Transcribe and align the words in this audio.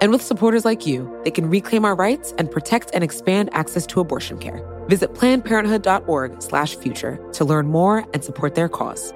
And 0.00 0.12
with 0.12 0.22
supporters 0.22 0.64
like 0.64 0.86
you, 0.86 1.20
they 1.24 1.30
can 1.30 1.50
reclaim 1.50 1.84
our 1.84 1.94
rights 1.94 2.32
and 2.38 2.50
protect 2.50 2.90
and 2.94 3.02
expand 3.02 3.50
access 3.52 3.84
to 3.86 4.00
abortion 4.00 4.38
care. 4.38 4.64
Visit 4.88 5.14
plannedparenthood.org/future 5.14 7.18
to 7.32 7.44
learn 7.44 7.66
more 7.66 8.06
and 8.14 8.24
support 8.24 8.54
their 8.54 8.68
cause. 8.68 9.12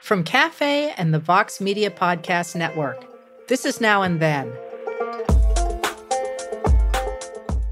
From 0.00 0.22
Cafe 0.22 0.94
and 0.96 1.12
the 1.12 1.18
Vox 1.18 1.60
Media 1.60 1.90
Podcast 1.90 2.54
Network, 2.54 3.04
this 3.48 3.64
is 3.64 3.80
Now 3.80 4.02
and 4.02 4.20
Then. 4.20 4.52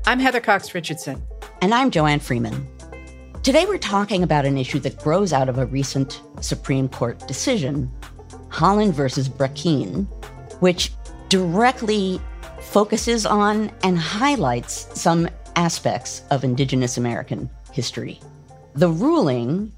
I'm 0.04 0.18
Heather 0.18 0.40
Cox 0.40 0.74
Richardson. 0.74 1.22
And 1.62 1.72
I'm 1.72 1.92
Joanne 1.92 2.20
Freeman. 2.20 2.73
Today 3.44 3.66
we're 3.66 3.76
talking 3.76 4.22
about 4.22 4.46
an 4.46 4.56
issue 4.56 4.78
that 4.78 4.98
grows 5.02 5.30
out 5.30 5.50
of 5.50 5.58
a 5.58 5.66
recent 5.66 6.22
Supreme 6.40 6.88
Court 6.88 7.28
decision, 7.28 7.92
Haaland 8.48 8.94
versus 8.94 9.28
Brackeen, 9.28 10.06
which 10.60 10.92
directly 11.28 12.22
focuses 12.62 13.26
on 13.26 13.70
and 13.82 13.98
highlights 13.98 14.88
some 14.98 15.28
aspects 15.56 16.22
of 16.30 16.42
Indigenous 16.42 16.96
American 16.96 17.50
history. 17.70 18.18
The 18.76 18.88
ruling 18.88 19.72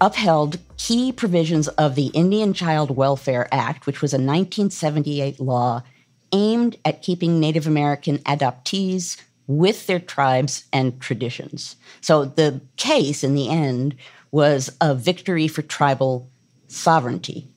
upheld 0.00 0.60
key 0.76 1.10
provisions 1.10 1.66
of 1.66 1.96
the 1.96 2.12
Indian 2.14 2.54
Child 2.54 2.96
Welfare 2.96 3.48
Act, 3.50 3.84
which 3.84 4.00
was 4.00 4.12
a 4.12 4.22
1978 4.22 5.40
law 5.40 5.82
aimed 6.30 6.76
at 6.84 7.02
keeping 7.02 7.40
Native 7.40 7.66
American 7.66 8.18
adoptees 8.18 9.16
with 9.48 9.86
their 9.86 9.98
tribes 9.98 10.64
and 10.72 11.00
traditions. 11.00 11.74
So 12.00 12.26
the 12.26 12.60
case 12.76 13.24
in 13.24 13.34
the 13.34 13.48
end 13.48 13.96
was 14.30 14.70
a 14.80 14.94
victory 14.94 15.48
for 15.48 15.62
tribal 15.62 16.30
sovereignty. 16.68 17.48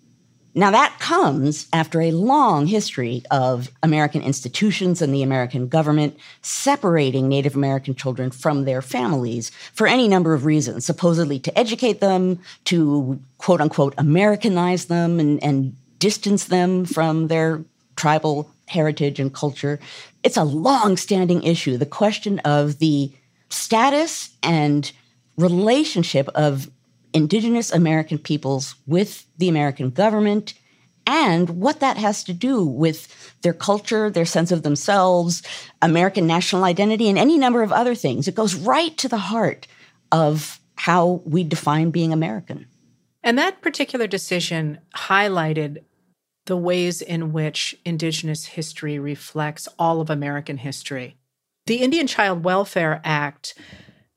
Now, 0.53 0.71
that 0.71 0.97
comes 0.99 1.67
after 1.71 2.01
a 2.01 2.11
long 2.11 2.67
history 2.67 3.23
of 3.31 3.71
American 3.83 4.21
institutions 4.21 5.01
and 5.01 5.13
the 5.13 5.23
American 5.23 5.69
government 5.69 6.17
separating 6.41 7.29
Native 7.29 7.55
American 7.55 7.95
children 7.95 8.31
from 8.31 8.65
their 8.65 8.81
families 8.81 9.49
for 9.73 9.87
any 9.87 10.09
number 10.09 10.33
of 10.33 10.45
reasons, 10.45 10.85
supposedly 10.85 11.39
to 11.39 11.57
educate 11.57 12.01
them, 12.01 12.39
to 12.65 13.21
quote 13.37 13.61
unquote 13.61 13.93
Americanize 13.97 14.85
them 14.85 15.21
and, 15.21 15.41
and 15.41 15.75
distance 15.99 16.45
them 16.45 16.83
from 16.83 17.27
their 17.29 17.63
tribal 17.95 18.51
heritage 18.67 19.19
and 19.19 19.33
culture. 19.33 19.79
It's 20.23 20.37
a 20.37 20.43
long 20.43 20.97
standing 20.97 21.43
issue. 21.43 21.77
The 21.77 21.85
question 21.85 22.39
of 22.39 22.79
the 22.79 23.11
status 23.49 24.35
and 24.43 24.91
relationship 25.37 26.27
of 26.29 26.69
indigenous 27.13 27.71
American 27.71 28.17
peoples 28.17 28.75
with 28.87 29.25
the 29.37 29.49
American 29.49 29.89
government 29.89 30.53
and 31.07 31.49
what 31.49 31.79
that 31.79 31.97
has 31.97 32.23
to 32.25 32.33
do 32.33 32.63
with 32.63 33.33
their 33.41 33.53
culture, 33.53 34.09
their 34.09 34.25
sense 34.25 34.51
of 34.51 34.63
themselves, 34.63 35.41
American 35.81 36.27
national 36.27 36.63
identity, 36.63 37.09
and 37.09 37.17
any 37.17 37.37
number 37.37 37.63
of 37.63 37.71
other 37.71 37.95
things. 37.95 38.27
It 38.27 38.35
goes 38.35 38.55
right 38.55 38.95
to 38.97 39.09
the 39.09 39.17
heart 39.17 39.67
of 40.11 40.59
how 40.75 41.21
we 41.25 41.43
define 41.43 41.89
being 41.89 42.13
American. 42.13 42.67
And 43.23 43.37
that 43.37 43.61
particular 43.61 44.07
decision 44.07 44.79
highlighted 44.95 45.83
the 46.45 46.57
ways 46.57 47.01
in 47.01 47.31
which 47.31 47.75
Indigenous 47.85 48.45
history 48.45 48.99
reflects 48.99 49.67
all 49.77 50.01
of 50.01 50.09
American 50.09 50.57
history. 50.57 51.17
The 51.67 51.77
Indian 51.77 52.07
Child 52.07 52.43
Welfare 52.43 53.01
Act 53.03 53.53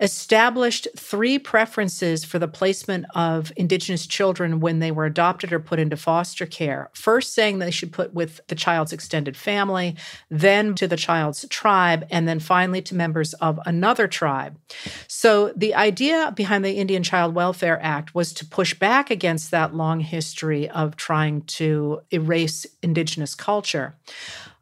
established 0.00 0.88
three 0.96 1.38
preferences 1.38 2.24
for 2.24 2.40
the 2.40 2.48
placement 2.48 3.06
of 3.14 3.52
Indigenous 3.56 4.06
children 4.06 4.58
when 4.58 4.80
they 4.80 4.90
were 4.90 5.04
adopted 5.04 5.52
or 5.52 5.60
put 5.60 5.78
into 5.78 5.96
foster 5.96 6.46
care. 6.46 6.90
First, 6.94 7.32
saying 7.32 7.58
they 7.58 7.70
should 7.70 7.92
put 7.92 8.12
with 8.12 8.40
the 8.48 8.56
child's 8.56 8.92
extended 8.92 9.36
family, 9.36 9.96
then 10.30 10.74
to 10.74 10.88
the 10.88 10.96
child's 10.96 11.46
tribe, 11.48 12.06
and 12.10 12.26
then 12.26 12.40
finally 12.40 12.82
to 12.82 12.94
members 12.94 13.34
of 13.34 13.60
another 13.66 14.08
tribe. 14.08 14.58
So, 15.06 15.52
the 15.54 15.74
idea 15.74 16.32
behind 16.34 16.64
the 16.64 16.76
Indian 16.76 17.04
Child 17.04 17.34
Welfare 17.34 17.78
Act 17.80 18.14
was 18.14 18.32
to 18.34 18.46
push 18.46 18.74
back 18.74 19.10
against 19.10 19.52
that 19.52 19.74
long 19.74 20.00
history 20.00 20.68
of 20.70 20.96
trying 20.96 21.42
to 21.42 22.00
erase 22.10 22.66
Indigenous 22.82 23.34
culture. 23.36 23.96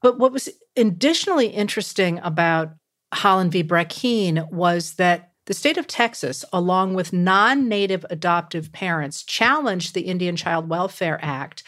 But 0.02 0.18
what 0.18 0.32
was 0.32 0.48
additionally 0.76 1.46
interesting 1.46 2.18
about 2.22 2.72
Haaland 3.12 3.50
v. 3.50 3.62
Brackeen 3.62 4.50
was 4.50 4.94
that 4.94 5.32
the 5.46 5.54
state 5.54 5.76
of 5.76 5.86
Texas, 5.86 6.44
along 6.52 6.94
with 6.94 7.12
non 7.12 7.68
native 7.68 8.06
adoptive 8.10 8.72
parents, 8.72 9.22
challenged 9.22 9.94
the 9.94 10.02
Indian 10.02 10.36
Child 10.36 10.68
Welfare 10.68 11.18
Act 11.20 11.64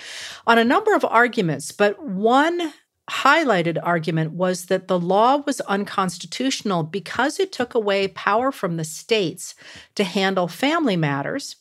on 0.47 0.59
a 0.59 0.65
number 0.65 0.94
of 0.94 1.05
arguments, 1.05 1.72
but 1.72 2.00
one 2.05 2.72
highlighted 3.10 3.78
argument 3.82 4.32
was 4.32 4.66
that 4.66 4.88
the 4.88 4.99
law 4.99 5.43
was 5.44 5.60
unconstitutional 5.62 6.82
because 6.84 7.38
it 7.38 7.53
took 7.53 7.75
away 7.75 8.09
power 8.09 8.50
from 8.50 8.76
the 8.76 8.84
states 8.84 9.55
to 9.94 10.05
handle 10.05 10.49
family 10.49 10.97
matters 10.97 11.56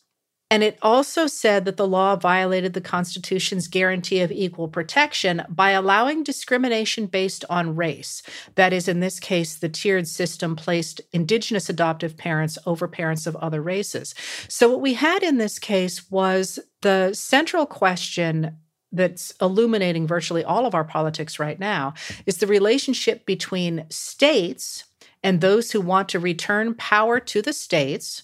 and 0.54 0.62
it 0.62 0.78
also 0.82 1.26
said 1.26 1.64
that 1.64 1.76
the 1.76 1.88
law 1.88 2.14
violated 2.14 2.74
the 2.74 2.80
Constitution's 2.80 3.66
guarantee 3.66 4.20
of 4.20 4.30
equal 4.30 4.68
protection 4.68 5.42
by 5.48 5.70
allowing 5.70 6.22
discrimination 6.22 7.06
based 7.06 7.44
on 7.50 7.74
race. 7.74 8.22
That 8.54 8.72
is, 8.72 8.86
in 8.86 9.00
this 9.00 9.18
case, 9.18 9.56
the 9.56 9.68
tiered 9.68 10.06
system 10.06 10.54
placed 10.54 11.00
Indigenous 11.12 11.68
adoptive 11.68 12.16
parents 12.16 12.56
over 12.66 12.86
parents 12.86 13.26
of 13.26 13.34
other 13.34 13.60
races. 13.60 14.14
So, 14.46 14.70
what 14.70 14.80
we 14.80 14.94
had 14.94 15.24
in 15.24 15.38
this 15.38 15.58
case 15.58 16.08
was 16.08 16.60
the 16.82 17.14
central 17.14 17.66
question 17.66 18.56
that's 18.92 19.34
illuminating 19.40 20.06
virtually 20.06 20.44
all 20.44 20.66
of 20.66 20.74
our 20.76 20.84
politics 20.84 21.40
right 21.40 21.58
now 21.58 21.94
is 22.26 22.36
the 22.36 22.46
relationship 22.46 23.26
between 23.26 23.86
states 23.90 24.84
and 25.20 25.40
those 25.40 25.72
who 25.72 25.80
want 25.80 26.10
to 26.10 26.20
return 26.20 26.76
power 26.76 27.18
to 27.18 27.42
the 27.42 27.52
states 27.52 28.22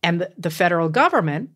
and 0.00 0.28
the, 0.38 0.50
federal 0.50 0.88
government 0.88 1.50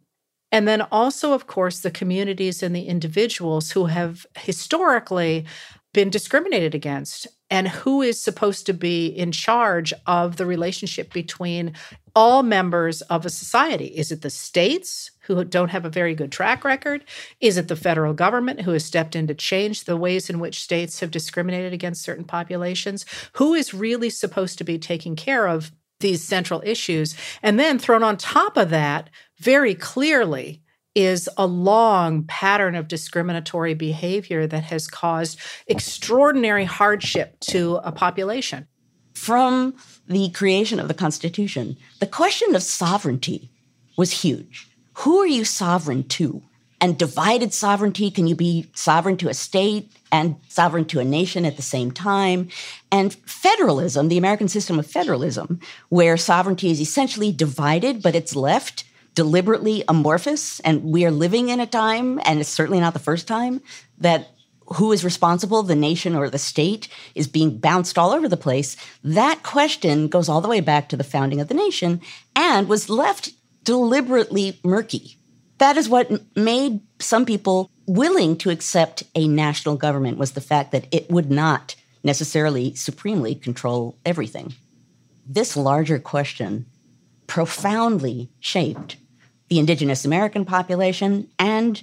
and 0.52 0.66
then 0.66 0.82
also, 0.82 1.32
of 1.32 1.46
course, 1.46 1.80
the 1.80 1.90
communities 1.90 2.62
and 2.62 2.74
the 2.74 2.86
individuals 2.86 3.72
who 3.72 3.86
have 3.86 4.26
historically 4.38 5.44
been 5.92 6.10
discriminated 6.10 6.74
against 6.74 7.26
and 7.48 7.68
who 7.68 8.02
is 8.02 8.20
supposed 8.20 8.66
to 8.66 8.74
be 8.74 9.06
in 9.06 9.32
charge 9.32 9.94
of 10.06 10.36
the 10.36 10.44
relationship 10.44 11.12
between 11.12 11.72
all 12.15 12.42
members 12.42 13.03
of 13.03 13.24
a 13.24 13.30
society. 13.30 13.86
Is 13.86 14.10
it 14.12 14.22
the 14.22 14.30
states 14.30 15.10
who 15.21 15.44
don't 15.44 15.71
have 15.71 15.84
a 15.84 15.91
very 15.91 16.15
good 16.15 16.32
track 16.32 16.65
record? 16.65 17.04
Is 17.41 17.56
it 17.56 17.68
the 17.68 17.76
federal 17.76 18.15
government 18.15 18.62
who 18.62 18.72
has 18.72 18.84
stepped 18.84 19.16
in 19.16 19.26
to 19.28 19.34
change 19.34 19.84
the 19.84 19.97
ways 19.97 20.28
in 20.28 20.38
which 20.38 20.60
states 20.60 21.00
have 21.00 21.10
discriminated 21.10 21.72
against 21.72 22.03
certain 22.03 22.24
populations? 22.24 23.06
Who 23.34 23.54
is 23.54 23.74
really 23.74 24.10
supposed 24.10 24.59
to 24.59 24.65
be 24.65 24.78
taking 24.78 25.16
care 25.16 25.47
of 25.47 25.72
these 26.00 26.22
central 26.22 26.62
issues? 26.65 27.15
And 27.42 27.59
then 27.59 27.78
thrown 27.78 28.03
on 28.03 28.16
top 28.16 28.56
of 28.56 28.71
that, 28.71 29.09
very 29.38 29.74
clearly 29.74 30.62
is 30.94 31.28
a 31.36 31.47
long 31.47 32.24
pattern 32.24 32.74
of 32.74 32.88
discriminatory 32.88 33.74
behavior 33.74 34.47
that 34.47 34.65
has 34.65 34.88
caused 34.88 35.38
extraordinary 35.66 36.65
hardship 36.65 37.38
to 37.41 37.77
a 37.84 37.92
population. 37.92 38.66
From 39.15 39.74
the 40.09 40.30
creation 40.30 40.80
of 40.80 40.88
the 40.88 40.94
Constitution, 40.94 41.77
the 42.00 42.06
question 42.06 42.54
of 42.54 42.62
sovereignty 42.62 43.50
was 43.97 44.22
huge. 44.22 44.68
Who 44.98 45.18
are 45.18 45.27
you 45.27 45.44
sovereign 45.44 46.04
to? 46.09 46.42
and 46.80 46.98
divided 46.98 47.54
sovereignty. 47.54 48.10
Can 48.10 48.27
you 48.27 48.34
be 48.34 48.71
sovereign 48.74 49.16
to 49.18 49.28
a 49.28 49.34
state 49.34 49.91
and 50.12 50.36
sovereign 50.48 50.84
to 50.86 51.00
a 51.00 51.04
nation 51.04 51.44
at 51.44 51.56
the 51.56 51.62
same 51.62 51.91
time? 51.91 52.48
And 52.92 53.15
federalism, 53.27 54.09
the 54.09 54.18
American 54.18 54.48
system 54.48 54.78
of 54.78 54.86
federalism, 54.86 55.60
where 55.88 56.16
sovereignty 56.16 56.71
is 56.71 56.80
essentially 56.80 57.33
divided, 57.33 58.03
but 58.03 58.15
it's 58.15 58.36
left 58.36 58.84
deliberately 59.16 59.83
amorphous. 59.89 60.60
And 60.60 60.84
we 60.84 61.04
are 61.04 61.10
living 61.10 61.48
in 61.48 61.59
a 61.59 61.66
time, 61.66 62.21
and 62.24 62.39
it's 62.39 62.48
certainly 62.48 62.78
not 62.78 62.92
the 62.92 63.01
first 63.01 63.27
time, 63.27 63.60
that 63.98 64.28
who 64.77 64.92
is 64.92 65.04
responsible, 65.04 65.63
the 65.63 65.74
nation 65.74 66.15
or 66.15 66.28
the 66.30 66.39
state, 66.39 66.89
is 67.15 67.27
being 67.27 67.59
bounced 67.59 67.98
all 67.98 68.13
over 68.13 68.28
the 68.28 68.36
place. 68.36 68.77
That 69.03 69.42
question 69.42 70.09
goes 70.09 70.28
all 70.28 70.41
the 70.41 70.48
way 70.48 70.60
back 70.60 70.89
to 70.89 70.97
the 70.97 71.04
founding 71.04 71.41
of 71.41 71.48
the 71.48 71.54
nation 71.54 72.01
and 72.34 72.68
was 72.68 72.89
left 72.89 73.30
deliberately 73.65 74.60
murky. 74.63 75.19
That 75.59 75.77
is 75.77 75.89
what 75.89 76.36
made 76.36 76.80
some 76.98 77.24
people 77.24 77.71
willing 77.86 78.36
to 78.39 78.51
accept 78.51 79.04
a 79.15 79.28
national 79.28 79.77
government 79.77 80.19
was 80.19 80.33
the 80.33 80.41
fact 80.41 80.72
that 80.72 80.86
it 80.92 81.10
would 81.10 81.30
not 81.30 81.77
necessarily 82.03 82.74
supremely 82.74 83.34
control 83.34 83.97
everything. 84.04 84.54
This 85.24 85.57
larger 85.57 85.98
question 85.98 86.66
profoundly 87.27 88.30
shaped 88.41 88.97
the 89.48 89.59
indigenous 89.59 90.04
American 90.04 90.45
population 90.45 91.28
and 91.39 91.83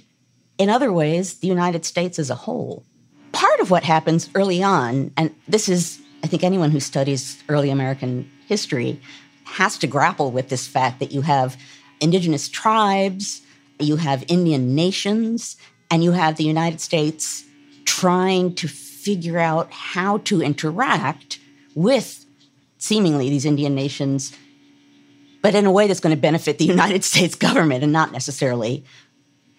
in 0.58 0.70
other 0.70 0.92
ways, 0.92 1.38
the 1.38 1.48
United 1.48 1.84
States 1.84 2.18
as 2.18 2.30
a 2.30 2.34
whole. 2.34 2.84
Part 3.32 3.60
of 3.60 3.70
what 3.70 3.82
happens 3.82 4.30
early 4.34 4.62
on, 4.62 5.10
and 5.16 5.34
this 5.48 5.68
is, 5.68 6.00
I 6.22 6.28
think, 6.28 6.44
anyone 6.44 6.70
who 6.70 6.80
studies 6.80 7.42
early 7.48 7.70
American 7.70 8.30
history 8.46 9.00
has 9.44 9.76
to 9.78 9.86
grapple 9.86 10.30
with 10.30 10.48
this 10.48 10.66
fact 10.66 11.00
that 11.00 11.12
you 11.12 11.22
have 11.22 11.56
indigenous 12.00 12.48
tribes, 12.48 13.42
you 13.80 13.96
have 13.96 14.24
Indian 14.28 14.74
nations, 14.74 15.56
and 15.90 16.04
you 16.04 16.12
have 16.12 16.36
the 16.36 16.44
United 16.44 16.80
States 16.80 17.44
trying 17.84 18.54
to 18.54 18.68
figure 18.68 19.38
out 19.38 19.70
how 19.72 20.18
to 20.18 20.40
interact 20.40 21.38
with 21.74 22.24
seemingly 22.78 23.28
these 23.28 23.44
Indian 23.44 23.74
nations, 23.74 24.32
but 25.44 25.54
in 25.54 25.66
a 25.66 25.70
way 25.70 25.86
that's 25.86 26.00
going 26.00 26.16
to 26.16 26.20
benefit 26.20 26.56
the 26.56 26.64
United 26.78 27.04
States 27.04 27.34
government 27.34 27.84
and 27.84 27.92
not 27.92 28.12
necessarily 28.12 28.82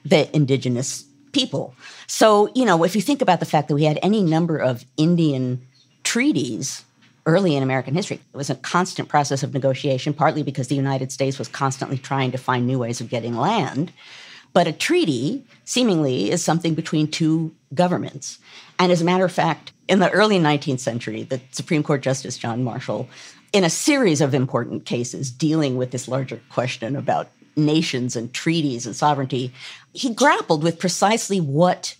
the 0.03 0.35
indigenous 0.35 1.05
people. 1.31 1.75
So, 2.07 2.49
you 2.55 2.65
know, 2.65 2.83
if 2.83 2.95
you 2.95 3.03
think 3.03 3.21
about 3.21 3.39
the 3.39 3.45
fact 3.45 3.67
that 3.67 3.75
we 3.75 3.83
had 3.83 3.99
any 4.01 4.23
number 4.23 4.57
of 4.57 4.83
Indian 4.97 5.61
treaties 6.03 6.83
early 7.27 7.55
in 7.55 7.61
American 7.61 7.93
history, 7.93 8.19
it 8.33 8.37
was 8.37 8.49
a 8.49 8.55
constant 8.55 9.09
process 9.09 9.43
of 9.43 9.53
negotiation, 9.53 10.11
partly 10.11 10.41
because 10.41 10.69
the 10.69 10.75
United 10.75 11.11
States 11.11 11.37
was 11.37 11.47
constantly 11.47 11.99
trying 11.99 12.31
to 12.31 12.39
find 12.39 12.65
new 12.65 12.79
ways 12.79 12.99
of 12.99 13.09
getting 13.09 13.35
land. 13.35 13.93
But 14.53 14.67
a 14.67 14.71
treaty, 14.71 15.43
seemingly, 15.65 16.31
is 16.31 16.43
something 16.43 16.73
between 16.73 17.11
two 17.11 17.53
governments. 17.75 18.39
And 18.79 18.91
as 18.91 19.03
a 19.03 19.05
matter 19.05 19.25
of 19.25 19.31
fact, 19.31 19.71
in 19.87 19.99
the 19.99 20.09
early 20.09 20.39
19th 20.39 20.79
century, 20.79 21.23
the 21.23 21.41
Supreme 21.51 21.83
Court 21.83 22.01
Justice 22.01 22.39
John 22.39 22.63
Marshall, 22.63 23.07
in 23.53 23.63
a 23.63 23.69
series 23.69 24.21
of 24.21 24.33
important 24.33 24.85
cases 24.85 25.31
dealing 25.31 25.77
with 25.77 25.91
this 25.91 26.07
larger 26.07 26.41
question 26.49 26.95
about 26.95 27.29
nations 27.55 28.15
and 28.15 28.33
treaties 28.33 28.85
and 28.85 28.95
sovereignty, 28.95 29.53
he 29.93 30.13
grappled 30.13 30.63
with 30.63 30.79
precisely 30.79 31.39
what 31.39 31.95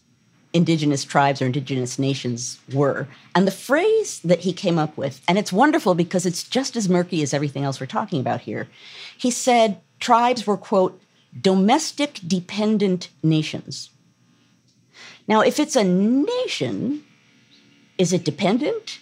indigenous 0.53 1.03
tribes 1.03 1.41
or 1.41 1.47
indigenous 1.47 1.99
nations 1.99 2.59
were. 2.73 3.07
And 3.35 3.45
the 3.45 3.51
phrase 3.51 4.19
that 4.21 4.39
he 4.39 4.53
came 4.53 4.79
up 4.79 4.97
with, 4.97 5.21
and 5.27 5.37
it's 5.37 5.51
wonderful 5.51 5.95
because 5.95 6.25
it's 6.25 6.43
just 6.43 6.75
as 6.75 6.87
murky 6.87 7.21
as 7.21 7.33
everything 7.33 7.63
else 7.63 7.79
we're 7.79 7.87
talking 7.87 8.21
about 8.21 8.41
here. 8.41 8.67
He 9.17 9.31
said 9.31 9.81
tribes 9.99 10.47
were, 10.47 10.57
quote, 10.57 11.01
domestic 11.39 12.19
dependent 12.25 13.09
nations. 13.21 13.89
Now, 15.27 15.41
if 15.41 15.59
it's 15.59 15.75
a 15.75 15.83
nation, 15.83 17.03
is 17.97 18.13
it 18.13 18.23
dependent? 18.23 18.99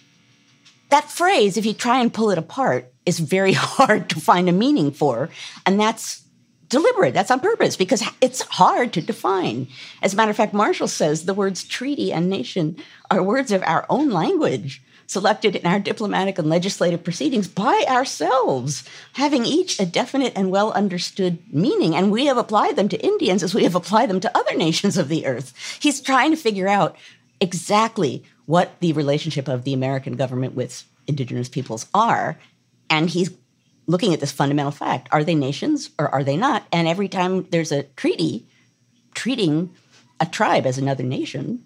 That 0.94 1.10
phrase, 1.10 1.56
if 1.56 1.66
you 1.66 1.74
try 1.74 1.98
and 1.98 2.14
pull 2.14 2.30
it 2.30 2.38
apart, 2.38 2.92
is 3.04 3.18
very 3.18 3.52
hard 3.56 4.08
to 4.10 4.20
find 4.20 4.48
a 4.48 4.52
meaning 4.52 4.92
for. 4.92 5.28
And 5.66 5.80
that's 5.80 6.22
deliberate. 6.68 7.14
That's 7.14 7.32
on 7.32 7.40
purpose 7.40 7.74
because 7.76 8.04
it's 8.20 8.42
hard 8.42 8.92
to 8.92 9.00
define. 9.00 9.66
As 10.02 10.14
a 10.14 10.16
matter 10.16 10.30
of 10.30 10.36
fact, 10.36 10.54
Marshall 10.54 10.86
says 10.86 11.24
the 11.24 11.34
words 11.34 11.64
treaty 11.64 12.12
and 12.12 12.30
nation 12.30 12.76
are 13.10 13.24
words 13.24 13.50
of 13.50 13.64
our 13.64 13.84
own 13.90 14.10
language, 14.10 14.84
selected 15.08 15.56
in 15.56 15.66
our 15.66 15.80
diplomatic 15.80 16.38
and 16.38 16.48
legislative 16.48 17.02
proceedings 17.02 17.48
by 17.48 17.84
ourselves, 17.88 18.84
having 19.14 19.44
each 19.44 19.80
a 19.80 19.86
definite 19.86 20.32
and 20.36 20.52
well 20.52 20.70
understood 20.74 21.40
meaning. 21.52 21.96
And 21.96 22.12
we 22.12 22.26
have 22.26 22.36
applied 22.36 22.76
them 22.76 22.88
to 22.90 23.04
Indians 23.04 23.42
as 23.42 23.52
we 23.52 23.64
have 23.64 23.74
applied 23.74 24.10
them 24.10 24.20
to 24.20 24.38
other 24.38 24.56
nations 24.56 24.96
of 24.96 25.08
the 25.08 25.26
earth. 25.26 25.76
He's 25.80 26.00
trying 26.00 26.30
to 26.30 26.36
figure 26.36 26.68
out 26.68 26.94
exactly 27.40 28.22
what 28.46 28.78
the 28.80 28.92
relationship 28.92 29.48
of 29.48 29.64
the 29.64 29.72
American 29.72 30.14
government 30.14 30.54
with 30.54 30.84
indigenous 31.06 31.48
peoples 31.48 31.86
are. 31.94 32.38
And 32.90 33.08
he's 33.08 33.30
looking 33.86 34.14
at 34.14 34.20
this 34.20 34.32
fundamental 34.32 34.72
fact 34.72 35.08
are 35.12 35.24
they 35.24 35.34
nations 35.34 35.90
or 35.98 36.08
are 36.08 36.24
they 36.24 36.36
not? 36.36 36.66
And 36.72 36.88
every 36.88 37.08
time 37.08 37.46
there's 37.50 37.72
a 37.72 37.82
treaty 37.82 38.46
treating 39.14 39.70
a 40.20 40.26
tribe 40.26 40.66
as 40.66 40.78
another 40.78 41.02
nation, 41.04 41.64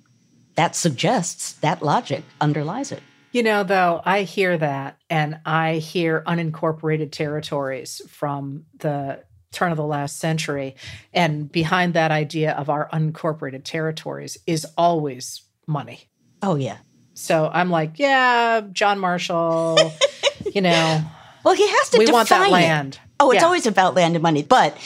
that 0.54 0.75
suggests 0.75 1.52
that 1.54 1.82
logic 1.82 2.25
underlies 2.40 2.92
it. 2.92 3.02
You 3.30 3.42
know, 3.42 3.62
though, 3.62 4.00
I 4.04 4.22
hear 4.22 4.56
that 4.56 4.98
and 5.10 5.38
I 5.44 5.75
hear 5.75 6.22
unincorporated 6.26 7.12
territories 7.12 8.00
from 8.08 8.64
the 8.78 9.22
turn 9.52 9.70
of 9.70 9.76
the 9.76 9.84
last 9.84 10.19
century. 10.19 10.76
And 11.12 11.50
behind 11.50 11.94
that 11.94 12.10
idea 12.10 12.52
of 12.52 12.70
our 12.70 12.88
unincorporated 12.92 13.64
territories 13.64 14.38
is 14.46 14.66
always 14.76 15.42
money. 15.66 16.08
Oh, 16.43 16.55
yeah. 16.55 16.79
So 17.14 17.50
I'm 17.52 17.70
like, 17.70 17.99
yeah, 17.99 18.62
John 18.73 19.00
Marshall, 19.00 19.76
you 20.55 20.61
know, 20.61 21.05
well, 21.44 21.55
he 21.55 21.69
has 21.69 21.90
to. 21.90 21.99
We 21.99 22.11
want 22.11 22.29
that 22.29 22.50
land. 22.50 22.94
It. 22.94 23.00
Oh, 23.20 23.31
it's 23.31 23.40
yeah. 23.40 23.46
always 23.46 23.67
about 23.67 23.94
land 23.94 24.14
and 24.14 24.23
money, 24.23 24.43
but 24.43 24.76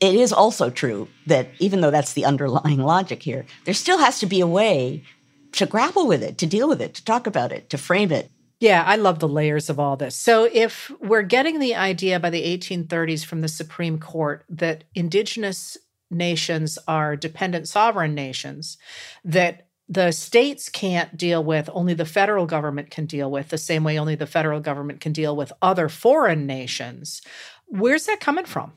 it 0.00 0.14
is 0.14 0.32
also 0.32 0.70
true 0.70 1.08
that 1.26 1.48
even 1.58 1.80
though 1.80 1.90
that's 1.90 2.14
the 2.14 2.24
underlying 2.24 2.80
logic 2.80 3.22
here, 3.22 3.46
there 3.64 3.74
still 3.74 3.98
has 3.98 4.18
to 4.20 4.26
be 4.26 4.40
a 4.40 4.46
way 4.46 5.04
to 5.52 5.66
grapple 5.66 6.06
with 6.06 6.22
it, 6.22 6.38
to 6.38 6.46
deal 6.46 6.68
with 6.68 6.80
it, 6.80 6.94
to 6.94 7.04
talk 7.04 7.26
about 7.26 7.52
it, 7.52 7.70
to 7.70 7.78
frame 7.78 8.12
it. 8.12 8.30
Yeah, 8.60 8.84
I 8.86 8.96
love 8.96 9.20
the 9.20 9.28
layers 9.28 9.70
of 9.70 9.80
all 9.80 9.96
this. 9.96 10.14
So, 10.14 10.48
if 10.52 10.90
we're 11.00 11.22
getting 11.22 11.60
the 11.60 11.74
idea 11.74 12.20
by 12.20 12.28
the 12.28 12.44
1830s 12.58 13.24
from 13.24 13.40
the 13.40 13.48
Supreme 13.48 13.98
Court 13.98 14.44
that 14.50 14.84
indigenous 14.94 15.78
nations 16.10 16.78
are 16.86 17.16
dependent 17.16 17.68
sovereign 17.68 18.14
nations, 18.14 18.76
that 19.24 19.68
the 19.90 20.12
states 20.12 20.68
can't 20.68 21.16
deal 21.16 21.42
with, 21.42 21.68
only 21.72 21.94
the 21.94 22.04
federal 22.04 22.46
government 22.46 22.90
can 22.90 23.06
deal 23.06 23.28
with, 23.28 23.48
the 23.48 23.58
same 23.58 23.82
way 23.82 23.98
only 23.98 24.14
the 24.14 24.26
federal 24.26 24.60
government 24.60 25.00
can 25.00 25.12
deal 25.12 25.34
with 25.34 25.52
other 25.60 25.88
foreign 25.88 26.46
nations. 26.46 27.20
Where's 27.66 28.06
that 28.06 28.20
coming 28.20 28.44
from? 28.44 28.72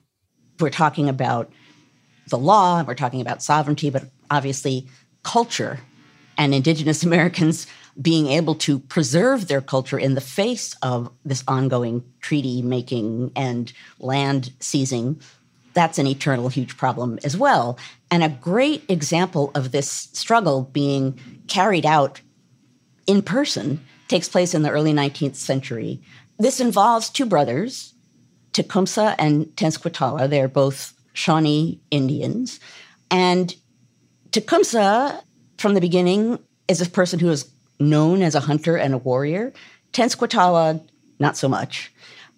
We're 0.59 0.71
talking 0.71 1.07
about 1.07 1.51
the 2.29 2.39
law, 2.39 2.83
we're 2.83 2.95
talking 2.95 3.21
about 3.21 3.43
sovereignty, 3.43 3.91
but 3.91 4.05
obviously 4.31 4.87
culture 5.21 5.81
and 6.35 6.51
Indigenous 6.51 7.03
Americans 7.03 7.67
being 8.01 8.27
able 8.27 8.55
to 8.55 8.79
preserve 8.79 9.47
their 9.47 9.61
culture 9.61 9.99
in 9.99 10.15
the 10.15 10.21
face 10.21 10.75
of 10.81 11.11
this 11.23 11.43
ongoing 11.47 12.03
treaty 12.21 12.63
making 12.63 13.31
and 13.35 13.71
land 13.99 14.51
seizing 14.59 15.21
that's 15.73 15.97
an 15.97 16.07
eternal 16.07 16.49
huge 16.49 16.77
problem 16.77 17.19
as 17.23 17.35
well. 17.35 17.77
And 18.11 18.23
a 18.23 18.29
great 18.29 18.83
example 18.89 19.51
of 19.55 19.71
this 19.71 19.89
struggle 20.13 20.69
being 20.71 21.19
carried 21.47 21.85
out 21.85 22.21
in 23.07 23.21
person 23.21 23.83
takes 24.07 24.29
place 24.29 24.53
in 24.53 24.61
the 24.63 24.69
early 24.69 24.93
19th 24.93 25.35
century. 25.35 26.01
This 26.37 26.59
involves 26.59 27.09
two 27.09 27.25
brothers, 27.25 27.93
Tecumseh 28.53 29.15
and 29.17 29.47
Tenskwatawa. 29.55 30.29
They're 30.29 30.47
both 30.47 30.93
Shawnee 31.13 31.81
Indians. 31.91 32.59
And 33.09 33.55
Tecumseh, 34.31 35.21
from 35.57 35.73
the 35.73 35.81
beginning, 35.81 36.39
is 36.67 36.81
a 36.81 36.89
person 36.89 37.19
who 37.19 37.29
is 37.29 37.49
known 37.79 38.21
as 38.21 38.35
a 38.35 38.41
hunter 38.41 38.77
and 38.77 38.93
a 38.93 38.97
warrior. 38.97 39.53
Tenskwatawa, 39.91 40.87
not 41.19 41.37
so 41.37 41.47
much. 41.47 41.91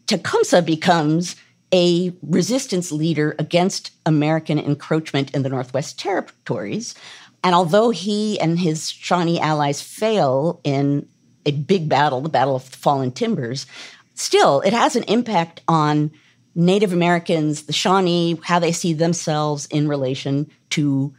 Tecumseh 0.08 0.62
becomes 0.62 1.36
a 1.74 2.14
resistance 2.22 2.92
leader 2.92 3.36
against 3.40 3.92
American 4.06 4.60
encroachment 4.60 5.34
in 5.34 5.44
the 5.44 5.50
Northwest 5.50 6.00
Territories. 6.00 6.96
And 7.44 7.54
although 7.54 7.90
he 7.90 8.40
and 8.40 8.60
his 8.60 8.90
Shawnee 8.90 9.40
allies 9.40 9.82
fail 9.82 10.62
in 10.64 11.08
a 11.46 11.52
big 11.52 11.90
battle, 11.90 12.22
the 12.22 12.30
Battle 12.30 12.56
of 12.56 12.70
the 12.70 12.78
Fallen 12.78 13.12
Timbers, 13.12 13.68
still 14.14 14.62
it 14.62 14.74
has 14.74 14.96
an 14.96 15.04
impact 15.04 15.62
on 15.68 16.12
Native 16.56 16.94
Americans, 16.94 17.64
the 17.64 17.74
Shawnee, 17.74 18.40
how 18.44 18.60
they 18.60 18.72
see 18.72 18.94
themselves 18.94 19.66
in 19.68 19.88
relation 19.88 20.50
to 20.72 21.14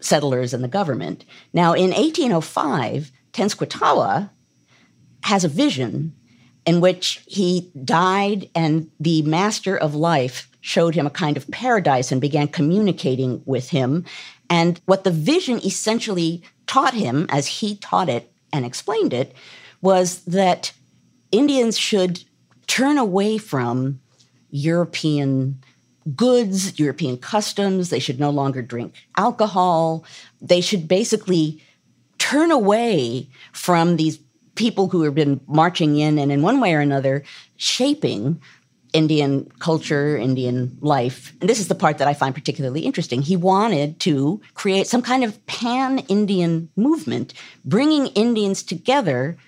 settlers 0.00 0.54
and 0.54 0.64
the 0.64 0.68
government. 0.68 1.24
Now, 1.52 1.74
in 1.74 1.90
1805, 1.90 3.12
Tenskwatawa 3.32 4.30
has 5.24 5.44
a 5.44 5.48
vision 5.48 6.14
in 6.64 6.80
which 6.80 7.22
he 7.26 7.70
died 7.84 8.48
and 8.54 8.90
the 9.00 9.22
master 9.22 9.76
of 9.76 9.94
life 9.94 10.48
showed 10.60 10.94
him 10.94 11.06
a 11.06 11.10
kind 11.10 11.36
of 11.36 11.50
paradise 11.50 12.12
and 12.12 12.20
began 12.20 12.46
communicating 12.48 13.42
with 13.44 13.70
him. 13.70 14.04
And 14.48 14.80
what 14.86 15.04
the 15.04 15.10
vision 15.10 15.58
essentially 15.58 16.42
taught 16.66 16.94
him, 16.94 17.26
as 17.30 17.46
he 17.46 17.76
taught 17.76 18.08
it 18.08 18.32
and 18.52 18.64
explained 18.64 19.12
it, 19.12 19.34
was 19.80 20.20
that 20.24 20.72
Indians 21.32 21.76
should 21.76 22.22
turn 22.68 22.96
away 22.96 23.38
from 23.38 24.00
European 24.50 25.62
goods, 26.14 26.78
European 26.78 27.16
customs. 27.16 27.90
They 27.90 27.98
should 27.98 28.20
no 28.20 28.30
longer 28.30 28.62
drink 28.62 28.94
alcohol. 29.16 30.04
They 30.40 30.60
should 30.60 30.86
basically 30.86 31.62
turn 32.18 32.50
away 32.50 33.28
from 33.52 33.96
these 33.96 34.18
people 34.54 34.88
who 34.88 35.02
have 35.02 35.14
been 35.14 35.40
marching 35.46 35.98
in 35.98 36.18
and 36.18 36.30
in 36.30 36.42
one 36.42 36.60
way 36.60 36.74
or 36.74 36.80
another 36.80 37.24
shaping 37.56 38.40
Indian 38.92 39.50
culture, 39.58 40.16
Indian 40.16 40.76
life. 40.80 41.32
And 41.40 41.48
this 41.48 41.60
is 41.60 41.68
the 41.68 41.74
part 41.74 41.98
that 41.98 42.08
I 42.08 42.14
find 42.14 42.34
particularly 42.34 42.80
interesting. 42.80 43.22
He 43.22 43.36
wanted 43.36 43.98
to 44.00 44.40
create 44.54 44.86
some 44.86 45.02
kind 45.02 45.24
of 45.24 45.44
pan 45.46 46.00
Indian 46.00 46.68
movement, 46.76 47.32
bringing 47.64 48.08
Indians 48.08 48.62
together 48.62 49.38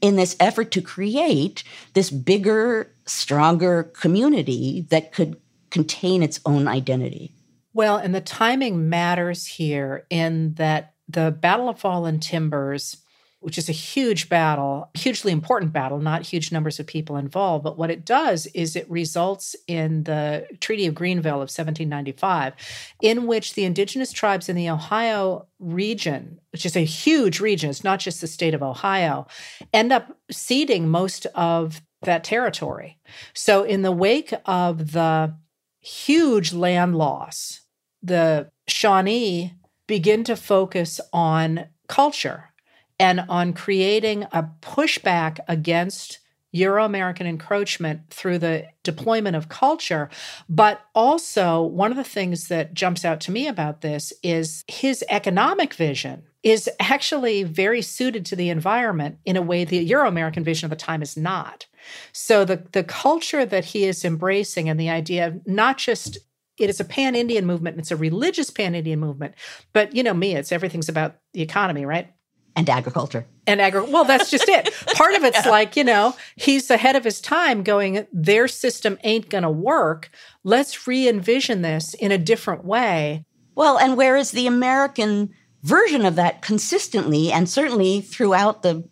in 0.00 0.16
this 0.16 0.36
effort 0.40 0.70
to 0.72 0.82
create 0.82 1.64
this 1.94 2.10
bigger, 2.10 2.90
stronger 3.06 3.84
community 3.84 4.86
that 4.90 5.12
could 5.12 5.36
contain 5.70 6.22
its 6.22 6.40
own 6.46 6.68
identity. 6.68 7.34
Well, 7.72 7.96
and 7.96 8.14
the 8.14 8.20
timing 8.20 8.88
matters 8.88 9.46
here 9.46 10.06
in 10.08 10.54
that 10.54 10.94
the 11.08 11.30
Battle 11.30 11.68
of 11.68 11.78
Fallen 11.78 12.20
Timbers 12.20 12.96
which 13.44 13.58
is 13.58 13.68
a 13.68 13.72
huge 13.72 14.30
battle, 14.30 14.88
hugely 14.94 15.30
important 15.30 15.70
battle, 15.70 15.98
not 15.98 16.22
huge 16.22 16.50
numbers 16.50 16.80
of 16.80 16.86
people 16.86 17.18
involved. 17.18 17.62
But 17.62 17.76
what 17.76 17.90
it 17.90 18.02
does 18.02 18.46
is 18.54 18.74
it 18.74 18.90
results 18.90 19.54
in 19.68 20.04
the 20.04 20.46
Treaty 20.60 20.86
of 20.86 20.94
Greenville 20.94 21.34
of 21.34 21.52
1795, 21.52 22.54
in 23.02 23.26
which 23.26 23.52
the 23.52 23.64
indigenous 23.64 24.12
tribes 24.12 24.48
in 24.48 24.56
the 24.56 24.70
Ohio 24.70 25.46
region, 25.58 26.40
which 26.52 26.64
is 26.64 26.74
a 26.74 26.86
huge 26.86 27.38
region, 27.38 27.68
it's 27.68 27.84
not 27.84 28.00
just 28.00 28.22
the 28.22 28.26
state 28.26 28.54
of 28.54 28.62
Ohio, 28.62 29.26
end 29.74 29.92
up 29.92 30.16
ceding 30.30 30.88
most 30.88 31.26
of 31.34 31.82
that 32.00 32.24
territory. 32.24 32.98
So, 33.34 33.62
in 33.62 33.82
the 33.82 33.92
wake 33.92 34.32
of 34.46 34.92
the 34.92 35.34
huge 35.80 36.54
land 36.54 36.96
loss, 36.96 37.60
the 38.02 38.50
Shawnee 38.68 39.52
begin 39.86 40.24
to 40.24 40.34
focus 40.34 40.98
on 41.12 41.66
culture 41.88 42.53
and 42.98 43.24
on 43.28 43.52
creating 43.52 44.24
a 44.32 44.48
pushback 44.62 45.38
against 45.48 46.20
Euro 46.54 46.84
American 46.84 47.26
encroachment 47.26 48.08
through 48.10 48.38
the 48.38 48.66
deployment 48.84 49.34
of 49.34 49.48
culture. 49.48 50.08
But 50.48 50.80
also, 50.94 51.62
one 51.62 51.90
of 51.90 51.96
the 51.96 52.04
things 52.04 52.46
that 52.46 52.74
jumps 52.74 53.04
out 53.04 53.20
to 53.22 53.32
me 53.32 53.48
about 53.48 53.80
this 53.80 54.12
is 54.22 54.64
his 54.68 55.04
economic 55.10 55.74
vision 55.74 56.22
is 56.44 56.70
actually 56.78 57.42
very 57.42 57.82
suited 57.82 58.24
to 58.26 58.36
the 58.36 58.50
environment 58.50 59.18
in 59.24 59.36
a 59.36 59.42
way 59.42 59.64
the 59.64 59.78
Euro 59.78 60.06
American 60.06 60.44
vision 60.44 60.66
of 60.66 60.70
the 60.70 60.76
time 60.76 61.02
is 61.02 61.16
not. 61.16 61.66
So, 62.12 62.44
the, 62.44 62.64
the 62.70 62.84
culture 62.84 63.44
that 63.44 63.64
he 63.64 63.84
is 63.84 64.04
embracing 64.04 64.68
and 64.68 64.78
the 64.78 64.90
idea 64.90 65.26
of 65.26 65.46
not 65.46 65.78
just 65.78 66.18
it 66.56 66.70
is 66.70 66.78
a 66.78 66.84
pan 66.84 67.16
Indian 67.16 67.46
movement, 67.46 67.78
it's 67.78 67.90
a 67.90 67.96
religious 67.96 68.48
pan 68.48 68.76
Indian 68.76 69.00
movement, 69.00 69.34
but 69.72 69.92
you 69.96 70.04
know 70.04 70.14
me, 70.14 70.36
it's 70.36 70.52
everything's 70.52 70.88
about 70.88 71.16
the 71.32 71.42
economy, 71.42 71.84
right? 71.84 72.13
And 72.56 72.68
agriculture. 72.68 73.26
And 73.46 73.60
agri 73.60 73.82
well, 73.82 74.04
that's 74.04 74.30
just 74.30 74.48
it. 74.48 74.72
Part 74.94 75.14
of 75.14 75.24
it's 75.24 75.38
yeah. 75.44 75.50
like, 75.50 75.76
you 75.76 75.84
know, 75.84 76.16
he's 76.36 76.70
ahead 76.70 76.96
of 76.96 77.04
his 77.04 77.20
time 77.20 77.62
going, 77.62 78.06
their 78.12 78.48
system 78.48 78.98
ain't 79.04 79.28
gonna 79.28 79.50
work. 79.50 80.10
Let's 80.44 80.86
re-envision 80.86 81.62
this 81.62 81.94
in 81.94 82.12
a 82.12 82.18
different 82.18 82.64
way. 82.64 83.24
Well, 83.54 83.78
and 83.78 83.96
whereas 83.96 84.30
the 84.30 84.46
American 84.46 85.34
version 85.62 86.04
of 86.04 86.16
that 86.16 86.42
consistently 86.42 87.32
and 87.32 87.48
certainly 87.48 88.00
throughout 88.00 88.62
the 88.62 88.88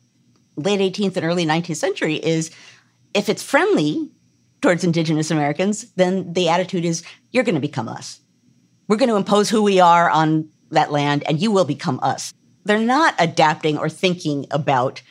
late 0.57 0.81
18th 0.81 1.17
and 1.17 1.27
early 1.27 1.45
19th 1.45 1.77
century 1.77 2.17
is 2.17 2.51
if 3.15 3.29
it's 3.29 3.43
friendly 3.43 4.11
towards 4.61 4.85
indigenous 4.85 5.31
Americans, 5.31 5.91
then 5.93 6.33
the 6.33 6.49
attitude 6.49 6.85
is 6.85 7.03
you're 7.31 7.45
going 7.45 7.57
to 7.57 7.61
become 7.61 7.89
us. 7.89 8.21
We're 8.89 8.97
going 8.97 9.09
to 9.09 9.17
impose 9.17 9.51
who 9.51 9.63
we 9.63 9.81
are 9.81 10.09
on 10.09 10.49
that 10.71 10.93
land 10.93 11.25
and 11.27 11.41
you 11.41 11.51
will 11.51 11.65
become 11.65 12.01
us 12.03 12.33
they're 12.65 12.79
not 12.79 13.15
adapting 13.19 13.79
or 13.79 13.89
thinking 13.89 14.47
about 14.51 15.03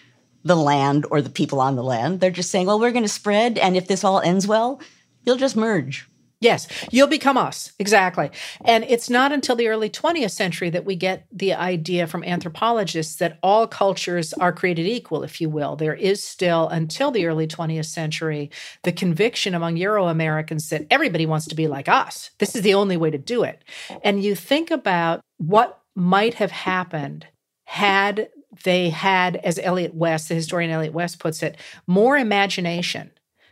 the 0.44 0.56
land 0.56 1.06
or 1.12 1.22
the 1.22 1.30
people 1.30 1.60
on 1.60 1.76
the 1.76 1.84
land. 1.84 2.20
They're 2.20 2.32
just 2.32 2.52
saying, 2.52 2.68
well, 2.68 2.80
we're 2.80 2.92
going 2.92 3.04
to 3.04 3.10
spread. 3.10 3.58
And 3.58 3.76
if 3.78 3.88
this 3.88 4.04
all 4.04 4.20
ends 4.22 4.48
well, 4.48 4.82
you'll 5.24 5.38
just 5.38 5.56
merge. 5.56 6.08
Yes, 6.42 6.68
you'll 6.90 7.06
become 7.06 7.38
us. 7.38 7.72
Exactly. 7.78 8.32
And 8.66 8.84
it's 8.86 9.12
not 9.12 9.32
until 9.32 9.56
the 9.56 9.68
early 9.68 9.92
20th 9.92 10.32
century 10.32 10.72
that 10.72 10.86
we 10.86 10.96
get 10.96 11.28
the 11.32 11.54
idea 11.54 12.08
from 12.08 12.24
anthropologists 12.24 13.18
that 13.18 13.38
all 13.44 13.68
cultures 13.68 14.34
are 14.34 14.52
created 14.52 14.88
equal, 14.88 15.22
if 15.22 15.40
you 15.40 15.52
will. 15.52 15.76
There 15.76 15.94
is 15.94 16.24
still, 16.24 16.68
until 16.70 17.12
the 17.12 17.28
early 17.28 17.46
20th 17.46 17.86
century, 17.86 18.50
the 18.82 18.92
conviction 18.92 19.54
among 19.54 19.78
Euro 19.78 20.08
Americans 20.08 20.70
that 20.70 20.88
everybody 20.90 21.28
wants 21.28 21.46
to 21.48 21.56
be 21.56 21.68
like 21.68 21.88
us. 21.88 22.32
This 22.40 22.56
is 22.56 22.64
the 22.64 22.74
only 22.74 22.98
way 22.98 23.12
to 23.12 23.20
do 23.20 23.44
it. 23.44 23.64
And 24.04 24.24
you 24.24 24.34
think 24.34 24.72
about 24.72 25.22
what 25.38 25.80
might 25.96 26.34
have 26.36 26.52
happened 26.52 27.28
had 27.72 28.28
they 28.66 28.90
had, 28.90 29.38
as 29.38 29.58
Elliot 29.58 29.96
West, 29.96 30.28
the 30.28 30.36
historian 30.36 30.72
Elliot 30.72 30.94
West 30.94 31.20
puts 31.20 31.42
it, 31.42 31.56
more 31.88 32.18
imagination 32.18 33.12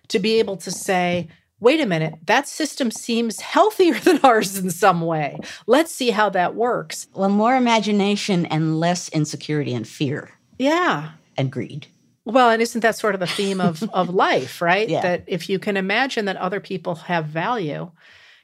to 0.10 0.20
be 0.20 0.40
able 0.40 0.58
to 0.58 0.72
say, 0.72 1.30
wait 1.62 1.80
a 1.80 1.86
minute, 1.86 2.16
that 2.26 2.46
system 2.46 2.92
seems 2.92 3.40
healthier 3.40 3.94
than 3.94 4.20
ours 4.24 4.58
in 4.58 4.72
some 4.72 5.00
way. 5.00 5.40
Let's 5.68 5.96
see 5.96 6.10
how 6.10 6.30
that 6.32 6.54
works. 6.54 7.08
Well, 7.14 7.30
more 7.30 7.56
imagination 7.56 8.46
and 8.48 8.78
less 8.78 9.08
insecurity 9.08 9.74
and 9.74 9.88
fear. 9.88 10.32
Yeah. 10.58 11.12
And 11.38 11.50
greed. 11.50 11.88
Well, 12.26 12.50
and 12.50 12.62
isn't 12.62 12.82
that 12.82 12.98
sort 12.98 13.14
of 13.14 13.22
the 13.22 13.28
theme 13.28 13.62
of, 13.62 13.82
of 13.94 14.10
life, 14.14 14.62
right? 14.62 14.90
Yeah. 14.90 15.02
That 15.02 15.24
if 15.28 15.48
you 15.48 15.60
can 15.60 15.78
imagine 15.78 16.26
that 16.26 16.36
other 16.36 16.60
people 16.60 16.96
have 16.96 17.28
value, 17.28 17.90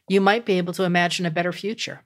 you 0.07 0.21
might 0.21 0.45
be 0.45 0.57
able 0.57 0.71
to 0.73 0.83
imagine 0.83 1.25
a 1.25 1.31
better 1.31 1.51
future. 1.51 2.01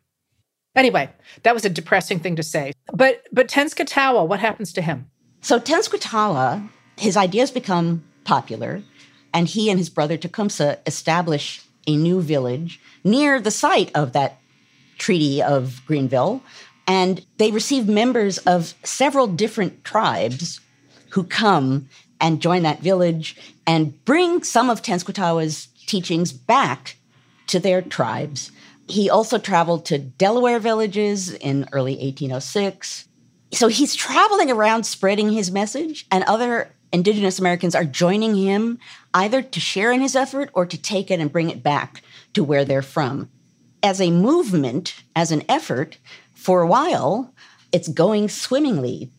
Anyway, 0.76 1.10
that 1.44 1.54
was 1.54 1.66
a 1.66 1.70
depressing 1.70 2.20
thing 2.20 2.36
to 2.36 2.44
say. 2.44 2.74
But 2.94 3.24
but 3.32 3.48
Tenskwatawa, 3.48 4.28
what 4.28 4.40
happens 4.40 4.72
to 4.74 4.82
him? 4.82 5.10
So 5.42 5.60
Tenskwatawa, 5.60 6.70
his 6.98 7.18
ideas 7.18 7.52
become 7.52 8.04
popular, 8.24 8.84
and 9.34 9.48
he 9.48 9.70
and 9.70 9.80
his 9.80 9.90
brother 9.90 10.18
Tecumseh 10.18 10.80
establish 10.86 11.64
a 11.88 11.96
new 11.96 12.22
village 12.22 12.80
near 13.04 13.40
the 13.40 13.52
site 13.52 13.92
of 13.96 14.14
that 14.14 14.40
Treaty 14.98 15.42
of 15.42 15.82
Greenville. 15.86 16.42
And 16.88 17.26
they 17.38 17.52
receive 17.52 17.88
members 17.88 18.40
of 18.40 18.74
several 18.84 19.28
different 19.28 19.84
tribes 19.84 20.60
who 21.10 21.24
come 21.24 21.88
and 22.20 22.42
join 22.42 22.64
that 22.64 22.82
village 22.82 23.36
and 23.66 24.04
bring 24.06 24.44
some 24.44 24.70
of 24.70 24.82
Tenskwatawa's 24.82 25.68
teachings 25.86 26.34
back 26.34 26.98
to 27.48 27.60
their 27.60 27.82
tribes. 27.82 28.52
He 28.90 29.10
also 29.10 29.38
traveled 29.38 29.86
to 29.86 30.00
Delaware 30.00 30.60
villages 30.60 31.32
in 31.32 31.70
early 31.72 31.94
1806. 31.94 33.08
So 33.54 33.68
he's 33.68 33.94
traveling 33.96 34.50
around 34.50 34.84
spreading 34.84 35.32
his 35.32 35.52
message, 35.52 36.08
and 36.12 36.24
other 36.24 36.76
Indigenous 36.92 37.38
Americans 37.38 37.76
are 37.76 37.86
joining 37.86 38.36
him 38.36 38.80
either 39.14 39.44
to 39.44 39.60
share 39.60 39.92
in 39.92 40.02
his 40.02 40.16
effort 40.16 40.50
or 40.54 40.66
to 40.66 40.82
take 40.82 41.12
it 41.12 41.20
and 41.20 41.32
bring 41.32 41.52
it 41.52 41.62
back 41.62 42.02
to 42.34 42.44
where 42.44 42.66
they're 42.66 42.82
from. 42.82 43.30
As 43.84 44.02
a 44.02 44.12
movement, 44.12 45.04
as 45.16 45.32
an 45.32 45.44
effort, 45.48 46.00
for 46.34 46.62
a 46.62 46.68
while, 46.68 47.34
it's 47.72 47.88
going 47.88 48.28
swimmingly. 48.28 49.12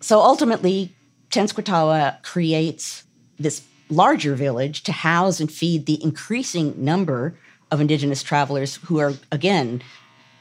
So 0.00 0.20
ultimately, 0.20 0.94
Tenskwatawa 1.30 2.20
creates 2.22 3.04
this 3.38 3.62
larger 3.88 4.34
village 4.34 4.82
to 4.82 4.92
house 4.92 5.38
and 5.38 5.50
feed 5.50 5.86
the 5.86 6.02
increasing 6.02 6.74
number 6.84 7.38
of 7.70 7.80
indigenous 7.80 8.22
travelers 8.22 8.76
who 8.76 8.98
are, 8.98 9.14
again, 9.32 9.82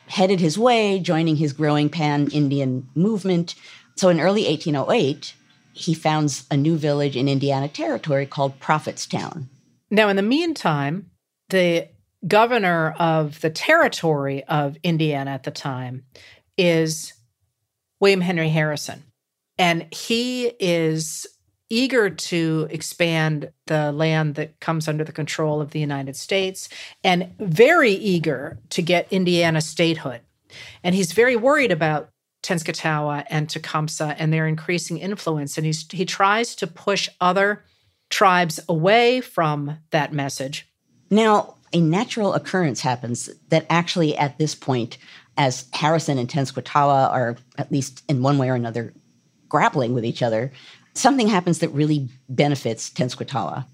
headed 0.08 0.39
his 0.39 0.58
way, 0.58 1.00
joining 1.00 1.38
his 1.38 1.53
growing 1.53 1.89
pan 1.89 2.30
Indian 2.32 2.88
movement. 2.96 3.56
So 3.96 4.10
in 4.10 4.20
early 4.20 4.46
1808, 4.46 5.34
he 5.74 5.94
founds 5.94 6.46
a 6.51 6.58
new 6.58 6.77
village 6.77 7.15
in 7.15 7.27
Indiana 7.27 7.68
Territory 7.68 8.25
called 8.25 8.60
Prophetstown. 8.60 9.48
Now, 9.89 10.10
in 10.10 10.15
the 10.15 10.22
meantime, 10.22 11.10
the 11.50 11.88
governor 12.27 12.92
of 13.00 13.42
the 13.42 13.50
territory 13.50 14.44
of 14.46 14.77
Indiana 14.84 15.32
at 15.32 15.44
the 15.44 15.51
time 15.51 16.03
is 16.58 17.13
William 18.00 18.22
Henry 18.22 18.50
Harrison. 18.50 19.03
And 19.58 19.94
he 19.94 20.48
is 20.60 21.27
eager 21.74 22.10
to 22.10 22.68
expand 22.70 23.51
the 23.65 23.92
land 23.92 24.36
that 24.36 24.60
comes 24.60 24.88
under 24.88 25.03
the 25.03 25.12
control 25.12 25.60
of 25.60 25.72
the 25.72 25.80
United 25.80 26.15
States 26.15 26.70
and 27.03 27.34
very 27.39 27.92
eager 27.92 28.60
to 28.70 28.82
get 28.82 29.12
Indiana 29.12 29.60
statehood. 29.60 30.22
And 30.84 30.94
he's 30.94 31.13
very 31.13 31.36
worried 31.36 31.72
about 31.72 32.10
Tenskwatawa 32.44 33.25
and 33.30 33.50
Tecumseh 33.50 34.15
and 34.20 34.32
their 34.32 34.46
increasing 34.46 35.00
influence. 35.00 35.58
And 35.58 35.65
he's, 35.65 35.86
he 35.92 36.06
tries 36.06 36.56
to 36.56 36.68
push 36.68 37.10
other 37.20 37.63
tribes 38.10 38.60
away 38.70 39.22
from 39.22 39.80
that 39.89 40.13
message. 40.13 40.68
Now, 41.10 41.56
a 41.72 41.82
natural 41.82 42.36
occurrence 42.36 42.82
happens 42.82 43.30
that 43.50 43.65
actually, 43.70 44.15
at 44.15 44.38
this 44.38 44.53
point, 44.53 45.00
as 45.38 45.65
Harrison 45.74 46.20
and 46.20 46.30
Tenskwatawa 46.30 47.10
are, 47.10 47.38
at 47.58 47.72
least 47.72 48.03
in 48.08 48.22
one 48.22 48.38
way 48.38 48.50
or 48.50 48.56
another, 48.56 48.94
grappling 49.50 49.94
with 49.96 50.06
each 50.06 50.22
other, 50.22 50.51
something 50.94 51.28
happens 51.28 51.60
that 51.60 51.70
really 51.70 52.10
benefits 52.30 52.90
Tenskwatawa. 52.90 53.66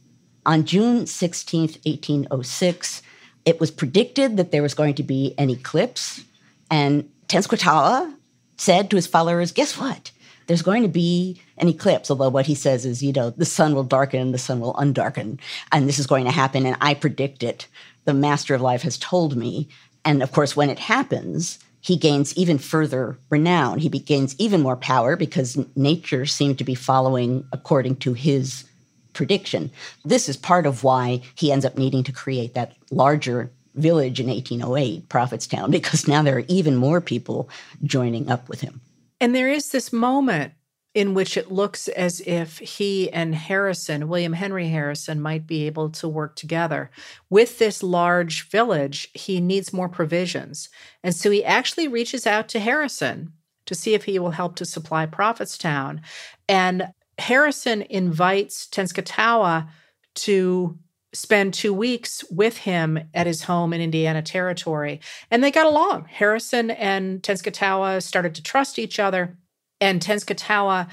On 0.46 0.66
June 0.66 1.06
16, 1.06 1.62
1806, 1.62 3.02
it 3.46 3.60
was 3.60 3.72
predicted 3.72 4.38
that 4.38 4.52
there 4.52 4.62
was 4.62 4.74
going 4.74 4.96
to 4.96 5.04
be 5.04 5.34
an 5.38 5.50
eclipse, 5.50 6.24
and 6.70 7.10
Tenskwatawa 7.28 8.14
said 8.58 8.90
to 8.90 8.96
his 8.96 9.08
followers, 9.08 9.52
Guess 9.52 9.78
what? 9.78 10.12
There's 10.48 10.62
going 10.64 10.82
to 10.82 10.90
be 10.90 11.40
an 11.58 11.68
eclipse, 11.68 12.10
although 12.10 12.30
what 12.30 12.48
he 12.48 12.56
says 12.56 12.84
is, 12.86 13.04
you 13.04 13.14
know, 13.14 13.30
the 13.30 13.46
sun 13.46 13.76
will 13.76 13.84
darken, 13.84 14.32
the 14.32 14.40
sun 14.40 14.60
will 14.60 14.74
undarken, 14.74 15.40
and 15.72 15.88
this 15.88 16.00
is 16.00 16.08
going 16.08 16.26
to 16.26 16.32
happen, 16.32 16.66
and 16.66 16.76
I 16.82 16.96
predict 16.96 17.44
it. 17.44 17.68
The 18.06 18.14
master 18.16 18.56
of 18.56 18.62
life 18.62 18.82
has 18.82 18.98
told 18.98 19.38
me. 19.38 19.70
And 20.04 20.24
of 20.24 20.32
course, 20.32 20.56
when 20.56 20.72
it 20.72 20.80
happens, 20.80 21.60
he 21.82 21.96
gains 21.96 22.36
even 22.36 22.58
further 22.58 23.18
renown. 23.30 23.80
He 23.80 23.90
gains 23.90 24.36
even 24.38 24.62
more 24.62 24.76
power 24.76 25.16
because 25.16 25.58
nature 25.76 26.26
seemed 26.26 26.58
to 26.58 26.64
be 26.64 26.76
following 26.76 27.46
according 27.52 27.98
to 27.98 28.14
his 28.14 28.66
prediction. 29.14 29.72
This 30.06 30.30
is 30.30 30.38
part 30.38 30.66
of 30.66 30.84
why 30.84 31.22
he 31.36 31.52
ends 31.52 31.66
up 31.66 31.78
needing 31.78 32.04
to 32.04 32.12
create 32.12 32.54
that 32.54 32.76
larger 32.92 33.52
village 33.76 34.20
in 34.20 34.28
1808, 34.28 35.10
Prophetstown, 35.10 35.72
because 35.72 36.08
now 36.08 36.22
there 36.22 36.38
are 36.38 36.46
even 36.48 36.76
more 36.76 37.02
people 37.02 37.50
joining 37.84 38.30
up 38.30 38.50
with 38.50 38.62
him. 38.62 38.82
And 39.22 39.36
there 39.36 39.50
is 39.50 39.72
this 39.72 39.92
moment 39.92 40.54
in 41.00 41.13
which 41.13 41.38
it 41.38 41.50
looks 41.50 41.88
as 41.88 42.20
if 42.25 42.60
he 42.60 43.10
and 43.12 43.34
Harrison, 43.34 44.10
William 44.10 44.34
Henry 44.34 44.68
Harrison, 44.68 45.22
might 45.22 45.48
be 45.48 45.65
able 45.65 45.89
to 45.91 46.10
work 46.10 46.36
together. 46.36 46.91
With 47.29 47.58
this 47.58 47.82
large 47.82 48.50
village, 48.50 49.10
he 49.13 49.39
needs 49.39 49.72
more 49.72 49.88
provisions. 49.88 50.68
And 51.01 51.15
so 51.15 51.32
he 51.32 51.46
actually 51.46 51.88
reaches 51.88 52.27
out 52.27 52.50
to 52.50 52.60
Harrison 52.60 53.32
to 53.65 53.75
see 53.75 53.94
if 53.94 54.03
he 54.03 54.20
will 54.20 54.32
help 54.32 54.58
to 54.58 54.65
supply 54.65 55.06
Prophetstown. 55.06 56.01
And 56.50 56.89
Harrison 57.18 57.84
invites 57.84 58.68
Tenskwatawa 58.68 59.70
to 60.15 60.77
spend 61.13 61.53
two 61.53 61.74
weeks 61.74 62.25
with 62.29 62.58
him 62.58 63.00
at 63.13 63.25
his 63.25 63.44
home 63.44 63.72
in 63.72 63.79
Indiana 63.79 64.22
Territory. 64.22 65.00
And 65.32 65.41
they 65.41 65.50
got 65.50 65.65
along. 65.65 66.06
Harrison 66.10 66.72
and 66.72 67.24
Tenskwatawa 67.24 68.03
started 68.03 68.36
to 68.36 68.44
trust 68.44 68.77
each 68.77 69.00
other. 69.00 69.38
And 69.82 70.02
Tenskwatawa 70.02 70.90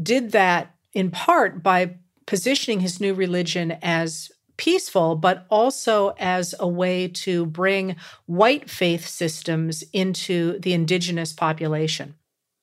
did 0.00 0.32
that 0.32 0.74
in 0.92 1.10
part 1.10 1.62
by 1.62 1.96
positioning 2.26 2.80
his 2.80 3.00
new 3.00 3.14
religion 3.14 3.76
as 3.82 4.30
peaceful, 4.56 5.16
but 5.16 5.46
also 5.50 6.14
as 6.18 6.54
a 6.58 6.66
way 6.66 7.08
to 7.08 7.46
bring 7.46 7.96
white 8.26 8.70
faith 8.70 9.06
systems 9.06 9.84
into 9.92 10.58
the 10.60 10.72
indigenous 10.72 11.32
population. 11.32 12.14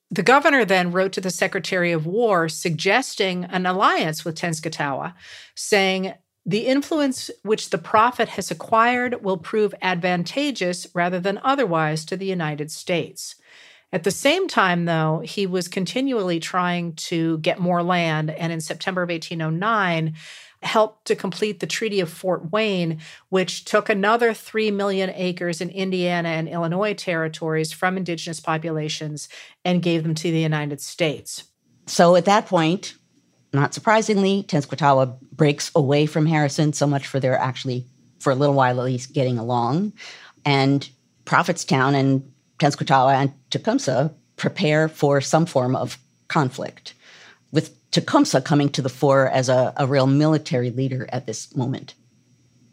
The 0.10 0.24
governor 0.24 0.66
then 0.66 0.92
wrote 0.92 1.14
to 1.14 1.22
the 1.22 1.32
Secretary 1.32 1.92
of 1.92 2.06
War 2.06 2.50
suggesting 2.50 3.46
an 3.46 3.66
alliance 3.66 4.24
with 4.24 4.36
Tenskwatawa, 4.36 5.14
saying, 5.56 6.14
the 6.46 6.68
influence 6.68 7.32
which 7.44 7.70
the 7.70 7.78
prophet 7.78 8.30
has 8.30 8.52
acquired 8.52 9.24
will 9.24 9.38
prove 9.38 9.74
advantageous 9.82 10.88
rather 10.94 11.20
than 11.20 11.40
otherwise 11.42 12.04
to 12.06 12.18
the 12.18 12.26
United 12.26 12.70
States. 12.70 13.36
At 13.94 14.04
the 14.04 14.12
same 14.12 14.48
time, 14.48 14.86
though, 14.86 15.22
he 15.24 15.46
was 15.46 15.68
continually 15.68 16.40
trying 16.40 16.94
to 16.94 17.38
get 17.38 17.60
more 17.60 17.84
land, 17.84 18.32
and 18.32 18.52
in 18.52 18.60
September 18.60 19.04
of 19.04 19.10
1809, 19.10 20.16
helped 20.64 21.06
to 21.06 21.16
complete 21.16 21.60
the 21.60 21.68
Treaty 21.68 22.00
of 22.00 22.10
Fort 22.10 22.52
Wayne, 22.52 23.00
which 23.30 23.66
took 23.66 23.90
another 23.90 24.34
3 24.34 24.72
million 24.72 25.12
acres 25.14 25.62
in 25.62 25.70
Indiana 25.70 26.30
and 26.30 26.50
Illinois 26.50 26.96
territories 26.96 27.72
from 27.72 27.96
indigenous 27.96 28.40
populations 28.40 29.30
and 29.64 29.84
gave 29.84 30.02
them 30.02 30.16
to 30.16 30.32
the 30.32 30.40
United 30.40 30.82
States. 30.82 31.44
So 31.86 32.16
at 32.16 32.26
that 32.26 32.48
point, 32.48 32.96
not 33.54 33.76
surprisingly, 33.76 34.44
Tenskwatawa 34.48 35.20
breaks 35.34 35.70
away 35.76 36.08
from 36.08 36.26
Harrison, 36.26 36.74
so 36.74 36.88
much 36.88 37.06
for 37.06 37.20
their 37.20 37.38
actually, 37.38 37.86
for 38.20 38.32
a 38.32 38.36
little 38.36 38.56
while 38.56 38.80
at 38.80 38.86
least, 38.86 39.14
getting 39.14 39.38
along. 39.38 39.94
And 40.46 40.90
Prophetstown 41.26 41.94
and 41.94 42.33
Tenskwatawa 42.60 43.14
and 43.14 43.34
Tecumseh 43.50 44.12
prepare 44.36 44.88
for 44.88 45.22
some 45.22 45.46
form 45.46 45.76
of 45.76 45.98
conflict, 46.28 46.94
with 47.52 47.76
Tecumseh 47.92 48.42
coming 48.42 48.70
to 48.70 48.82
the 48.82 48.90
fore 48.90 49.28
as 49.30 49.50
a, 49.50 49.74
a 49.78 49.88
real 49.88 50.08
military 50.08 50.72
leader 50.72 51.08
at 51.12 51.26
this 51.26 51.56
moment. 51.56 51.94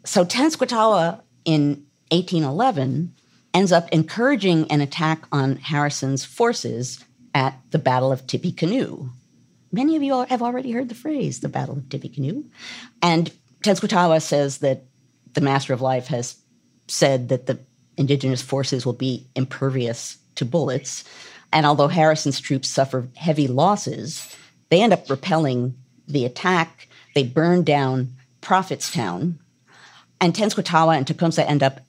So 0.03 0.25
Tenskwatawa 0.25 1.21
in 1.45 1.85
1811 2.11 3.13
ends 3.53 3.71
up 3.71 3.89
encouraging 3.89 4.69
an 4.71 4.81
attack 4.81 5.25
on 5.31 5.57
Harrison's 5.57 6.25
forces 6.25 7.03
at 7.33 7.59
the 7.71 7.79
Battle 7.79 8.11
of 8.11 8.27
Tippecanoe. 8.27 9.09
Many 9.71 9.95
of 9.95 10.03
you 10.03 10.25
have 10.25 10.41
already 10.41 10.71
heard 10.71 10.89
the 10.89 10.95
phrase, 10.95 11.39
the 11.39 11.49
Battle 11.49 11.77
of 11.77 11.89
Tippecanoe. 11.89 12.43
And 13.01 13.31
Tenskwatawa 13.63 14.21
says 14.21 14.57
that 14.59 14.83
the 15.33 15.41
Master 15.41 15.73
of 15.73 15.81
Life 15.81 16.07
has 16.07 16.37
said 16.87 17.29
that 17.29 17.45
the 17.45 17.59
indigenous 17.97 18.41
forces 18.41 18.85
will 18.85 18.93
be 18.93 19.27
impervious 19.35 20.17
to 20.35 20.45
bullets. 20.45 21.03
And 21.53 21.65
although 21.65 21.87
Harrison's 21.87 22.39
troops 22.39 22.69
suffer 22.69 23.07
heavy 23.15 23.47
losses, 23.47 24.35
they 24.69 24.81
end 24.81 24.93
up 24.93 25.09
repelling 25.09 25.75
the 26.07 26.25
attack. 26.25 26.87
They 27.13 27.23
burn 27.23 27.63
down 27.63 28.13
Prophetstown. 28.41 29.35
And 30.19 30.33
Tenskwatawa 30.33 30.97
and 30.97 31.05
Tecumseh 31.05 31.47
end 31.47 31.63
up 31.63 31.81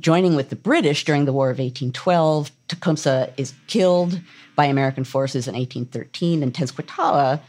joining 0.00 0.34
with 0.34 0.50
the 0.50 0.56
British 0.56 1.04
during 1.04 1.24
the 1.24 1.32
War 1.32 1.50
of 1.50 1.58
1812. 1.58 2.50
Tecumseh 2.68 3.32
is 3.36 3.54
killed 3.66 4.20
by 4.56 4.66
American 4.66 5.04
forces 5.04 5.46
in 5.46 5.54
1813, 5.54 6.42
and 6.42 6.52
Tenskwatawa 6.52 7.40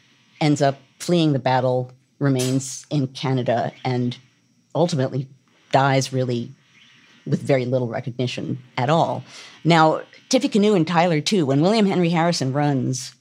ends 0.42 0.62
up 0.62 0.78
fleeing 1.00 1.34
the 1.34 1.40
battle, 1.40 1.92
remains 2.20 2.86
in 2.90 3.08
Canada, 3.08 3.72
and 3.84 4.18
ultimately 4.74 5.28
dies 5.72 6.14
really 6.14 6.52
with 7.26 7.42
very 7.42 7.66
little 7.66 7.88
recognition 7.88 8.60
at 8.78 8.90
all. 8.90 9.24
Now, 9.64 10.02
Tippecanoe 10.30 10.76
and 10.76 10.88
Tyler, 10.88 11.22
too, 11.22 11.46
when 11.46 11.62
William 11.62 11.86
Henry 11.86 12.10
Harrison 12.10 12.54
runs 12.54 13.14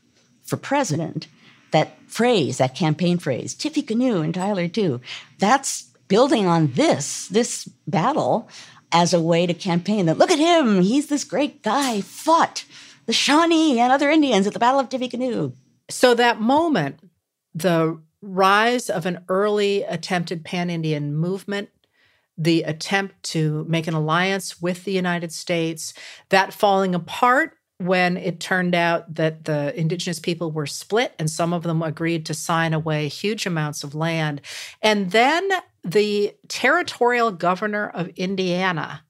for 0.43 0.57
president, 0.57 1.27
that 1.71 1.99
phrase, 2.07 2.59
that 2.59 2.75
campaign 2.75 3.19
phrase, 3.19 3.55
Tippecanoe 3.55 4.23
and 4.23 4.35
Tyler, 4.35 4.69
too, 4.69 5.01
that's 5.39 5.91
building 6.09 6.47
on 6.47 6.73
this, 6.73 7.29
this 7.29 7.65
battle 7.87 8.49
as 8.93 9.13
a 9.13 9.21
way 9.21 9.47
to 9.47 9.55
campaign 9.55 10.07
that 10.07 10.19
look 10.19 10.31
at 10.31 10.39
him, 10.39 10.83
he's 10.83 11.09
this 11.09 11.25
great 11.25 11.63
guy, 11.63 12.01
fought 12.01 12.65
the 13.07 13.13
Shawnee 13.13 13.81
and 13.81 13.93
other 13.93 14.09
Indians 14.09 14.47
at 14.47 14.53
the 14.53 14.59
Battle 14.59 14.81
of 14.81 14.89
Tippecanoe. 14.89 15.53
So 15.91 16.15
that 16.15 16.41
moment, 16.41 17.01
the 17.55 18.01
rise 18.23 18.89
of 18.89 19.05
an 19.05 19.25
early 19.29 19.83
attempted 19.83 20.45
pan 20.45 20.71
Indian 20.71 21.15
movement 21.15 21.69
the 22.37 22.63
attempt 22.63 23.23
to 23.23 23.65
make 23.69 23.87
an 23.87 23.95
alliance 23.95 24.61
with 24.61 24.85
the 24.85 24.93
United 24.93 25.33
States, 25.33 25.95
that 26.31 26.53
falling 26.53 26.95
apart 26.95 27.57
when 27.79 28.17
it 28.17 28.41
turned 28.41 28.75
out 28.75 29.15
that 29.15 29.45
the 29.45 29.79
indigenous 29.79 30.21
people 30.21 30.51
were 30.53 30.67
split 30.67 31.13
and 31.19 31.29
some 31.29 31.53
of 31.53 31.65
them 31.65 31.83
agreed 31.83 32.25
to 32.27 32.35
sign 32.35 32.73
away 32.73 33.09
huge 33.09 33.47
amounts 33.47 33.83
of 33.83 33.95
land. 33.95 34.41
And 34.81 35.11
then 35.11 35.49
the 35.83 36.35
territorial 36.49 37.33
governor 37.33 37.91
of 37.91 38.09
Indiana 38.11 39.03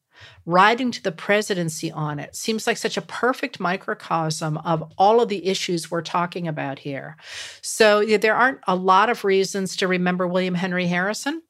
riding 0.46 0.90
to 0.90 1.02
the 1.02 1.12
presidency 1.12 1.90
on 1.90 2.18
it 2.18 2.34
seems 2.36 2.66
like 2.66 2.76
such 2.76 2.96
a 2.96 3.02
perfect 3.02 3.60
microcosm 3.60 4.58
of 4.58 4.92
all 4.98 5.20
of 5.20 5.28
the 5.28 5.46
issues 5.46 5.90
we're 5.90 6.02
talking 6.02 6.48
about 6.48 6.78
here. 6.78 7.16
So 7.62 8.04
there 8.04 8.34
aren't 8.34 8.60
a 8.66 8.76
lot 8.76 9.08
of 9.08 9.24
reasons 9.24 9.76
to 9.76 9.88
remember 9.88 10.26
William 10.26 10.54
Henry 10.54 10.86
Harrison. 10.86 11.42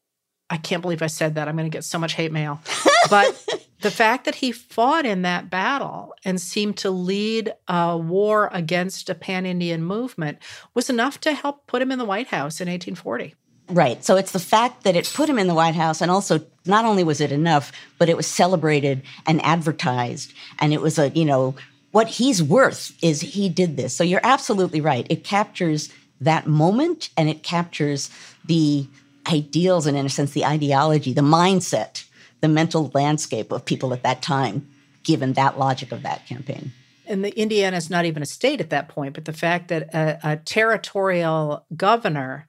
I 0.50 0.56
can't 0.56 0.82
believe 0.82 1.02
I 1.02 1.06
said 1.06 1.34
that. 1.34 1.48
I'm 1.48 1.56
going 1.56 1.70
to 1.70 1.74
get 1.74 1.84
so 1.84 1.98
much 1.98 2.14
hate 2.14 2.32
mail. 2.32 2.60
But 3.10 3.44
the 3.82 3.90
fact 3.90 4.24
that 4.24 4.36
he 4.36 4.50
fought 4.50 5.04
in 5.04 5.22
that 5.22 5.50
battle 5.50 6.14
and 6.24 6.40
seemed 6.40 6.78
to 6.78 6.90
lead 6.90 7.52
a 7.68 7.98
war 7.98 8.48
against 8.50 9.10
a 9.10 9.14
pan 9.14 9.44
Indian 9.44 9.82
movement 9.82 10.38
was 10.72 10.88
enough 10.88 11.20
to 11.20 11.34
help 11.34 11.66
put 11.66 11.82
him 11.82 11.92
in 11.92 11.98
the 11.98 12.06
White 12.06 12.28
House 12.28 12.62
in 12.62 12.68
1840. 12.68 13.34
Right. 13.68 14.02
So 14.04 14.16
it's 14.16 14.32
the 14.32 14.38
fact 14.38 14.84
that 14.84 14.96
it 14.96 15.10
put 15.14 15.28
him 15.28 15.38
in 15.38 15.48
the 15.48 15.54
White 15.54 15.74
House, 15.74 16.00
and 16.00 16.10
also 16.10 16.40
not 16.66 16.84
only 16.84 17.04
was 17.04 17.20
it 17.20 17.30
enough, 17.30 17.72
but 17.98 18.08
it 18.08 18.16
was 18.16 18.26
celebrated 18.26 19.02
and 19.26 19.42
advertised. 19.44 20.32
And 20.58 20.72
it 20.72 20.80
was 20.80 20.98
a, 20.98 21.10
you 21.10 21.24
know, 21.24 21.54
what 21.90 22.08
he's 22.08 22.42
worth 22.42 22.92
is 23.02 23.20
he 23.20 23.48
did 23.48 23.76
this. 23.76 23.94
So 23.94 24.02
you're 24.02 24.20
absolutely 24.24 24.80
right. 24.80 25.06
It 25.08 25.24
captures 25.24 25.92
that 26.20 26.46
moment 26.46 27.10
and 27.16 27.28
it 27.28 27.42
captures 27.42 28.10
the 28.44 28.86
ideals 29.30 29.86
and, 29.86 29.96
in 29.96 30.06
a 30.06 30.10
sense, 30.10 30.32
the 30.32 30.44
ideology, 30.44 31.12
the 31.12 31.22
mindset, 31.22 32.04
the 32.40 32.48
mental 32.48 32.90
landscape 32.94 33.52
of 33.52 33.64
people 33.64 33.92
at 33.92 34.02
that 34.02 34.22
time, 34.22 34.68
given 35.02 35.32
that 35.34 35.58
logic 35.58 35.92
of 35.92 36.02
that 36.02 36.26
campaign. 36.26 36.72
And 37.06 37.24
the 37.24 37.38
Indiana 37.38 37.76
is 37.76 37.90
not 37.90 38.06
even 38.06 38.22
a 38.22 38.26
state 38.26 38.60
at 38.60 38.70
that 38.70 38.88
point, 38.88 39.14
but 39.14 39.24
the 39.24 39.32
fact 39.32 39.68
that 39.68 39.94
a, 39.94 40.32
a 40.32 40.36
territorial 40.36 41.66
governor 41.76 42.46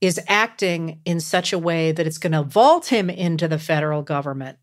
is 0.00 0.20
acting 0.28 1.00
in 1.04 1.20
such 1.20 1.52
a 1.52 1.58
way 1.58 1.92
that 1.92 2.06
it's 2.06 2.18
going 2.18 2.32
to 2.32 2.42
vault 2.42 2.86
him 2.86 3.08
into 3.08 3.48
the 3.48 3.58
federal 3.58 4.02
government 4.02 4.58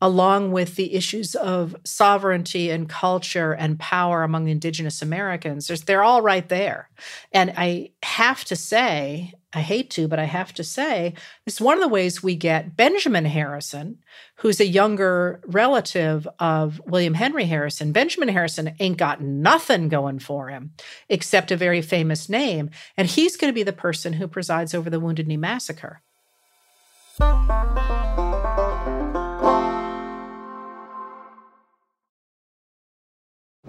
along 0.00 0.50
with 0.50 0.76
the 0.76 0.94
issues 0.94 1.34
of 1.34 1.76
sovereignty 1.84 2.70
and 2.70 2.88
culture 2.88 3.52
and 3.52 3.78
power 3.78 4.22
among 4.22 4.48
indigenous 4.48 5.02
Americans. 5.02 5.68
they're 5.86 6.02
all 6.02 6.22
right 6.22 6.48
there. 6.48 6.88
And 7.32 7.52
I 7.56 7.90
have 8.02 8.44
to 8.46 8.56
say, 8.56 9.34
I 9.52 9.62
hate 9.62 9.90
to, 9.90 10.06
but 10.06 10.20
I 10.20 10.24
have 10.24 10.54
to 10.54 10.64
say, 10.64 11.14
it's 11.44 11.60
one 11.60 11.76
of 11.76 11.80
the 11.80 11.88
ways 11.88 12.22
we 12.22 12.36
get 12.36 12.76
Benjamin 12.76 13.24
Harrison, 13.24 13.98
who's 14.36 14.60
a 14.60 14.66
younger 14.66 15.40
relative 15.44 16.28
of 16.38 16.80
William 16.86 17.14
Henry 17.14 17.46
Harrison. 17.46 17.90
Benjamin 17.90 18.28
Harrison 18.28 18.76
ain't 18.78 18.96
got 18.96 19.20
nothing 19.20 19.88
going 19.88 20.20
for 20.20 20.48
him 20.48 20.72
except 21.08 21.50
a 21.50 21.56
very 21.56 21.82
famous 21.82 22.28
name. 22.28 22.70
And 22.96 23.08
he's 23.08 23.36
going 23.36 23.50
to 23.50 23.54
be 23.54 23.64
the 23.64 23.72
person 23.72 24.12
who 24.12 24.28
presides 24.28 24.72
over 24.72 24.88
the 24.88 25.00
Wounded 25.00 25.26
Knee 25.26 25.36
Massacre. 25.36 26.00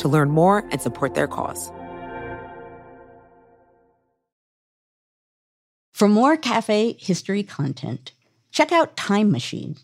to 0.00 0.08
learn 0.08 0.30
more 0.30 0.64
and 0.70 0.80
support 0.82 1.14
their 1.14 1.28
cause. 1.28 1.70
For 5.92 6.08
more 6.08 6.36
cafe 6.36 6.96
history 6.98 7.42
content, 7.42 8.12
check 8.50 8.72
out 8.72 8.96
Time 8.96 9.30
Machine, 9.30 9.76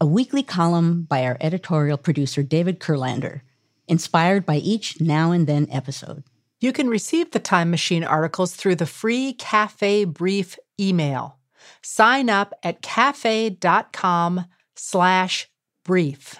a 0.00 0.06
weekly 0.06 0.42
column 0.42 1.02
by 1.02 1.24
our 1.24 1.36
editorial 1.40 1.98
producer 1.98 2.42
David 2.42 2.80
Kurlander, 2.80 3.42
inspired 3.86 4.46
by 4.46 4.56
each 4.56 5.00
now 5.00 5.30
and 5.30 5.46
then 5.46 5.68
episode. 5.70 6.24
You 6.60 6.72
can 6.72 6.88
receive 6.88 7.32
the 7.32 7.38
Time 7.38 7.70
Machine 7.70 8.02
articles 8.02 8.54
through 8.54 8.76
the 8.76 8.86
free 8.86 9.34
Cafe 9.34 10.04
Brief 10.04 10.58
email. 10.80 11.38
Sign 11.82 12.30
up 12.30 12.54
at 12.62 12.80
cafe.com 12.80 14.46
slash 14.74 15.50
brief. 15.84 16.38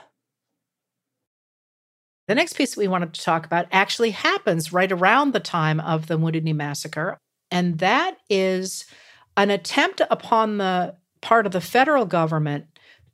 The 2.28 2.34
next 2.34 2.56
piece 2.56 2.74
that 2.74 2.80
we 2.80 2.88
wanted 2.88 3.14
to 3.14 3.22
talk 3.22 3.44
about 3.44 3.66
actually 3.72 4.10
happens 4.10 4.72
right 4.72 4.90
around 4.90 5.32
the 5.32 5.40
time 5.40 5.80
of 5.80 6.06
the 6.06 6.16
Knee 6.16 6.52
Massacre, 6.52 7.18
and 7.50 7.78
that 7.78 8.16
is 8.30 8.84
an 9.36 9.50
attempt 9.50 10.00
upon 10.10 10.58
the 10.58 10.96
part 11.20 11.46
of 11.46 11.52
the 11.52 11.60
federal 11.60 12.04
government 12.04 12.66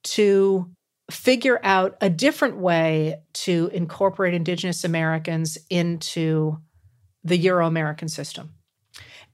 to 0.02 0.70
figure 1.10 1.58
out 1.62 1.96
a 2.00 2.10
different 2.10 2.58
way 2.58 3.22
to 3.32 3.70
incorporate 3.72 4.34
Indigenous 4.34 4.84
Americans 4.84 5.56
into 5.70 6.58
the 7.24 7.36
Euro 7.38 7.66
American 7.66 8.08
system. 8.08 8.57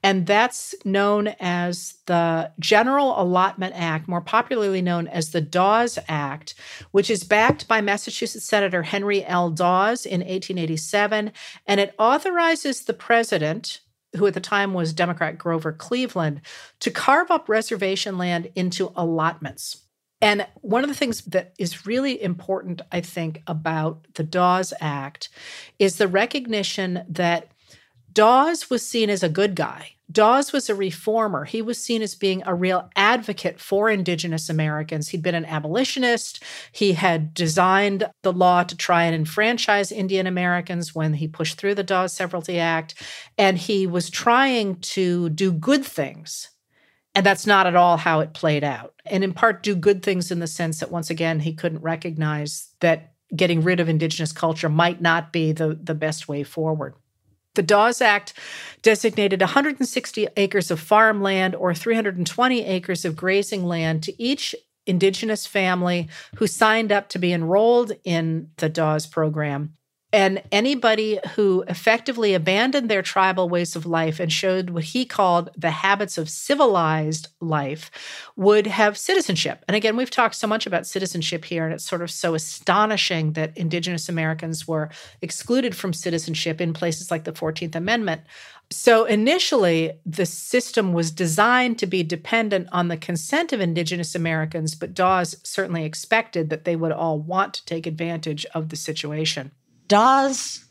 And 0.05 0.27
that's 0.27 0.75
known 0.85 1.29
as 1.39 1.95
the 2.05 2.51
General 2.59 3.19
Allotment 3.19 3.73
Act, 3.75 4.07
more 4.07 4.21
popularly 4.21 4.83
known 4.83 5.07
as 5.07 5.31
the 5.31 5.41
Dawes 5.41 5.97
Act, 6.07 6.53
which 6.91 7.09
is 7.09 7.23
backed 7.23 7.67
by 7.67 7.81
Massachusetts 7.81 8.45
Senator 8.45 8.83
Henry 8.83 9.25
L. 9.25 9.49
Dawes 9.49 10.05
in 10.05 10.19
1887. 10.19 11.31
And 11.65 11.79
it 11.79 11.95
authorizes 11.97 12.83
the 12.83 12.93
president, 12.93 13.79
who 14.15 14.27
at 14.27 14.35
the 14.35 14.39
time 14.39 14.75
was 14.75 14.93
Democrat 14.93 15.39
Grover 15.39 15.73
Cleveland, 15.73 16.41
to 16.81 16.91
carve 16.91 17.31
up 17.31 17.49
reservation 17.49 18.19
land 18.19 18.51
into 18.53 18.91
allotments. 18.95 19.85
And 20.21 20.45
one 20.61 20.83
of 20.83 20.87
the 20.87 20.95
things 20.95 21.21
that 21.21 21.55
is 21.57 21.87
really 21.87 22.21
important, 22.21 22.83
I 22.91 23.01
think, 23.01 23.41
about 23.47 24.05
the 24.13 24.23
Dawes 24.23 24.71
Act 24.79 25.29
is 25.79 25.97
the 25.97 26.07
recognition 26.07 27.03
that 27.09 27.49
Dawes 28.13 28.69
was 28.69 28.85
seen 28.85 29.09
as 29.09 29.23
a 29.23 29.29
good 29.29 29.55
guy. 29.55 29.93
Dawes 30.11 30.53
was 30.53 30.69
a 30.69 30.75
reformer. 30.75 31.45
He 31.45 31.61
was 31.61 31.81
seen 31.81 32.01
as 32.01 32.13
being 32.13 32.43
a 32.45 32.53
real 32.53 32.89
advocate 32.95 33.59
for 33.59 33.89
Indigenous 33.89 34.49
Americans. 34.49 35.09
He'd 35.09 35.23
been 35.23 35.35
an 35.35 35.45
abolitionist. 35.45 36.43
He 36.71 36.93
had 36.93 37.33
designed 37.33 38.09
the 38.21 38.31
law 38.31 38.63
to 38.63 38.77
try 38.77 39.05
and 39.05 39.15
enfranchise 39.15 39.91
Indian 39.91 40.27
Americans 40.27 40.93
when 40.93 41.15
he 41.15 41.27
pushed 41.27 41.57
through 41.57 41.75
the 41.75 41.83
Dawes 41.83 42.13
Severalty 42.13 42.59
Act. 42.59 42.93
And 43.37 43.57
he 43.57 43.87
was 43.87 44.09
trying 44.09 44.75
to 44.81 45.29
do 45.29 45.51
good 45.51 45.83
things. 45.83 46.49
And 47.15 47.25
that's 47.25 47.47
not 47.47 47.65
at 47.65 47.75
all 47.75 47.97
how 47.97 48.19
it 48.19 48.33
played 48.33 48.63
out. 48.63 48.93
And 49.05 49.23
in 49.23 49.33
part, 49.33 49.63
do 49.63 49.75
good 49.75 50.03
things 50.03 50.31
in 50.31 50.39
the 50.39 50.47
sense 50.47 50.81
that, 50.81 50.91
once 50.91 51.09
again, 51.09 51.39
he 51.39 51.53
couldn't 51.53 51.81
recognize 51.81 52.73
that 52.81 53.13
getting 53.35 53.63
rid 53.63 53.79
of 53.79 53.89
Indigenous 53.89 54.31
culture 54.31 54.69
might 54.69 55.01
not 55.01 55.33
be 55.33 55.51
the, 55.51 55.79
the 55.81 55.95
best 55.95 56.27
way 56.27 56.43
forward. 56.43 56.93
The 57.55 57.63
Dawes 57.63 58.01
Act 58.01 58.33
designated 58.81 59.41
160 59.41 60.27
acres 60.37 60.69
of 60.69 60.79
farmland 60.79 61.55
or 61.55 61.73
320 61.73 62.65
acres 62.65 63.05
of 63.05 63.15
grazing 63.15 63.65
land 63.65 64.03
to 64.03 64.21
each 64.21 64.53
Indigenous 64.85 65.47
family 65.47 66.09
who 66.35 66.47
signed 66.47 66.91
up 66.91 67.09
to 67.09 67.19
be 67.19 67.33
enrolled 67.33 67.93
in 68.03 68.51
the 68.57 68.69
Dawes 68.69 69.07
program. 69.07 69.73
And 70.15 70.41
anybody 70.49 71.19
who 71.35 71.65
effectively 71.67 72.33
abandoned 72.33 72.89
their 72.89 73.01
tribal 73.01 73.49
ways 73.49 73.75
of 73.75 73.85
life 73.85 74.17
and 74.17 74.31
showed 74.31 74.69
what 74.69 74.85
he 74.85 75.03
called 75.03 75.49
the 75.57 75.71
habits 75.71 76.17
of 76.17 76.29
civilized 76.29 77.27
life 77.41 77.91
would 78.37 78.65
have 78.65 78.97
citizenship. 78.97 79.65
And 79.67 79.75
again, 79.75 79.97
we've 79.97 80.09
talked 80.09 80.35
so 80.35 80.47
much 80.47 80.65
about 80.65 80.87
citizenship 80.87 81.43
here, 81.43 81.65
and 81.65 81.73
it's 81.73 81.83
sort 81.83 82.01
of 82.01 82.09
so 82.09 82.33
astonishing 82.33 83.33
that 83.33 83.57
Indigenous 83.57 84.07
Americans 84.07 84.65
were 84.65 84.89
excluded 85.21 85.75
from 85.75 85.91
citizenship 85.91 86.61
in 86.61 86.71
places 86.71 87.11
like 87.11 87.25
the 87.25 87.33
14th 87.33 87.75
Amendment. 87.75 88.21
So 88.69 89.03
initially, 89.03 89.99
the 90.05 90.25
system 90.25 90.93
was 90.93 91.11
designed 91.11 91.77
to 91.79 91.87
be 91.87 92.03
dependent 92.03 92.69
on 92.71 92.87
the 92.87 92.95
consent 92.95 93.51
of 93.51 93.59
Indigenous 93.59 94.15
Americans, 94.15 94.75
but 94.75 94.93
Dawes 94.93 95.35
certainly 95.43 95.83
expected 95.83 96.49
that 96.51 96.63
they 96.63 96.77
would 96.77 96.93
all 96.93 97.19
want 97.19 97.55
to 97.55 97.65
take 97.65 97.85
advantage 97.85 98.45
of 98.53 98.69
the 98.69 98.77
situation. 98.77 99.51
Dawes 99.87 100.65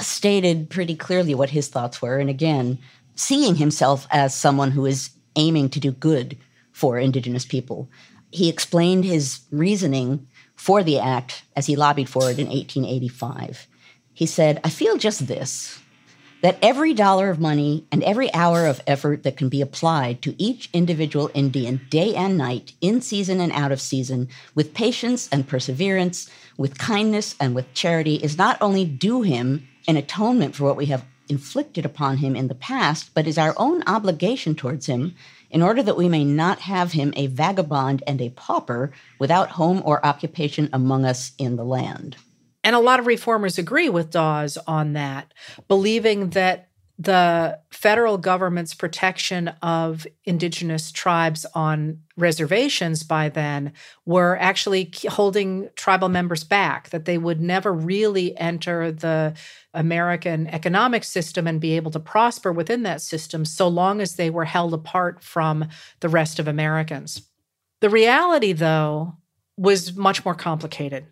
stated 0.00 0.70
pretty 0.70 0.96
clearly 0.96 1.34
what 1.34 1.50
his 1.50 1.68
thoughts 1.68 2.00
were. 2.00 2.18
And 2.18 2.30
again, 2.30 2.78
seeing 3.14 3.56
himself 3.56 4.06
as 4.10 4.34
someone 4.34 4.70
who 4.70 4.86
is 4.86 5.10
aiming 5.36 5.70
to 5.70 5.80
do 5.80 5.92
good 5.92 6.38
for 6.72 6.98
Indigenous 6.98 7.44
people. 7.44 7.88
He 8.30 8.48
explained 8.48 9.04
his 9.04 9.40
reasoning 9.50 10.26
for 10.54 10.82
the 10.82 10.98
act 10.98 11.44
as 11.54 11.66
he 11.66 11.76
lobbied 11.76 12.08
for 12.08 12.30
it 12.30 12.38
in 12.38 12.48
1885. 12.48 13.66
He 14.14 14.26
said, 14.26 14.60
I 14.64 14.70
feel 14.70 14.96
just 14.96 15.26
this 15.26 15.78
that 16.42 16.58
every 16.60 16.92
dollar 16.92 17.30
of 17.30 17.40
money 17.40 17.86
and 17.90 18.02
every 18.02 18.32
hour 18.34 18.66
of 18.66 18.82
effort 18.86 19.22
that 19.22 19.36
can 19.36 19.48
be 19.48 19.62
applied 19.62 20.20
to 20.20 20.34
each 20.42 20.68
individual 20.72 21.30
Indian 21.34 21.80
day 21.88 22.14
and 22.14 22.36
night, 22.36 22.72
in 22.80 23.00
season 23.00 23.40
and 23.40 23.52
out 23.52 23.72
of 23.72 23.80
season, 23.80 24.28
with 24.54 24.74
patience 24.74 25.28
and 25.32 25.48
perseverance, 25.48 26.28
with 26.58 26.78
kindness 26.78 27.36
and 27.40 27.54
with 27.54 27.72
charity, 27.74 28.16
is 28.16 28.36
not 28.36 28.60
only 28.60 28.84
due 28.84 29.22
him 29.22 29.66
an 29.88 29.96
atonement 29.96 30.56
for 30.56 30.64
what 30.64 30.76
we 30.76 30.86
have 30.86 31.04
inflicted 31.28 31.86
upon 31.86 32.18
him 32.18 32.34
in 32.34 32.48
the 32.48 32.54
past, 32.54 33.10
but 33.14 33.26
is 33.26 33.38
our 33.38 33.54
own 33.56 33.82
obligation 33.86 34.54
towards 34.54 34.86
him 34.86 35.14
in 35.50 35.62
order 35.62 35.82
that 35.82 35.96
we 35.96 36.08
may 36.08 36.24
not 36.24 36.60
have 36.60 36.92
him 36.92 37.12
a 37.16 37.28
vagabond 37.28 38.02
and 38.06 38.20
a 38.20 38.30
pauper 38.30 38.92
without 39.18 39.50
home 39.50 39.80
or 39.84 40.04
occupation 40.04 40.68
among 40.72 41.04
us 41.04 41.32
in 41.38 41.56
the 41.56 41.64
land. 41.64 42.16
And 42.64 42.76
a 42.76 42.80
lot 42.80 43.00
of 43.00 43.06
reformers 43.06 43.58
agree 43.58 43.88
with 43.88 44.10
Dawes 44.10 44.56
on 44.66 44.92
that, 44.92 45.32
believing 45.68 46.30
that 46.30 46.68
the 46.98 47.58
federal 47.70 48.16
government's 48.18 48.74
protection 48.74 49.48
of 49.60 50.06
indigenous 50.24 50.92
tribes 50.92 51.44
on 51.54 51.98
reservations 52.16 53.02
by 53.02 53.28
then 53.28 53.72
were 54.06 54.36
actually 54.38 54.92
holding 55.08 55.68
tribal 55.74 56.08
members 56.08 56.44
back, 56.44 56.90
that 56.90 57.04
they 57.04 57.18
would 57.18 57.40
never 57.40 57.72
really 57.72 58.36
enter 58.38 58.92
the 58.92 59.34
American 59.74 60.46
economic 60.48 61.02
system 61.02 61.46
and 61.46 61.60
be 61.60 61.74
able 61.74 61.90
to 61.90 61.98
prosper 61.98 62.52
within 62.52 62.84
that 62.84 63.00
system 63.00 63.44
so 63.44 63.66
long 63.66 64.00
as 64.00 64.14
they 64.14 64.30
were 64.30 64.44
held 64.44 64.72
apart 64.72 65.24
from 65.24 65.66
the 66.00 66.08
rest 66.08 66.38
of 66.38 66.46
Americans. 66.46 67.22
The 67.80 67.90
reality, 67.90 68.52
though, 68.52 69.16
was 69.56 69.96
much 69.96 70.24
more 70.24 70.36
complicated. 70.36 71.06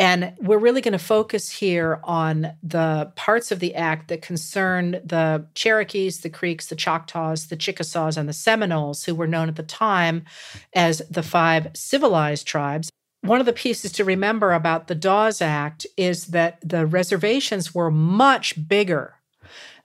And 0.00 0.32
we're 0.40 0.56
really 0.56 0.80
going 0.80 0.92
to 0.92 0.98
focus 0.98 1.50
here 1.50 2.00
on 2.04 2.54
the 2.62 3.12
parts 3.16 3.52
of 3.52 3.60
the 3.60 3.74
act 3.74 4.08
that 4.08 4.22
concern 4.22 4.92
the 5.04 5.46
Cherokees, 5.54 6.22
the 6.22 6.30
Creeks, 6.30 6.68
the 6.68 6.74
Choctaws, 6.74 7.48
the 7.48 7.56
Chickasaws, 7.56 8.16
and 8.16 8.26
the 8.26 8.32
Seminoles, 8.32 9.04
who 9.04 9.14
were 9.14 9.26
known 9.26 9.50
at 9.50 9.56
the 9.56 9.62
time 9.62 10.24
as 10.72 11.02
the 11.10 11.22
five 11.22 11.68
civilized 11.74 12.46
tribes. 12.46 12.88
One 13.20 13.40
of 13.40 13.46
the 13.46 13.52
pieces 13.52 13.92
to 13.92 14.04
remember 14.06 14.54
about 14.54 14.88
the 14.88 14.94
Dawes 14.94 15.42
Act 15.42 15.86
is 15.98 16.28
that 16.28 16.58
the 16.64 16.86
reservations 16.86 17.74
were 17.74 17.90
much 17.90 18.66
bigger 18.66 19.16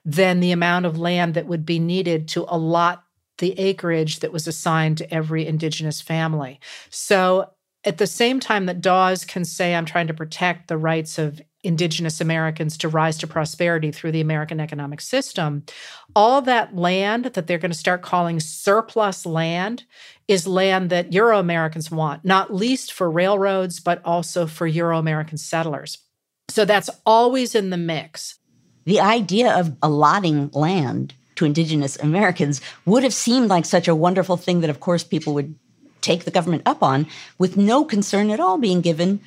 than 0.02 0.40
the 0.40 0.52
amount 0.52 0.86
of 0.86 0.98
land 0.98 1.34
that 1.34 1.46
would 1.46 1.66
be 1.66 1.78
needed 1.78 2.26
to 2.28 2.46
allot 2.48 3.04
the 3.36 3.58
acreage 3.58 4.20
that 4.20 4.32
was 4.32 4.46
assigned 4.46 4.96
to 4.96 5.12
every 5.12 5.46
indigenous 5.46 6.00
family. 6.00 6.58
So 6.88 7.50
at 7.86 7.98
the 7.98 8.06
same 8.06 8.40
time 8.40 8.66
that 8.66 8.80
Dawes 8.80 9.24
can 9.24 9.44
say, 9.44 9.74
I'm 9.74 9.86
trying 9.86 10.08
to 10.08 10.14
protect 10.14 10.66
the 10.68 10.76
rights 10.76 11.18
of 11.18 11.40
indigenous 11.62 12.20
Americans 12.20 12.76
to 12.78 12.88
rise 12.88 13.18
to 13.18 13.26
prosperity 13.26 13.90
through 13.90 14.12
the 14.12 14.20
American 14.20 14.60
economic 14.60 15.00
system, 15.00 15.64
all 16.14 16.42
that 16.42 16.76
land 16.76 17.24
that 17.26 17.46
they're 17.46 17.58
going 17.58 17.72
to 17.72 17.76
start 17.76 18.02
calling 18.02 18.38
surplus 18.40 19.26
land 19.26 19.84
is 20.28 20.46
land 20.46 20.90
that 20.90 21.12
Euro 21.12 21.38
Americans 21.38 21.90
want, 21.90 22.24
not 22.24 22.54
least 22.54 22.92
for 22.92 23.10
railroads, 23.10 23.80
but 23.80 24.00
also 24.04 24.46
for 24.46 24.66
Euro 24.66 24.98
American 24.98 25.38
settlers. 25.38 25.98
So 26.48 26.64
that's 26.64 26.90
always 27.04 27.54
in 27.54 27.70
the 27.70 27.76
mix. 27.76 28.38
The 28.84 29.00
idea 29.00 29.52
of 29.58 29.76
allotting 29.82 30.50
land 30.52 31.14
to 31.34 31.44
indigenous 31.44 31.96
Americans 31.96 32.60
would 32.84 33.02
have 33.02 33.14
seemed 33.14 33.48
like 33.48 33.64
such 33.64 33.88
a 33.88 33.94
wonderful 33.94 34.36
thing 34.36 34.60
that, 34.60 34.70
of 34.70 34.80
course, 34.80 35.02
people 35.02 35.34
would 35.34 35.56
take 36.06 36.24
the 36.24 36.30
government 36.30 36.62
up 36.64 36.82
on 36.82 37.06
with 37.36 37.56
no 37.56 37.84
concern 37.84 38.30
at 38.30 38.40
all 38.40 38.58
being 38.58 38.80
given 38.80 39.20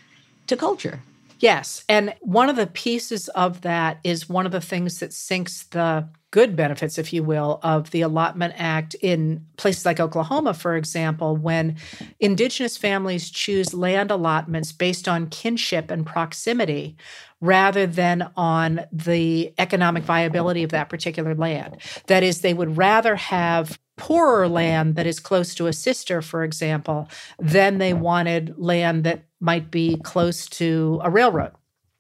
to 0.48 0.56
culture. 0.56 1.02
Yes. 1.40 1.86
And 1.88 2.14
one 2.22 2.50
of 2.50 2.56
the 2.56 2.68
pieces 2.68 3.30
of 3.30 3.62
that 3.62 4.00
is 4.04 4.28
one 4.28 4.46
of 4.46 4.52
the 4.52 4.62
things 4.62 5.00
that 5.00 5.14
sinks 5.14 5.64
the 5.64 6.10
good 6.32 6.56
benefits, 6.56 6.98
if 6.98 7.12
you 7.12 7.24
will, 7.24 7.60
of 7.64 7.92
the 7.92 8.02
Allotment 8.02 8.54
Act 8.58 8.94
in 8.96 9.46
places 9.58 9.86
like 9.86 10.00
Oklahoma, 10.00 10.54
for 10.54 10.76
example, 10.76 11.36
when 11.36 11.78
indigenous 12.20 12.78
families 12.78 13.32
choose 13.32 13.74
land 13.74 14.12
allotments 14.12 14.72
based 14.72 15.08
on 15.08 15.28
kinship 15.28 15.90
and 15.90 16.06
proximity 16.06 16.98
rather 17.42 17.88
than 17.88 18.30
on 18.36 18.82
the 18.92 19.54
economic 19.58 20.04
viability 20.04 20.64
of 20.64 20.72
that 20.72 20.90
particular 20.90 21.34
land. 21.34 21.78
That 22.08 22.22
is, 22.22 22.42
they 22.42 22.54
would 22.54 22.78
rather 22.78 23.16
have 23.16 23.80
poorer 24.00 24.48
land 24.48 24.96
that 24.96 25.06
is 25.06 25.20
close 25.20 25.54
to 25.56 25.68
a 25.68 25.74
sister, 25.74 26.22
for 26.22 26.44
example, 26.44 27.08
than 27.38 27.78
they 27.78 27.94
wanted 27.94 28.56
land 28.58 29.04
that 29.04 29.26
might 29.40 29.70
be 29.70 29.98
close 30.04 30.48
to 30.48 31.00
a 31.04 31.10
railroad. 31.10 31.52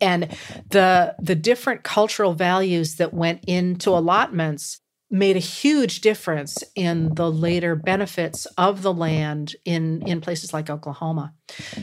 And 0.01 0.35
the 0.69 1.15
the 1.19 1.35
different 1.35 1.83
cultural 1.83 2.33
values 2.33 2.95
that 2.95 3.13
went 3.13 3.43
into 3.45 3.89
allotments 3.91 4.79
made 5.11 5.35
a 5.35 5.39
huge 5.39 6.01
difference 6.01 6.63
in 6.75 7.13
the 7.15 7.31
later 7.31 7.75
benefits 7.75 8.45
of 8.57 8.81
the 8.83 8.93
land 8.93 9.55
in, 9.65 10.03
in 10.07 10.21
places 10.21 10.53
like 10.53 10.69
Oklahoma. 10.69 11.33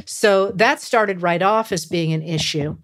So 0.04 0.52
that 0.52 0.80
started 0.80 1.22
right 1.22 1.42
off 1.42 1.72
as 1.72 1.86
being 1.86 2.12
an 2.12 2.22
issue 2.22 2.76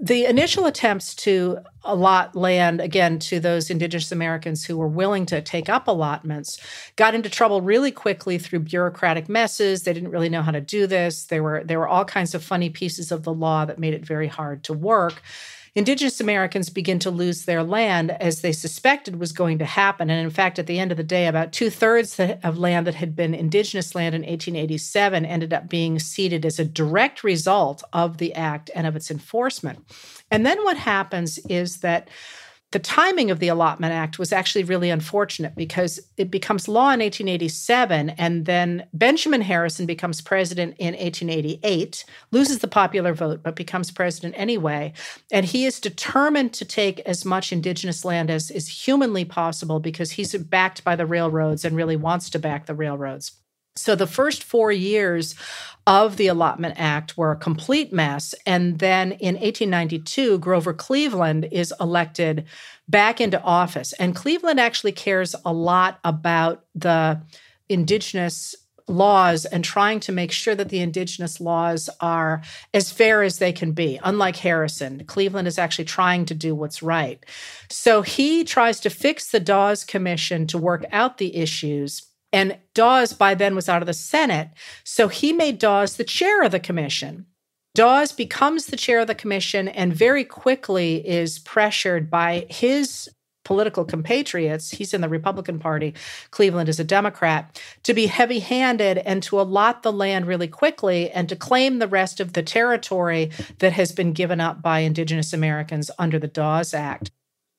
the 0.00 0.26
initial 0.26 0.66
attempts 0.66 1.14
to 1.14 1.58
allot 1.82 2.36
land 2.36 2.80
again 2.80 3.18
to 3.18 3.40
those 3.40 3.68
indigenous 3.68 4.12
americans 4.12 4.64
who 4.64 4.76
were 4.76 4.86
willing 4.86 5.26
to 5.26 5.40
take 5.42 5.68
up 5.68 5.88
allotments 5.88 6.58
got 6.96 7.14
into 7.14 7.28
trouble 7.28 7.60
really 7.60 7.90
quickly 7.90 8.38
through 8.38 8.60
bureaucratic 8.60 9.28
messes. 9.28 9.82
They 9.82 9.92
didn't 9.92 10.10
really 10.10 10.28
know 10.28 10.42
how 10.42 10.50
to 10.50 10.60
do 10.60 10.86
this. 10.86 11.24
There 11.24 11.42
were 11.42 11.62
there 11.64 11.78
were 11.78 11.88
all 11.88 12.04
kinds 12.04 12.34
of 12.34 12.44
funny 12.44 12.70
pieces 12.70 13.10
of 13.10 13.22
the 13.22 13.32
law 13.32 13.64
that 13.64 13.78
made 13.78 13.94
it 13.94 14.04
very 14.04 14.28
hard 14.28 14.64
to 14.64 14.72
work 14.72 15.22
Indigenous 15.74 16.20
Americans 16.20 16.70
begin 16.70 16.98
to 17.00 17.10
lose 17.10 17.44
their 17.44 17.62
land 17.62 18.10
as 18.10 18.40
they 18.40 18.52
suspected 18.52 19.20
was 19.20 19.32
going 19.32 19.58
to 19.58 19.64
happen. 19.64 20.10
And 20.10 20.24
in 20.24 20.30
fact, 20.30 20.58
at 20.58 20.66
the 20.66 20.78
end 20.78 20.90
of 20.90 20.96
the 20.96 21.04
day, 21.04 21.26
about 21.26 21.52
two 21.52 21.70
thirds 21.70 22.18
of 22.18 22.58
land 22.58 22.86
that 22.86 22.94
had 22.94 23.14
been 23.14 23.34
Indigenous 23.34 23.94
land 23.94 24.14
in 24.14 24.22
1887 24.22 25.24
ended 25.24 25.52
up 25.52 25.68
being 25.68 25.98
ceded 25.98 26.44
as 26.44 26.58
a 26.58 26.64
direct 26.64 27.22
result 27.22 27.82
of 27.92 28.18
the 28.18 28.34
act 28.34 28.70
and 28.74 28.86
of 28.86 28.96
its 28.96 29.10
enforcement. 29.10 29.84
And 30.30 30.44
then 30.44 30.62
what 30.64 30.76
happens 30.76 31.38
is 31.48 31.78
that 31.78 32.08
the 32.70 32.78
timing 32.78 33.30
of 33.30 33.38
the 33.38 33.48
Allotment 33.48 33.94
Act 33.94 34.18
was 34.18 34.30
actually 34.30 34.64
really 34.64 34.90
unfortunate 34.90 35.54
because 35.56 35.98
it 36.18 36.30
becomes 36.30 36.68
law 36.68 36.90
in 36.90 37.00
1887, 37.00 38.10
and 38.10 38.44
then 38.44 38.86
Benjamin 38.92 39.40
Harrison 39.40 39.86
becomes 39.86 40.20
president 40.20 40.76
in 40.78 40.94
1888, 40.94 42.04
loses 42.30 42.58
the 42.58 42.68
popular 42.68 43.14
vote, 43.14 43.42
but 43.42 43.56
becomes 43.56 43.90
president 43.90 44.34
anyway. 44.36 44.92
And 45.32 45.46
he 45.46 45.64
is 45.64 45.80
determined 45.80 46.52
to 46.54 46.66
take 46.66 47.00
as 47.00 47.24
much 47.24 47.52
indigenous 47.52 48.04
land 48.04 48.30
as 48.30 48.50
is 48.50 48.68
humanly 48.68 49.24
possible 49.24 49.80
because 49.80 50.10
he's 50.10 50.34
backed 50.34 50.84
by 50.84 50.94
the 50.94 51.06
railroads 51.06 51.64
and 51.64 51.74
really 51.74 51.96
wants 51.96 52.28
to 52.30 52.38
back 52.38 52.66
the 52.66 52.74
railroads. 52.74 53.32
So 53.80 53.94
the 53.94 54.06
first 54.06 54.42
four 54.42 54.72
years 54.72 55.34
of 55.86 56.18
the 56.18 56.26
Allotment 56.26 56.74
Act 56.76 57.16
were 57.16 57.32
a 57.32 57.36
complete 57.36 57.92
mess. 57.92 58.34
And 58.44 58.78
then 58.78 59.12
in 59.12 59.36
1892, 59.36 60.38
Grover 60.38 60.74
Cleveland 60.74 61.48
is 61.50 61.72
elected 61.80 62.44
back 62.88 63.22
into 63.22 63.40
office. 63.40 63.94
And 63.94 64.14
Cleveland 64.14 64.60
actually 64.60 64.92
cares 64.92 65.34
a 65.46 65.52
lot 65.52 65.98
about 66.04 66.66
the 66.74 67.22
indigenous 67.70 68.54
laws 68.88 69.44
and 69.44 69.64
trying 69.64 70.00
to 70.00 70.12
make 70.12 70.32
sure 70.32 70.54
that 70.54 70.70
the 70.70 70.80
indigenous 70.80 71.40
laws 71.40 71.88
are 72.00 72.42
as 72.72 72.90
fair 72.90 73.22
as 73.22 73.38
they 73.38 73.52
can 73.52 73.72
be. 73.72 74.00
Unlike 74.02 74.36
Harrison, 74.36 75.04
Cleveland 75.06 75.48
is 75.48 75.58
actually 75.58 75.84
trying 75.84 76.24
to 76.26 76.34
do 76.34 76.54
what's 76.54 76.82
right. 76.82 77.24
So 77.70 78.02
he 78.02 78.44
tries 78.44 78.80
to 78.80 78.90
fix 78.90 79.30
the 79.30 79.40
Dawes 79.40 79.84
Commission 79.84 80.46
to 80.48 80.58
work 80.58 80.84
out 80.90 81.18
the 81.18 81.36
issues 81.36 82.07
and 82.32 82.58
Dawes 82.74 83.12
by 83.12 83.34
then 83.34 83.54
was 83.54 83.68
out 83.68 83.82
of 83.82 83.86
the 83.86 83.94
Senate. 83.94 84.50
So 84.84 85.08
he 85.08 85.32
made 85.32 85.58
Dawes 85.58 85.96
the 85.96 86.04
chair 86.04 86.42
of 86.42 86.52
the 86.52 86.60
commission. 86.60 87.26
Dawes 87.74 88.12
becomes 88.12 88.66
the 88.66 88.76
chair 88.76 89.00
of 89.00 89.06
the 89.06 89.14
commission 89.14 89.68
and 89.68 89.94
very 89.94 90.24
quickly 90.24 91.06
is 91.06 91.38
pressured 91.38 92.10
by 92.10 92.46
his 92.50 93.08
political 93.44 93.84
compatriots. 93.84 94.72
He's 94.72 94.92
in 94.92 95.00
the 95.00 95.08
Republican 95.08 95.58
Party, 95.58 95.94
Cleveland 96.32 96.68
is 96.68 96.78
a 96.78 96.84
Democrat, 96.84 97.58
to 97.84 97.94
be 97.94 98.06
heavy 98.06 98.40
handed 98.40 98.98
and 98.98 99.22
to 99.22 99.40
allot 99.40 99.82
the 99.82 99.92
land 99.92 100.26
really 100.26 100.48
quickly 100.48 101.10
and 101.10 101.28
to 101.30 101.36
claim 101.36 101.78
the 101.78 101.88
rest 101.88 102.20
of 102.20 102.34
the 102.34 102.42
territory 102.42 103.30
that 103.60 103.72
has 103.72 103.90
been 103.90 104.12
given 104.12 104.38
up 104.38 104.60
by 104.60 104.80
Indigenous 104.80 105.32
Americans 105.32 105.90
under 105.98 106.18
the 106.18 106.28
Dawes 106.28 106.74
Act 106.74 107.10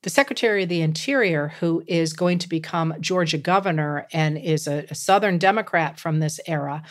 the 0.02 0.10
Secretary 0.10 0.64
of 0.64 0.70
the 0.70 0.82
Interior, 0.82 1.50
who 1.60 1.84
is 1.86 2.14
going 2.14 2.40
to 2.40 2.48
become 2.48 2.94
Georgia 3.02 3.38
governor 3.38 4.08
and 4.14 4.38
is 4.38 4.66
a, 4.66 4.86
a, 4.90 4.96
Southern 4.96 5.38
Democrat 5.38 6.00
from 6.00 6.20
this 6.20 6.40
era, 6.48 6.84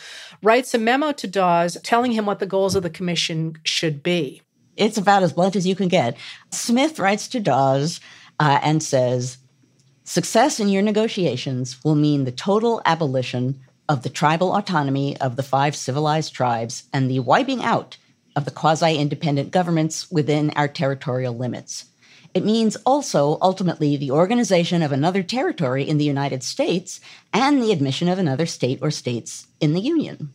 writes 0.43 0.75
a 0.75 0.77
memo 0.77 1.11
to 1.13 1.27
Dawes 1.27 1.75
telling 1.83 2.11
him 2.11 2.27
what 2.27 2.37
the 2.37 2.45
goals 2.45 2.75
of 2.75 2.83
the 2.83 2.89
commission 2.89 3.55
should 3.63 4.03
be. 4.03 4.43
It's 4.77 4.97
about 4.97 5.23
as 5.23 5.33
blunt 5.33 5.55
as 5.55 5.65
you 5.65 5.75
can 5.75 5.87
get. 5.87 6.17
Smith 6.51 6.99
writes 6.99 7.27
to 7.29 7.39
Dawes 7.39 7.99
uh, 8.39 8.59
and 8.61 8.83
says, 8.83 9.39
Success 10.03 10.59
in 10.59 10.69
your 10.69 10.83
negotiations 10.83 11.83
will 11.83 11.95
mean 11.95 12.23
the 12.23 12.31
total 12.31 12.81
abolition 12.85 13.59
of 13.87 14.03
the 14.03 14.09
tribal 14.09 14.55
autonomy 14.55 15.17
of 15.17 15.35
the 15.35 15.43
five 15.43 15.75
civilized 15.75 16.33
tribes 16.33 16.83
and 16.93 17.09
the 17.09 17.19
wiping 17.19 17.63
out 17.63 17.97
of 18.35 18.45
the 18.45 18.51
quasi 18.51 18.97
independent 18.97 19.49
governments 19.49 20.09
within 20.11 20.51
our 20.51 20.67
territorial 20.67 21.35
limits. 21.35 21.88
It 22.33 22.45
means 22.45 22.75
also, 22.85 23.37
ultimately, 23.41 23.97
the 23.97 24.11
organization 24.11 24.83
of 24.83 24.91
another 24.91 25.23
territory 25.23 25.87
in 25.87 25.97
the 25.97 26.05
United 26.05 26.43
States 26.43 26.99
and 27.33 27.61
the 27.61 27.71
admission 27.71 28.07
of 28.07 28.19
another 28.19 28.45
state 28.45 28.79
or 28.81 28.91
states 28.91 29.47
in 29.59 29.73
the 29.73 29.81
Union. 29.81 30.29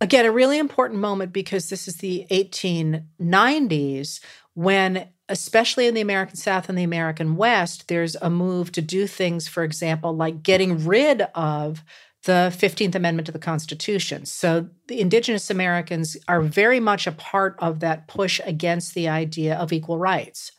Again, 0.00 0.26
a 0.26 0.32
really 0.32 0.58
important 0.58 1.00
moment 1.00 1.32
because 1.32 1.68
this 1.68 1.86
is 1.86 1.96
the 1.96 2.26
1890s 2.30 4.20
when, 4.54 5.08
especially 5.28 5.86
in 5.86 5.94
the 5.94 6.00
American 6.00 6.36
South 6.36 6.68
and 6.68 6.78
the 6.78 6.82
American 6.82 7.36
West, 7.36 7.88
there's 7.88 8.16
a 8.16 8.30
move 8.30 8.72
to 8.72 8.82
do 8.82 9.06
things, 9.06 9.46
for 9.46 9.64
example, 9.64 10.14
like 10.14 10.42
getting 10.42 10.84
rid 10.84 11.22
of 11.34 11.82
the 12.24 12.52
15th 12.56 12.94
Amendment 12.94 13.26
to 13.26 13.32
the 13.32 13.38
Constitution. 13.38 14.24
So 14.24 14.68
the 14.88 15.00
Indigenous 15.00 15.50
Americans 15.50 16.16
are 16.26 16.40
very 16.40 16.80
much 16.80 17.06
a 17.06 17.12
part 17.12 17.56
of 17.58 17.80
that 17.80 18.08
push 18.08 18.40
against 18.44 18.94
the 18.94 19.08
idea 19.08 19.56
of 19.56 19.72
equal 19.72 19.98
rights. 19.98 20.52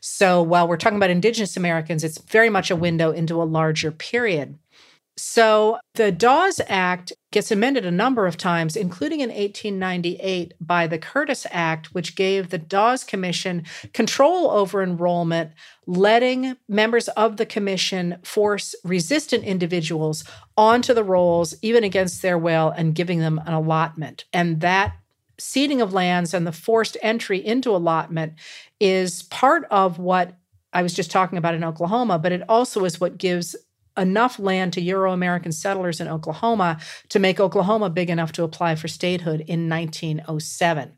So 0.00 0.42
while 0.42 0.68
we're 0.68 0.76
talking 0.76 0.98
about 0.98 1.10
Indigenous 1.10 1.56
Americans, 1.56 2.04
it's 2.04 2.18
very 2.18 2.50
much 2.50 2.70
a 2.70 2.76
window 2.76 3.10
into 3.10 3.42
a 3.42 3.44
larger 3.44 3.90
period. 3.90 4.58
So 5.18 5.78
the 5.94 6.12
Dawes 6.12 6.60
Act 6.68 7.12
gets 7.32 7.50
amended 7.50 7.84
a 7.84 7.90
number 7.90 8.26
of 8.26 8.36
times, 8.36 8.76
including 8.76 9.18
in 9.18 9.30
1898 9.30 10.54
by 10.60 10.86
the 10.86 10.96
Curtis 10.96 11.44
Act, 11.50 11.92
which 11.92 12.14
gave 12.14 12.50
the 12.50 12.58
Dawes 12.58 13.02
Commission 13.02 13.64
control 13.92 14.48
over 14.52 14.80
enrollment, 14.80 15.50
letting 15.86 16.56
members 16.68 17.08
of 17.08 17.36
the 17.36 17.44
commission 17.44 18.18
force 18.22 18.76
resistant 18.84 19.42
individuals 19.42 20.22
onto 20.56 20.94
the 20.94 21.04
rolls, 21.04 21.52
even 21.62 21.82
against 21.82 22.22
their 22.22 22.38
will, 22.38 22.70
and 22.70 22.94
giving 22.94 23.18
them 23.18 23.40
an 23.44 23.54
allotment. 23.54 24.24
And 24.32 24.60
that 24.60 24.94
ceding 25.36 25.80
of 25.80 25.92
lands 25.92 26.32
and 26.32 26.46
the 26.46 26.52
forced 26.52 26.96
entry 27.02 27.44
into 27.44 27.74
allotment 27.74 28.34
is 28.78 29.24
part 29.24 29.64
of 29.70 29.98
what 29.98 30.36
I 30.72 30.82
was 30.82 30.94
just 30.94 31.10
talking 31.10 31.38
about 31.38 31.54
in 31.54 31.64
Oklahoma, 31.64 32.18
but 32.18 32.32
it 32.32 32.42
also 32.48 32.84
is 32.84 33.00
what 33.00 33.18
gives 33.18 33.56
enough 33.98 34.38
land 34.38 34.72
to 34.74 34.80
Euro 34.80 35.12
American 35.12 35.52
settlers 35.52 36.00
in 36.00 36.08
Oklahoma 36.08 36.78
to 37.08 37.18
make 37.18 37.40
Oklahoma 37.40 37.90
big 37.90 38.10
enough 38.10 38.32
to 38.32 38.44
apply 38.44 38.76
for 38.76 38.88
statehood 38.88 39.40
in 39.40 39.68
1907. 39.68 40.92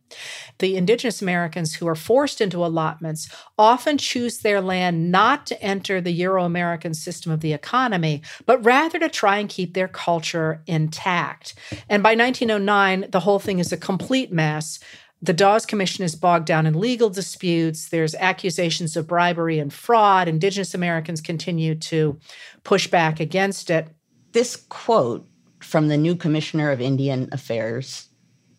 The 0.58 0.76
Indigenous 0.76 1.22
Americans 1.22 1.74
who 1.74 1.86
are 1.88 1.94
forced 1.94 2.40
into 2.40 2.64
allotments 2.64 3.28
often 3.58 3.98
choose 3.98 4.38
their 4.38 4.60
land 4.60 5.10
not 5.10 5.46
to 5.46 5.62
enter 5.62 6.00
the 6.00 6.12
Euro 6.12 6.44
American 6.44 6.94
system 6.94 7.32
of 7.32 7.40
the 7.40 7.52
economy, 7.52 8.22
but 8.46 8.64
rather 8.64 8.98
to 8.98 9.08
try 9.08 9.38
and 9.38 9.48
keep 9.48 9.74
their 9.74 9.88
culture 9.88 10.62
intact. 10.66 11.54
And 11.88 12.02
by 12.02 12.14
1909, 12.14 13.06
the 13.10 13.20
whole 13.20 13.38
thing 13.38 13.58
is 13.58 13.72
a 13.72 13.76
complete 13.76 14.32
mess. 14.32 14.80
The 15.22 15.32
Dawes 15.34 15.66
Commission 15.66 16.02
is 16.02 16.14
bogged 16.14 16.46
down 16.46 16.66
in 16.66 16.80
legal 16.80 17.10
disputes. 17.10 17.90
There's 17.90 18.14
accusations 18.14 18.96
of 18.96 19.06
bribery 19.06 19.58
and 19.58 19.72
fraud. 19.72 20.28
Indigenous 20.28 20.74
Americans 20.74 21.20
continue 21.20 21.74
to 21.74 22.18
push 22.64 22.86
back 22.86 23.20
against 23.20 23.68
it. 23.68 23.88
This 24.32 24.56
quote 24.56 25.28
from 25.58 25.88
the 25.88 25.98
new 25.98 26.16
Commissioner 26.16 26.70
of 26.70 26.80
Indian 26.80 27.28
Affairs, 27.32 28.08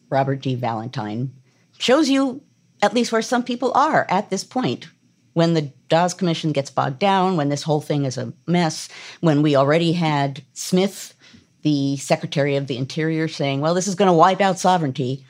Robert 0.09 0.41
D. 0.41 0.53
Valentine, 0.53 1.33
shows 1.79 2.09
you 2.09 2.43
at 2.83 2.93
least 2.93 3.11
where 3.11 3.23
some 3.23 3.43
people 3.43 3.71
are 3.73 4.05
at 4.09 4.29
this 4.29 4.43
point. 4.43 4.87
When 5.33 5.53
the 5.53 5.71
Dawes 5.87 6.13
Commission 6.13 6.51
gets 6.51 6.69
bogged 6.69 6.99
down, 6.99 7.37
when 7.37 7.49
this 7.49 7.63
whole 7.63 7.81
thing 7.81 8.05
is 8.05 8.17
a 8.17 8.33
mess, 8.45 8.89
when 9.21 9.41
we 9.41 9.55
already 9.55 9.93
had 9.93 10.43
Smith, 10.53 11.15
the 11.61 11.97
Secretary 11.97 12.55
of 12.55 12.67
the 12.67 12.77
Interior, 12.77 13.27
saying, 13.27 13.61
well, 13.61 13.73
this 13.73 13.87
is 13.87 13.95
going 13.95 14.09
to 14.09 14.13
wipe 14.13 14.41
out 14.41 14.59
sovereignty. 14.59 15.25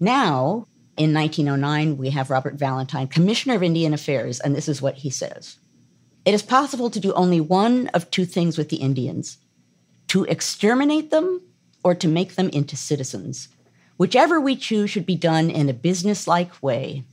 Now, 0.00 0.66
in 0.96 1.12
1909, 1.12 1.96
we 1.96 2.10
have 2.10 2.30
Robert 2.30 2.54
Valentine, 2.54 3.08
Commissioner 3.08 3.54
of 3.54 3.62
Indian 3.62 3.94
Affairs, 3.94 4.40
and 4.40 4.54
this 4.54 4.68
is 4.68 4.82
what 4.82 4.96
he 4.96 5.10
says 5.10 5.58
It 6.24 6.34
is 6.34 6.42
possible 6.42 6.90
to 6.90 7.00
do 7.00 7.12
only 7.14 7.40
one 7.40 7.88
of 7.88 8.10
two 8.10 8.24
things 8.24 8.56
with 8.56 8.68
the 8.68 8.76
Indians 8.76 9.38
to 10.08 10.24
exterminate 10.24 11.10
them 11.10 11.42
or 11.82 11.94
to 11.94 12.08
make 12.08 12.34
them 12.34 12.48
into 12.50 12.76
citizens. 12.76 13.48
Whichever 13.96 14.40
we 14.40 14.56
choose 14.56 14.90
should 14.90 15.06
be 15.06 15.16
done 15.16 15.50
in 15.50 15.68
a 15.68 15.74
businesslike 15.74 16.62
way. 16.62 17.04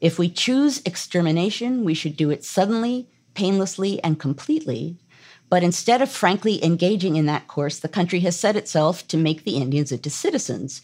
If 0.00 0.18
we 0.18 0.30
choose 0.30 0.80
extermination, 0.84 1.84
we 1.84 1.92
should 1.92 2.16
do 2.16 2.30
it 2.30 2.44
suddenly, 2.44 3.08
painlessly, 3.34 4.02
and 4.02 4.18
completely. 4.18 4.96
But 5.50 5.62
instead 5.62 6.00
of 6.00 6.10
frankly 6.10 6.64
engaging 6.64 7.16
in 7.16 7.26
that 7.26 7.48
course, 7.48 7.78
the 7.78 7.88
country 7.88 8.20
has 8.20 8.38
set 8.38 8.56
itself 8.56 9.06
to 9.08 9.18
make 9.18 9.44
the 9.44 9.56
Indians 9.58 9.92
into 9.92 10.08
citizens 10.08 10.80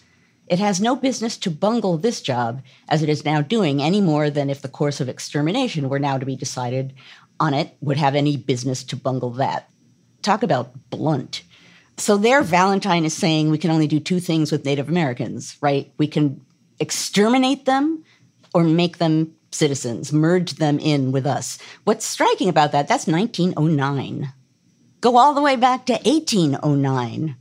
it 0.46 0.58
has 0.58 0.80
no 0.80 0.94
business 0.94 1.36
to 1.38 1.50
bungle 1.50 1.98
this 1.98 2.20
job 2.20 2.62
as 2.88 3.02
it 3.02 3.08
is 3.08 3.24
now 3.24 3.40
doing 3.40 3.82
any 3.82 4.00
more 4.00 4.30
than 4.30 4.48
if 4.48 4.62
the 4.62 4.68
course 4.68 5.00
of 5.00 5.08
extermination 5.08 5.88
were 5.88 5.98
now 5.98 6.18
to 6.18 6.26
be 6.26 6.36
decided 6.36 6.94
on 7.40 7.52
it 7.52 7.76
would 7.80 7.96
have 7.96 8.14
any 8.14 8.36
business 8.36 8.84
to 8.84 8.96
bungle 8.96 9.30
that. 9.30 9.68
Talk 10.22 10.42
about 10.42 10.90
blunt. 10.90 11.42
So 11.98 12.16
there 12.16 12.42
Valentine 12.42 13.04
is 13.04 13.14
saying 13.14 13.50
we 13.50 13.58
can 13.58 13.70
only 13.70 13.86
do 13.86 14.00
two 14.00 14.20
things 14.20 14.52
with 14.52 14.64
Native 14.64 14.88
Americans, 14.88 15.56
right? 15.60 15.92
We 15.98 16.06
can 16.06 16.44
exterminate 16.78 17.64
them 17.64 18.04
or 18.54 18.64
make 18.64 18.98
them 18.98 19.34
citizens, 19.50 20.12
merge 20.12 20.54
them 20.54 20.78
in 20.78 21.12
with 21.12 21.26
us. 21.26 21.58
What's 21.84 22.04
striking 22.04 22.48
about 22.48 22.72
that, 22.72 22.88
that's 22.88 23.06
1909. 23.06 24.32
Go 25.00 25.16
all 25.16 25.34
the 25.34 25.42
way 25.42 25.56
back 25.56 25.86
to 25.86 25.94
1809. 25.94 27.36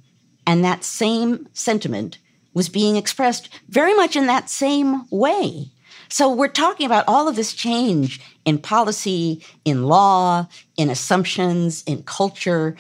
And 0.48 0.64
that 0.64 0.84
same 0.84 1.48
sentiment 1.54 2.20
was 2.56 2.70
being 2.70 2.96
expressed 2.96 3.50
very 3.70 3.94
much 3.94 4.16
in 4.16 4.26
that 4.26 4.50
same 4.50 5.08
way. 5.12 5.70
So 6.10 6.34
we're 6.34 6.48
talking 6.48 6.86
about 6.86 7.06
all 7.08 7.28
of 7.28 7.36
this 7.36 7.54
change 7.54 8.22
in 8.46 8.58
policy, 8.58 9.44
in 9.64 9.84
law, 9.84 10.48
in 10.78 10.90
assumptions, 10.90 11.84
in 11.84 12.04
culture. 12.04 12.76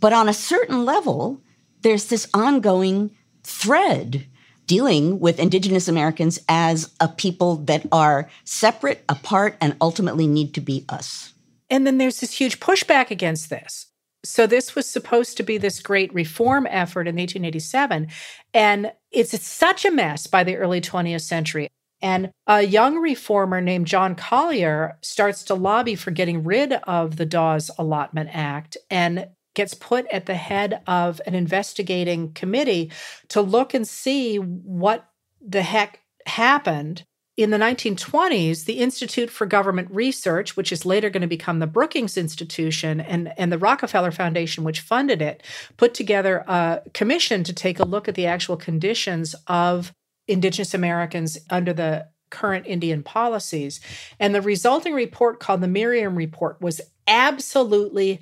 But 0.00 0.12
on 0.12 0.28
a 0.28 0.34
certain 0.34 0.84
level, 0.84 1.40
there's 1.82 2.06
this 2.06 2.28
ongoing 2.34 3.10
thread 3.42 4.26
dealing 4.66 5.18
with 5.18 5.40
Indigenous 5.40 5.88
Americans 5.88 6.38
as 6.48 6.92
a 7.00 7.08
people 7.08 7.56
that 7.56 7.86
are 7.90 8.28
separate, 8.44 9.02
apart, 9.08 9.56
and 9.60 9.76
ultimately 9.80 10.26
need 10.26 10.54
to 10.54 10.60
be 10.60 10.84
us. 10.88 11.32
And 11.70 11.86
then 11.86 11.98
there's 11.98 12.20
this 12.20 12.32
huge 12.32 12.60
pushback 12.60 13.10
against 13.10 13.50
this. 13.50 13.86
So 14.28 14.46
this 14.46 14.74
was 14.74 14.86
supposed 14.86 15.36
to 15.38 15.42
be 15.42 15.56
this 15.56 15.80
great 15.80 16.12
reform 16.12 16.66
effort 16.68 17.08
in 17.08 17.16
1887. 17.16 18.08
And 18.52 18.92
it's 19.10 19.42
such 19.42 19.84
a 19.84 19.90
mess 19.90 20.26
by 20.26 20.44
the 20.44 20.56
early 20.56 20.82
20th 20.82 21.22
century. 21.22 21.68
And 22.02 22.30
a 22.46 22.62
young 22.62 22.98
reformer 22.98 23.60
named 23.60 23.86
John 23.86 24.14
Collier 24.14 24.98
starts 25.00 25.42
to 25.44 25.54
lobby 25.54 25.94
for 25.94 26.10
getting 26.10 26.44
rid 26.44 26.74
of 26.74 27.16
the 27.16 27.26
Dawes 27.26 27.70
Allotment 27.78 28.30
Act 28.32 28.76
and 28.90 29.28
gets 29.54 29.74
put 29.74 30.06
at 30.12 30.26
the 30.26 30.36
head 30.36 30.82
of 30.86 31.20
an 31.26 31.34
investigating 31.34 32.32
committee 32.34 32.92
to 33.28 33.40
look 33.40 33.74
and 33.74 33.88
see 33.88 34.36
what 34.36 35.08
the 35.40 35.62
heck 35.62 36.00
happened 36.26 37.02
in 37.38 37.50
the 37.50 37.56
1920s, 37.56 38.64
the 38.64 38.80
Institute 38.80 39.30
for 39.30 39.46
Government 39.46 39.88
Research, 39.92 40.56
which 40.56 40.72
is 40.72 40.84
later 40.84 41.08
going 41.08 41.20
to 41.20 41.28
become 41.28 41.60
the 41.60 41.68
Brookings 41.68 42.16
Institution, 42.16 43.00
and, 43.00 43.32
and 43.38 43.52
the 43.52 43.58
Rockefeller 43.58 44.10
Foundation, 44.10 44.64
which 44.64 44.80
funded 44.80 45.22
it, 45.22 45.44
put 45.76 45.94
together 45.94 46.38
a 46.48 46.82
commission 46.94 47.44
to 47.44 47.52
take 47.52 47.78
a 47.78 47.84
look 47.84 48.08
at 48.08 48.16
the 48.16 48.26
actual 48.26 48.56
conditions 48.56 49.36
of 49.46 49.92
Indigenous 50.26 50.74
Americans 50.74 51.38
under 51.48 51.72
the 51.72 52.08
current 52.30 52.66
Indian 52.66 53.04
policies. 53.04 53.78
And 54.18 54.34
the 54.34 54.42
resulting 54.42 54.92
report, 54.92 55.38
called 55.38 55.60
the 55.60 55.68
Meriam 55.68 56.16
Report, 56.16 56.60
was 56.60 56.80
absolutely 57.06 58.20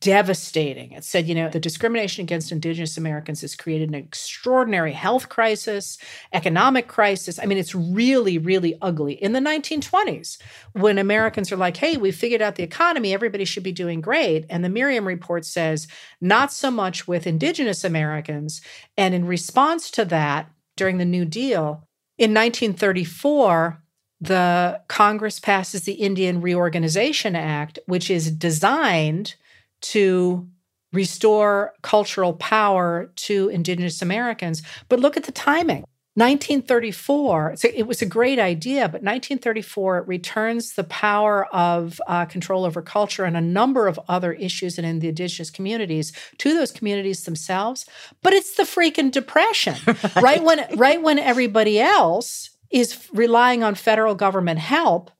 devastating. 0.00 0.92
It 0.92 1.04
said, 1.04 1.26
you 1.28 1.34
know, 1.34 1.50
the 1.50 1.60
discrimination 1.60 2.22
against 2.22 2.50
Indigenous 2.50 2.96
Americans 2.96 3.42
has 3.42 3.54
created 3.54 3.90
an 3.90 3.94
extraordinary 3.94 4.92
health 4.92 5.28
crisis, 5.28 5.98
economic 6.32 6.88
crisis. 6.88 7.38
I 7.38 7.44
mean, 7.44 7.58
it's 7.58 7.74
really, 7.74 8.38
really 8.38 8.78
ugly. 8.80 9.14
In 9.14 9.32
the 9.32 9.40
1920s, 9.40 10.38
when 10.72 10.96
Americans 10.96 11.52
are 11.52 11.56
like, 11.56 11.76
hey, 11.76 11.98
we 11.98 12.10
figured 12.10 12.40
out 12.40 12.54
the 12.54 12.62
economy, 12.62 13.12
everybody 13.12 13.44
should 13.44 13.62
be 13.62 13.72
doing 13.72 14.00
great. 14.00 14.46
And 14.48 14.64
the 14.64 14.70
Meriam 14.70 15.06
report 15.06 15.44
says, 15.44 15.88
not 16.22 16.52
so 16.52 16.70
much 16.70 17.06
with 17.06 17.26
Indigenous 17.26 17.84
Americans. 17.84 18.62
And 18.96 19.14
in 19.14 19.26
response 19.26 19.90
to 19.92 20.06
that, 20.06 20.50
during 20.76 20.98
the 20.98 21.04
New 21.04 21.24
Deal, 21.24 21.86
in 22.18 22.32
1934, 22.32 23.82
the 24.22 24.80
Congress 24.88 25.38
passes 25.38 25.82
the 25.82 25.94
Indian 25.94 26.40
Reorganization 26.40 27.36
Act, 27.36 27.78
which 27.86 28.10
is 28.10 28.30
designed 28.30 29.34
to 29.82 30.48
restore 30.92 31.74
cultural 31.82 32.32
power 32.32 33.12
to 33.16 33.48
Indigenous 33.48 34.02
Americans. 34.02 34.62
But 34.88 35.00
look 35.00 35.16
at 35.16 35.24
the 35.24 35.32
timing. 35.32 35.84
1934, 36.16 37.56
so 37.56 37.68
it 37.74 37.86
was 37.86 38.00
a 38.00 38.06
great 38.06 38.38
idea, 38.38 38.84
but 38.84 39.02
1934 39.02 39.98
it 39.98 40.08
returns 40.08 40.72
the 40.72 40.84
power 40.84 41.44
of 41.54 42.00
uh, 42.06 42.24
control 42.24 42.64
over 42.64 42.80
culture 42.80 43.24
and 43.24 43.36
a 43.36 43.40
number 43.42 43.86
of 43.86 44.00
other 44.08 44.32
issues 44.32 44.78
and 44.78 44.86
in 44.86 45.00
the 45.00 45.10
indigenous 45.10 45.50
communities 45.50 46.14
to 46.38 46.54
those 46.54 46.72
communities 46.72 47.24
themselves. 47.24 47.84
But 48.22 48.32
it's 48.32 48.56
the 48.56 48.62
freaking 48.62 49.10
depression, 49.10 49.76
right. 49.86 50.16
right 50.22 50.42
when 50.42 50.66
right 50.78 51.02
when 51.02 51.18
everybody 51.18 51.78
else 51.78 52.48
is 52.70 53.08
relying 53.12 53.62
on 53.62 53.74
federal 53.74 54.14
government 54.14 54.58
help 54.58 55.10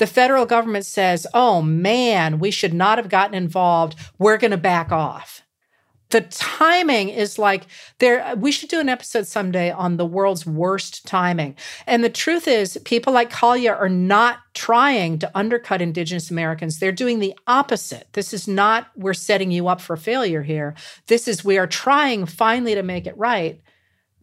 the 0.00 0.06
federal 0.06 0.46
government 0.46 0.86
says, 0.86 1.26
oh 1.34 1.60
man, 1.60 2.38
we 2.38 2.50
should 2.50 2.72
not 2.72 2.96
have 2.96 3.10
gotten 3.10 3.34
involved. 3.34 3.96
We're 4.18 4.38
going 4.38 4.50
to 4.50 4.56
back 4.56 4.90
off. 4.90 5.42
The 6.08 6.22
timing 6.22 7.10
is 7.10 7.38
like 7.38 7.66
there 7.98 8.34
we 8.34 8.50
should 8.50 8.70
do 8.70 8.80
an 8.80 8.88
episode 8.88 9.26
someday 9.26 9.70
on 9.70 9.96
the 9.96 10.06
world's 10.06 10.46
worst 10.46 11.06
timing. 11.06 11.54
And 11.86 12.02
the 12.02 12.08
truth 12.08 12.48
is 12.48 12.80
people 12.84 13.12
like 13.12 13.30
Collier 13.30 13.76
are 13.76 13.90
not 13.90 14.38
trying 14.54 15.18
to 15.20 15.30
undercut 15.38 15.82
indigenous 15.82 16.30
americans. 16.30 16.78
They're 16.78 16.90
doing 16.90 17.20
the 17.20 17.36
opposite. 17.46 18.08
This 18.14 18.32
is 18.34 18.48
not 18.48 18.88
we're 18.96 19.14
setting 19.14 19.52
you 19.52 19.68
up 19.68 19.80
for 19.80 19.96
failure 19.96 20.42
here. 20.42 20.74
This 21.06 21.28
is 21.28 21.44
we 21.44 21.58
are 21.58 21.68
trying 21.68 22.26
finally 22.26 22.74
to 22.74 22.82
make 22.82 23.06
it 23.06 23.16
right. 23.16 23.60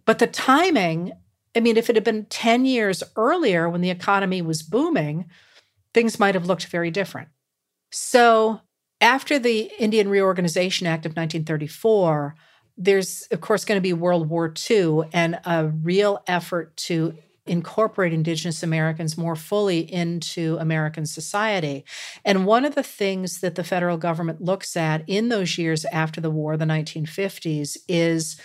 But 0.05 0.19
the 0.19 0.27
timing 0.27 1.13
i 1.55 1.61
mean 1.61 1.77
if 1.77 1.89
it 1.89 1.95
had 1.95 2.03
been 2.03 2.25
10 2.25 2.65
years 2.65 3.01
earlier 3.15 3.69
when 3.69 3.81
the 3.81 3.91
economy 3.91 4.41
was 4.41 4.61
booming 4.61 5.29
things 5.97 6.19
might 6.19 6.35
have 6.35 6.45
looked 6.45 6.67
very 6.67 6.91
different 6.91 7.29
so 7.91 8.61
after 9.01 9.37
the 9.39 9.71
Indian 9.79 10.09
Reorganization 10.09 10.87
Act 10.87 11.05
of 11.05 11.11
1934, 11.11 12.35
there's, 12.77 13.27
of 13.31 13.41
course, 13.41 13.65
going 13.65 13.77
to 13.77 13.81
be 13.81 13.93
World 13.93 14.29
War 14.29 14.53
II 14.69 15.01
and 15.13 15.39
a 15.45 15.67
real 15.67 16.23
effort 16.27 16.75
to 16.77 17.15
incorporate 17.45 18.11
Indigenous 18.11 18.61
Americans 18.61 19.17
more 19.17 19.35
fully 19.35 19.79
into 19.91 20.57
American 20.59 21.05
society. 21.05 21.85
And 22.25 22.45
one 22.45 22.65
of 22.65 22.75
the 22.75 22.83
things 22.83 23.39
that 23.39 23.55
the 23.55 23.63
federal 23.63 23.97
government 23.97 24.41
looks 24.41 24.75
at 24.75 25.03
in 25.07 25.29
those 25.29 25.57
years 25.57 25.85
after 25.85 26.19
the 26.19 26.29
war, 26.29 26.57
the 26.57 26.65
1950s, 26.65 27.77
is 27.87 28.39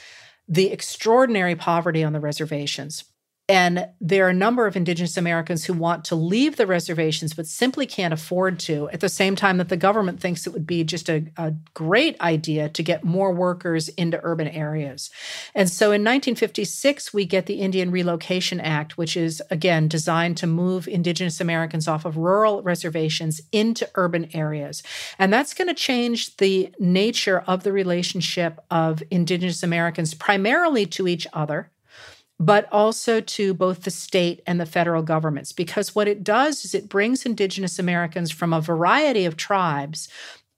the 0.46 0.70
extraordinary 0.70 1.56
poverty 1.56 2.04
on 2.04 2.12
the 2.12 2.20
reservations. 2.20 3.04
And 3.52 3.86
there 4.00 4.24
are 4.24 4.30
a 4.30 4.34
number 4.34 4.66
of 4.66 4.76
Indigenous 4.76 5.18
Americans 5.18 5.66
who 5.66 5.74
want 5.74 6.06
to 6.06 6.14
leave 6.14 6.56
the 6.56 6.66
reservations, 6.66 7.34
but 7.34 7.46
simply 7.46 7.84
can't 7.84 8.14
afford 8.14 8.58
to, 8.60 8.88
at 8.94 9.00
the 9.00 9.10
same 9.10 9.36
time 9.36 9.58
that 9.58 9.68
the 9.68 9.76
government 9.76 10.20
thinks 10.20 10.46
it 10.46 10.54
would 10.54 10.66
be 10.66 10.84
just 10.84 11.10
a, 11.10 11.26
a 11.36 11.52
great 11.74 12.18
idea 12.22 12.70
to 12.70 12.82
get 12.82 13.04
more 13.04 13.30
workers 13.30 13.90
into 13.90 14.18
urban 14.22 14.48
areas. 14.48 15.10
And 15.54 15.68
so 15.68 15.88
in 15.88 16.00
1956, 16.00 17.12
we 17.12 17.26
get 17.26 17.44
the 17.44 17.60
Indian 17.60 17.90
Relocation 17.90 18.58
Act, 18.58 18.96
which 18.96 19.18
is, 19.18 19.42
again, 19.50 19.86
designed 19.86 20.38
to 20.38 20.46
move 20.46 20.88
Indigenous 20.88 21.38
Americans 21.38 21.86
off 21.86 22.06
of 22.06 22.16
rural 22.16 22.62
reservations 22.62 23.42
into 23.52 23.86
urban 23.96 24.30
areas. 24.32 24.82
And 25.18 25.30
that's 25.30 25.52
going 25.52 25.68
to 25.68 25.74
change 25.74 26.38
the 26.38 26.72
nature 26.78 27.40
of 27.46 27.64
the 27.64 27.72
relationship 27.72 28.60
of 28.70 29.02
Indigenous 29.10 29.62
Americans 29.62 30.14
primarily 30.14 30.86
to 30.86 31.06
each 31.06 31.26
other 31.34 31.70
but 32.44 32.68
also 32.72 33.20
to 33.20 33.54
both 33.54 33.82
the 33.82 33.90
state 33.90 34.42
and 34.48 34.60
the 34.60 34.66
federal 34.66 35.02
governments. 35.02 35.52
Because 35.52 35.94
what 35.94 36.08
it 36.08 36.24
does 36.24 36.64
is 36.64 36.74
it 36.74 36.88
brings 36.88 37.24
Indigenous 37.24 37.78
Americans 37.78 38.32
from 38.32 38.52
a 38.52 38.60
variety 38.60 39.24
of 39.26 39.36
tribes 39.36 40.08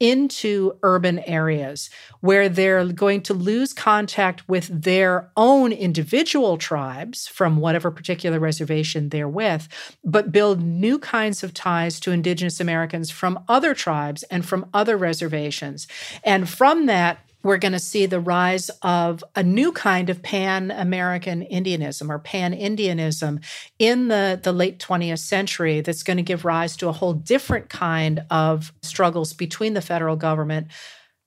into 0.00 0.72
urban 0.82 1.18
areas 1.20 1.90
where 2.20 2.48
they're 2.48 2.86
going 2.86 3.20
to 3.20 3.34
lose 3.34 3.74
contact 3.74 4.48
with 4.48 4.66
their 4.68 5.30
own 5.36 5.72
individual 5.72 6.56
tribes 6.56 7.28
from 7.28 7.58
whatever 7.58 7.90
particular 7.90 8.40
reservation 8.40 9.10
they're 9.10 9.28
with, 9.28 9.68
but 10.02 10.32
build 10.32 10.62
new 10.62 10.98
kinds 10.98 11.44
of 11.44 11.52
ties 11.52 12.00
to 12.00 12.12
Indigenous 12.12 12.60
Americans 12.60 13.10
from 13.10 13.38
other 13.46 13.74
tribes 13.74 14.22
and 14.24 14.44
from 14.44 14.66
other 14.72 14.96
reservations. 14.96 15.86
And 16.24 16.48
from 16.48 16.86
that, 16.86 17.18
we're 17.44 17.58
going 17.58 17.72
to 17.72 17.78
see 17.78 18.06
the 18.06 18.18
rise 18.18 18.70
of 18.82 19.22
a 19.36 19.42
new 19.42 19.70
kind 19.70 20.10
of 20.10 20.22
pan 20.22 20.70
American 20.72 21.42
Indianism 21.42 22.10
or 22.10 22.18
pan 22.18 22.52
Indianism 22.52 23.40
in 23.78 24.08
the, 24.08 24.40
the 24.42 24.52
late 24.52 24.80
20th 24.80 25.20
century 25.20 25.82
that's 25.82 26.02
going 26.02 26.16
to 26.16 26.22
give 26.22 26.44
rise 26.44 26.76
to 26.78 26.88
a 26.88 26.92
whole 26.92 27.12
different 27.12 27.68
kind 27.68 28.24
of 28.30 28.72
struggles 28.82 29.34
between 29.34 29.74
the 29.74 29.82
federal 29.82 30.16
government, 30.16 30.68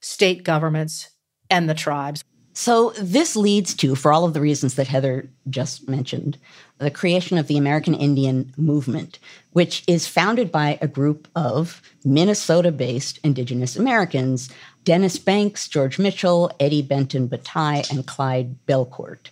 state 0.01 0.43
governments, 0.43 1.11
and 1.49 1.69
the 1.69 1.75
tribes. 1.75 2.23
So, 2.53 2.89
this 2.99 3.35
leads 3.35 3.75
to, 3.75 3.93
for 3.93 4.11
all 4.11 4.25
of 4.25 4.33
the 4.33 4.41
reasons 4.41 4.73
that 4.75 4.87
Heather 4.87 5.29
just 5.47 5.87
mentioned, 5.87 6.39
the 6.79 6.89
creation 6.89 7.37
of 7.37 7.45
the 7.45 7.55
American 7.55 7.93
Indian 7.93 8.51
Movement, 8.57 9.19
which 9.51 9.83
is 9.85 10.07
founded 10.07 10.51
by 10.51 10.79
a 10.81 10.87
group 10.87 11.27
of 11.35 11.83
Minnesota 12.03 12.71
based 12.71 13.19
Indigenous 13.23 13.75
Americans 13.75 14.49
Dennis 14.87 15.19
Banks, 15.19 15.67
George 15.67 15.99
Mitchell, 15.99 16.49
Eddie 16.61 16.81
Benton 16.81 17.27
Banai, 17.27 17.83
and 17.91 18.07
Clyde 18.07 18.55
Bellecourt. 18.67 19.31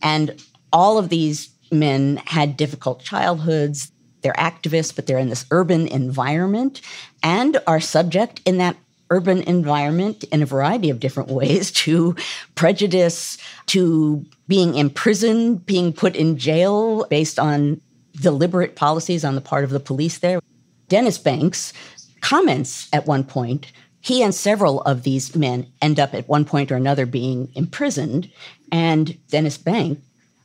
And 0.00 0.42
all 0.72 0.96
of 0.96 1.10
these 1.10 1.50
men 1.70 2.22
had 2.24 2.56
difficult 2.56 3.02
childhoods. 3.02 3.92
They're 4.22 4.32
activists, 4.32 4.96
but 4.96 5.06
they're 5.06 5.18
in 5.18 5.28
this 5.28 5.44
urban 5.50 5.88
environment 5.88 6.80
and 7.22 7.58
are 7.66 7.80
subject 7.80 8.40
in 8.46 8.56
that 8.56 8.78
urban 9.10 9.42
environment 9.42 10.24
in 10.24 10.42
a 10.42 10.46
variety 10.46 10.88
of 10.88 11.00
different 11.00 11.28
ways 11.28 11.70
to 11.82 12.16
prejudice, 12.54 13.36
to 13.66 14.24
being 14.48 14.74
imprisoned, 14.74 15.66
being 15.66 15.92
put 15.92 16.16
in 16.16 16.38
jail 16.38 17.04
based 17.10 17.38
on 17.38 17.78
deliberate 18.22 18.74
policies 18.74 19.22
on 19.22 19.34
the 19.34 19.42
part 19.42 19.64
of 19.64 19.70
the 19.70 19.80
police 19.80 20.16
there. 20.16 20.40
Dennis 20.88 21.18
Banks 21.18 21.74
comments 22.22 22.88
at 22.90 23.06
one 23.06 23.22
point 23.22 23.70
he 24.04 24.22
and 24.22 24.34
several 24.34 24.82
of 24.82 25.02
these 25.02 25.34
men 25.34 25.66
end 25.80 25.98
up 25.98 26.12
at 26.12 26.28
one 26.28 26.44
point 26.44 26.70
or 26.70 26.76
another 26.76 27.06
being 27.06 27.48
imprisoned. 27.54 28.30
And 28.70 29.16
Dennis 29.28 29.56
Bank 29.56 29.98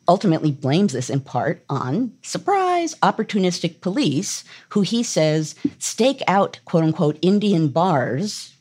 ultimately 0.08 0.50
blames 0.50 0.94
this 0.94 1.10
in 1.10 1.20
part 1.20 1.62
on 1.68 2.14
surprise 2.22 2.96
opportunistic 3.04 3.82
police 3.82 4.46
who 4.70 4.80
he 4.80 5.04
says 5.04 5.56
stake 5.78 6.22
out 6.26 6.62
quote 6.64 6.86
unquote 6.86 7.20
Indian 7.22 7.68
bars 7.68 8.56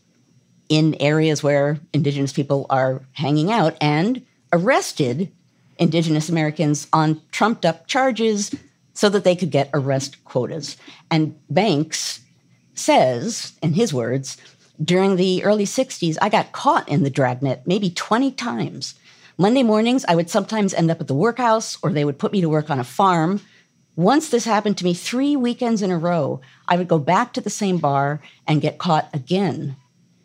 in 0.69 0.97
areas 0.99 1.45
where 1.45 1.79
indigenous 1.93 2.33
people 2.33 2.67
are 2.69 3.01
hanging 3.13 3.53
out 3.53 3.77
and 3.81 4.27
arrested 4.53 5.31
indigenous 5.79 6.29
Americans 6.29 6.89
on 6.93 7.23
trumped 7.31 7.65
up 7.65 7.87
charges 7.87 8.53
so 8.95 9.09
that 9.09 9.23
they 9.23 9.37
could 9.37 9.53
get 9.53 9.71
arrest 9.73 10.25
quotas. 10.25 10.77
And 11.09 11.39
Banks 11.49 12.19
says, 12.75 13.53
in 13.63 13.75
his 13.75 13.95
words, 13.95 14.37
during 14.83 15.17
the 15.17 15.45
early 15.45 15.65
60s, 15.65 16.17
I 16.21 16.29
got 16.29 16.53
caught 16.53 16.89
in 16.89 17.03
the 17.03 17.11
dragnet 17.11 17.63
maybe 17.67 17.91
20 17.91 18.33
times. 18.33 18.95
Monday 19.37 19.63
mornings, 19.63 20.05
I 20.07 20.15
would 20.15 20.31
sometimes 20.31 20.75
end 20.75 20.91
up 20.91 21.01
at 21.01 21.07
the 21.07 21.15
workhouse 21.15 21.79
or 21.83 21.93
they 21.93 22.05
would 22.05 22.19
put 22.19 22.33
me 22.33 22.41
to 22.41 22.49
work 22.49 22.71
on 22.71 22.81
a 22.81 22.85
farm. 22.85 23.41
Once 23.97 24.29
this 24.29 24.45
happened 24.45 24.79
to 24.79 24.85
me 24.85 24.95
three 24.95 25.37
weekends 25.37 25.83
in 25.83 25.91
a 25.91 25.99
row, 25.99 26.41
I 26.69 26.77
would 26.77 26.89
go 26.89 26.99
back 26.99 27.33
to 27.33 27.41
the 27.41 27.51
same 27.51 27.79
bar 27.79 28.21
and 28.47 28.61
get 28.61 28.79
caught 28.79 29.09
again. 29.13 29.77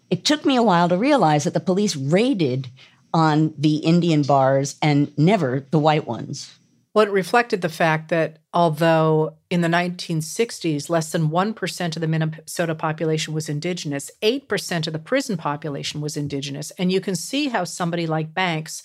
It 0.10 0.26
took 0.26 0.46
me 0.46 0.56
a 0.56 0.64
while 0.64 0.90
to 0.90 0.98
realize 0.98 1.44
that 1.44 1.56
the 1.56 1.60
police 1.60 1.96
raided 1.96 2.70
on 3.14 3.54
the 3.58 3.78
Indian 3.78 4.24
bars 4.24 4.76
and 4.82 5.16
never 5.18 5.66
the 5.72 5.80
white 5.80 6.08
ones. 6.08 6.58
Well, 6.94 7.08
it 7.08 7.12
reflected 7.12 7.62
the 7.62 7.70
fact 7.70 8.10
that 8.10 8.38
although 8.54 9.38
in 9.50 9.62
the 9.62 9.68
1960s, 9.68 10.90
less 10.90 11.12
than 11.12 11.30
1% 11.30 11.96
of 11.96 12.02
the 12.02 12.08
Minnesota 12.08 12.76
population 12.76 13.34
was 13.34 13.50
indigenous, 13.50 14.12
8% 14.22 14.86
of 14.86 14.94
the 14.94 15.00
prison 15.00 15.36
population 15.36 16.02
was 16.02 16.16
indigenous. 16.16 16.70
And 16.72 16.92
you 16.92 17.02
can 17.02 17.16
see 17.16 17.48
how 17.48 17.64
somebody 17.64 18.06
like 18.06 18.36
Banks 18.36 18.84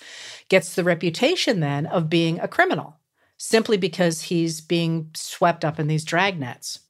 gets 0.48 0.74
the 0.74 0.84
reputation 0.84 1.60
then 1.60 1.84
of 1.84 2.08
being 2.08 2.40
a 2.40 2.48
criminal 2.48 2.96
simply 3.36 3.76
because 3.76 4.22
he's 4.22 4.60
being 4.60 5.10
swept 5.14 5.64
up 5.64 5.78
in 5.78 5.86
these 5.86 6.04
dragnets. 6.04 6.80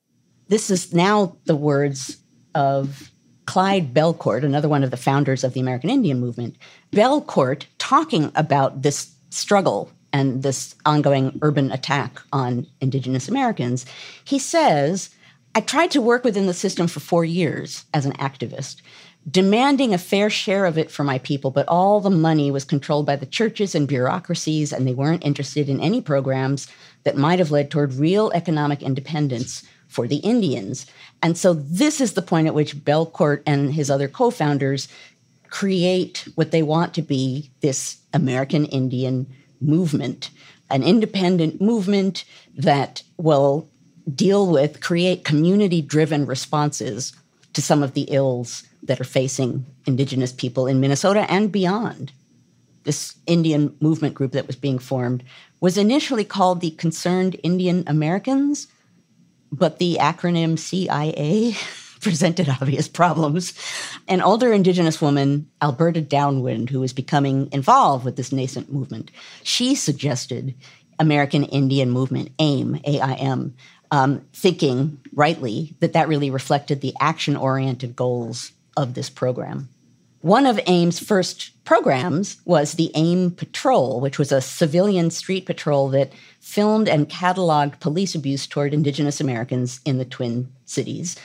This 0.48 0.70
is 0.70 0.94
now 0.94 1.36
the 1.44 1.56
words 1.56 2.16
of 2.54 3.10
Clyde 3.44 3.92
Bellecourt, 3.92 4.44
another 4.44 4.68
one 4.68 4.82
of 4.82 4.90
the 4.90 4.96
founders 4.96 5.44
of 5.44 5.52
the 5.52 5.60
American 5.60 5.90
Indian 5.90 6.20
Movement. 6.20 6.56
Bellecourt 6.92 7.66
talking 7.78 8.30
about 8.34 8.82
this 8.82 9.14
struggle 9.30 9.90
and 10.12 10.42
this 10.42 10.74
ongoing 10.86 11.38
urban 11.42 11.70
attack 11.70 12.20
on 12.32 12.66
Indigenous 12.80 13.28
Americans, 13.28 13.86
he 14.24 14.38
says, 14.38 15.10
I 15.54 15.60
tried 15.60 15.90
to 15.92 16.00
work 16.00 16.24
within 16.24 16.46
the 16.46 16.54
system 16.54 16.86
for 16.86 17.00
four 17.00 17.24
years 17.24 17.84
as 17.92 18.06
an 18.06 18.12
activist, 18.12 18.76
demanding 19.28 19.92
a 19.92 19.98
fair 19.98 20.30
share 20.30 20.66
of 20.66 20.78
it 20.78 20.90
for 20.90 21.04
my 21.04 21.18
people, 21.18 21.50
but 21.50 21.68
all 21.68 22.00
the 22.00 22.10
money 22.10 22.50
was 22.50 22.64
controlled 22.64 23.06
by 23.06 23.16
the 23.16 23.26
churches 23.26 23.74
and 23.74 23.88
bureaucracies, 23.88 24.72
and 24.72 24.86
they 24.86 24.94
weren't 24.94 25.24
interested 25.24 25.68
in 25.68 25.80
any 25.80 26.00
programs 26.00 26.68
that 27.04 27.16
might 27.16 27.38
have 27.38 27.50
led 27.50 27.70
toward 27.70 27.94
real 27.94 28.30
economic 28.34 28.82
independence 28.82 29.64
for 29.88 30.06
the 30.06 30.16
Indians. 30.16 30.86
And 31.22 31.36
so 31.36 31.54
this 31.54 32.00
is 32.00 32.12
the 32.12 32.22
point 32.22 32.46
at 32.46 32.54
which 32.54 32.76
Bellecourt 32.76 33.42
and 33.46 33.72
his 33.72 33.90
other 33.90 34.08
co 34.08 34.30
founders 34.30 34.88
create 35.50 36.28
what 36.34 36.50
they 36.50 36.62
want 36.62 36.94
to 36.94 37.02
be 37.02 37.50
this 37.60 37.96
American 38.12 38.66
Indian 38.66 39.26
movement, 39.60 40.30
an 40.70 40.82
independent 40.82 41.60
movement 41.60 42.24
that 42.56 43.02
will 43.16 43.68
deal 44.14 44.46
with, 44.50 44.80
create 44.80 45.24
community 45.24 45.82
driven 45.82 46.26
responses 46.26 47.12
to 47.52 47.62
some 47.62 47.82
of 47.82 47.94
the 47.94 48.02
ills 48.10 48.64
that 48.82 49.00
are 49.00 49.04
facing 49.04 49.66
Indigenous 49.86 50.32
people 50.32 50.66
in 50.66 50.80
Minnesota 50.80 51.30
and 51.30 51.50
beyond. 51.50 52.12
This 52.84 53.16
Indian 53.26 53.76
movement 53.80 54.14
group 54.14 54.32
that 54.32 54.46
was 54.46 54.56
being 54.56 54.78
formed 54.78 55.24
was 55.60 55.76
initially 55.76 56.24
called 56.24 56.60
the 56.60 56.70
Concerned 56.70 57.36
Indian 57.42 57.84
Americans, 57.86 58.68
but 59.50 59.78
the 59.78 59.98
acronym 60.00 60.58
CIA 60.58 61.56
presented 62.02 62.48
obvious 62.48 62.88
problems. 62.88 63.52
An 64.06 64.20
older 64.20 64.52
Indigenous 64.52 65.00
woman, 65.00 65.48
Alberta 65.60 66.00
Downwind, 66.00 66.70
who 66.70 66.80
was 66.80 66.92
becoming 66.92 67.48
involved 67.52 68.04
with 68.04 68.16
this 68.16 68.32
nascent 68.32 68.72
movement, 68.72 69.10
she 69.42 69.74
suggested 69.74 70.54
American 70.98 71.44
Indian 71.44 71.90
Movement, 71.90 72.30
AIM, 72.38 72.80
A-I-M, 72.84 73.54
um, 73.90 74.24
thinking 74.32 75.00
rightly 75.12 75.74
that 75.80 75.92
that 75.92 76.08
really 76.08 76.30
reflected 76.30 76.80
the 76.80 76.94
action-oriented 77.00 77.96
goals 77.96 78.52
of 78.76 78.94
this 78.94 79.08
program. 79.08 79.68
One 80.20 80.46
of 80.46 80.58
AIM's 80.66 80.98
first 80.98 81.52
programs 81.64 82.38
was 82.44 82.72
the 82.72 82.90
AIM 82.96 83.30
Patrol, 83.30 84.00
which 84.00 84.18
was 84.18 84.32
a 84.32 84.40
civilian 84.40 85.10
street 85.10 85.46
patrol 85.46 85.88
that 85.90 86.12
filmed 86.40 86.88
and 86.88 87.08
cataloged 87.08 87.78
police 87.78 88.16
abuse 88.16 88.46
toward 88.46 88.74
Indigenous 88.74 89.20
Americans 89.20 89.80
in 89.84 89.98
the 89.98 90.04
Twin 90.04 90.48
Cities, 90.64 91.16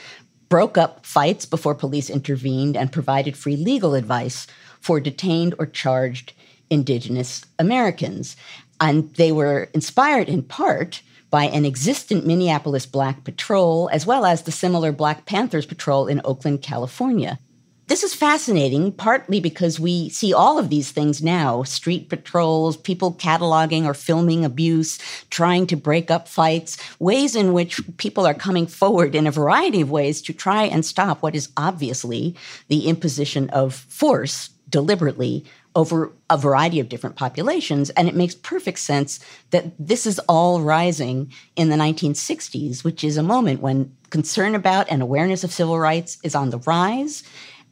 broke 0.54 0.78
up 0.78 1.04
fights 1.04 1.44
before 1.44 1.74
police 1.74 2.08
intervened, 2.08 2.76
and 2.76 2.92
provided 2.92 3.36
free 3.36 3.56
legal 3.56 3.92
advice 3.94 4.46
for 4.80 5.00
detained 5.00 5.52
or 5.58 5.66
charged 5.66 6.32
Indigenous 6.70 7.44
Americans. 7.58 8.36
And 8.80 9.12
they 9.14 9.32
were 9.32 9.68
inspired 9.74 10.28
in 10.28 10.44
part 10.44 11.02
by 11.28 11.46
an 11.46 11.64
existent 11.64 12.24
Minneapolis 12.24 12.86
Black 12.86 13.24
Patrol, 13.24 13.90
as 13.92 14.06
well 14.06 14.24
as 14.24 14.42
the 14.42 14.52
similar 14.52 14.92
Black 14.92 15.26
Panthers 15.26 15.66
Patrol 15.66 16.06
in 16.06 16.20
Oakland, 16.24 16.62
California. 16.62 17.40
This 17.86 18.02
is 18.02 18.14
fascinating, 18.14 18.92
partly 18.92 19.40
because 19.40 19.78
we 19.78 20.08
see 20.08 20.32
all 20.32 20.58
of 20.58 20.70
these 20.70 20.90
things 20.90 21.22
now 21.22 21.64
street 21.64 22.08
patrols, 22.08 22.78
people 22.78 23.12
cataloging 23.12 23.84
or 23.84 23.92
filming 23.92 24.42
abuse, 24.42 24.98
trying 25.28 25.66
to 25.66 25.76
break 25.76 26.10
up 26.10 26.26
fights, 26.26 26.78
ways 26.98 27.36
in 27.36 27.52
which 27.52 27.82
people 27.98 28.26
are 28.26 28.32
coming 28.32 28.66
forward 28.66 29.14
in 29.14 29.26
a 29.26 29.30
variety 29.30 29.82
of 29.82 29.90
ways 29.90 30.22
to 30.22 30.32
try 30.32 30.64
and 30.64 30.86
stop 30.86 31.22
what 31.22 31.34
is 31.34 31.50
obviously 31.58 32.34
the 32.68 32.88
imposition 32.88 33.50
of 33.50 33.74
force 33.74 34.48
deliberately 34.70 35.44
over 35.74 36.10
a 36.30 36.38
variety 36.38 36.80
of 36.80 36.88
different 36.88 37.16
populations. 37.16 37.90
And 37.90 38.08
it 38.08 38.14
makes 38.14 38.34
perfect 38.34 38.78
sense 38.78 39.20
that 39.50 39.72
this 39.78 40.06
is 40.06 40.18
all 40.20 40.62
rising 40.62 41.30
in 41.54 41.68
the 41.68 41.76
1960s, 41.76 42.82
which 42.82 43.04
is 43.04 43.18
a 43.18 43.22
moment 43.22 43.60
when 43.60 43.94
concern 44.08 44.54
about 44.54 44.88
and 44.88 45.02
awareness 45.02 45.44
of 45.44 45.52
civil 45.52 45.78
rights 45.78 46.16
is 46.22 46.34
on 46.34 46.48
the 46.48 46.60
rise 46.60 47.24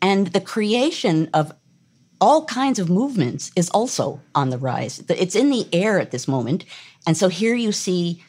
and 0.02 0.26
the 0.28 0.40
creation 0.40 1.30
of 1.32 1.52
all 2.20 2.44
kinds 2.44 2.78
of 2.78 2.90
movements 2.90 3.50
is 3.56 3.70
also 3.70 4.20
on 4.34 4.50
the 4.50 4.58
rise. 4.58 5.02
It's 5.08 5.34
in 5.34 5.50
the 5.50 5.66
air 5.72 5.98
at 5.98 6.10
this 6.10 6.28
moment. 6.28 6.64
And 7.06 7.16
so 7.16 7.28
here 7.28 7.54
you 7.54 7.72
see 7.72 8.22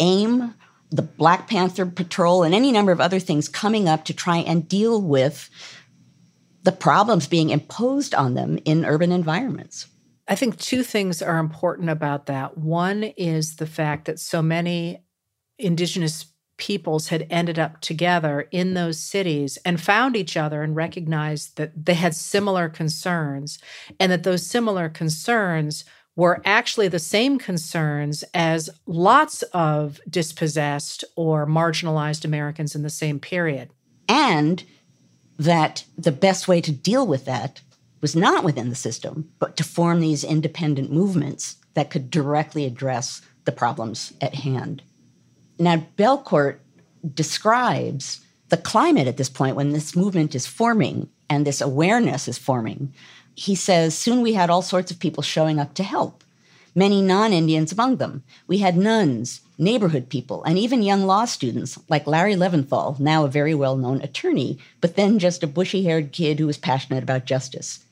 AIM, 0.00 0.54
the 0.90 1.02
Black 1.02 1.48
Panther 1.48 1.86
Patrol, 1.86 2.42
and 2.42 2.54
any 2.54 2.72
number 2.72 2.92
of 2.92 3.00
other 3.00 3.20
things 3.20 3.48
coming 3.48 3.88
up 3.88 4.04
to 4.06 4.14
try 4.14 4.38
and 4.38 4.68
deal 4.68 5.02
with 5.02 5.50
the 6.62 6.72
problems 6.72 7.26
being 7.26 7.50
imposed 7.50 8.14
on 8.14 8.34
them 8.34 8.58
in 8.64 8.84
urban 8.84 9.12
environments. 9.12 9.86
I 10.26 10.34
think 10.34 10.58
two 10.58 10.82
things 10.82 11.22
are 11.22 11.38
important 11.38 11.90
about 11.90 12.26
that. 12.26 12.58
One 12.58 13.02
is 13.02 13.56
the 13.56 13.66
fact 13.66 14.06
that 14.06 14.18
so 14.18 14.42
many 14.42 15.02
Indigenous 15.58 16.26
peoples 16.58 17.08
had 17.08 17.26
ended 17.30 17.58
up 17.58 17.80
together 17.80 18.46
in 18.50 18.74
those 18.74 18.98
cities 18.98 19.56
and 19.64 19.80
found 19.80 20.16
each 20.16 20.36
other 20.36 20.62
and 20.62 20.76
recognized 20.76 21.56
that 21.56 21.86
they 21.86 21.94
had 21.94 22.14
similar 22.14 22.68
concerns 22.68 23.58
and 23.98 24.12
that 24.12 24.24
those 24.24 24.46
similar 24.46 24.88
concerns 24.88 25.84
were 26.16 26.42
actually 26.44 26.88
the 26.88 26.98
same 26.98 27.38
concerns 27.38 28.24
as 28.34 28.68
lots 28.86 29.42
of 29.54 30.00
dispossessed 30.10 31.04
or 31.14 31.46
marginalized 31.46 32.24
Americans 32.24 32.74
in 32.74 32.82
the 32.82 32.90
same 32.90 33.20
period. 33.20 33.70
And 34.08 34.64
that 35.38 35.84
the 35.96 36.12
best 36.12 36.48
way 36.48 36.60
to 36.60 36.72
deal 36.72 37.06
with 37.06 37.24
that 37.26 37.60
was 38.00 38.16
not 38.16 38.42
within 38.42 38.68
the 38.68 38.74
system, 38.74 39.30
but 39.38 39.56
to 39.56 39.64
form 39.64 40.00
these 40.00 40.24
independent 40.24 40.90
movements 40.90 41.56
that 41.74 41.90
could 41.90 42.10
directly 42.10 42.64
address 42.64 43.22
the 43.44 43.52
problems 43.52 44.12
at 44.20 44.34
hand. 44.34 44.82
Now, 45.58 45.84
Bellecourt 45.96 46.58
describes 47.14 48.20
the 48.48 48.56
climate 48.56 49.06
at 49.06 49.16
this 49.16 49.28
point 49.28 49.56
when 49.56 49.72
this 49.72 49.96
movement 49.96 50.34
is 50.34 50.46
forming 50.46 51.08
and 51.28 51.46
this 51.46 51.60
awareness 51.60 52.28
is 52.28 52.38
forming. 52.38 52.92
He 53.34 53.54
says, 53.54 53.96
Soon 53.96 54.22
we 54.22 54.32
had 54.32 54.50
all 54.50 54.62
sorts 54.62 54.90
of 54.90 54.98
people 54.98 55.22
showing 55.22 55.58
up 55.58 55.74
to 55.74 55.82
help, 55.82 56.24
many 56.74 57.02
non 57.02 57.32
Indians 57.32 57.72
among 57.72 57.96
them. 57.96 58.22
We 58.46 58.58
had 58.58 58.76
nuns, 58.76 59.42
neighborhood 59.58 60.08
people, 60.08 60.42
and 60.44 60.58
even 60.58 60.82
young 60.82 61.04
law 61.04 61.24
students 61.24 61.78
like 61.88 62.06
Larry 62.06 62.34
Leventhal, 62.34 62.98
now 62.98 63.24
a 63.24 63.28
very 63.28 63.54
well 63.54 63.76
known 63.76 64.00
attorney, 64.02 64.58
but 64.80 64.96
then 64.96 65.18
just 65.18 65.42
a 65.42 65.46
bushy 65.46 65.84
haired 65.84 66.12
kid 66.12 66.38
who 66.38 66.46
was 66.46 66.58
passionate 66.58 67.02
about 67.02 67.26
justice. 67.26 67.84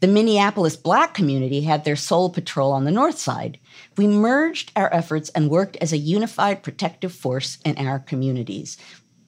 The 0.00 0.06
Minneapolis 0.06 0.76
black 0.76 1.12
community 1.12 1.62
had 1.62 1.84
their 1.84 1.96
soul 1.96 2.30
patrol 2.30 2.70
on 2.70 2.84
the 2.84 2.92
north 2.92 3.18
side. 3.18 3.58
We 3.96 4.06
merged 4.06 4.70
our 4.76 4.92
efforts 4.94 5.28
and 5.30 5.50
worked 5.50 5.76
as 5.80 5.92
a 5.92 5.98
unified 5.98 6.62
protective 6.62 7.12
force 7.12 7.58
in 7.64 7.76
our 7.78 7.98
communities. 7.98 8.76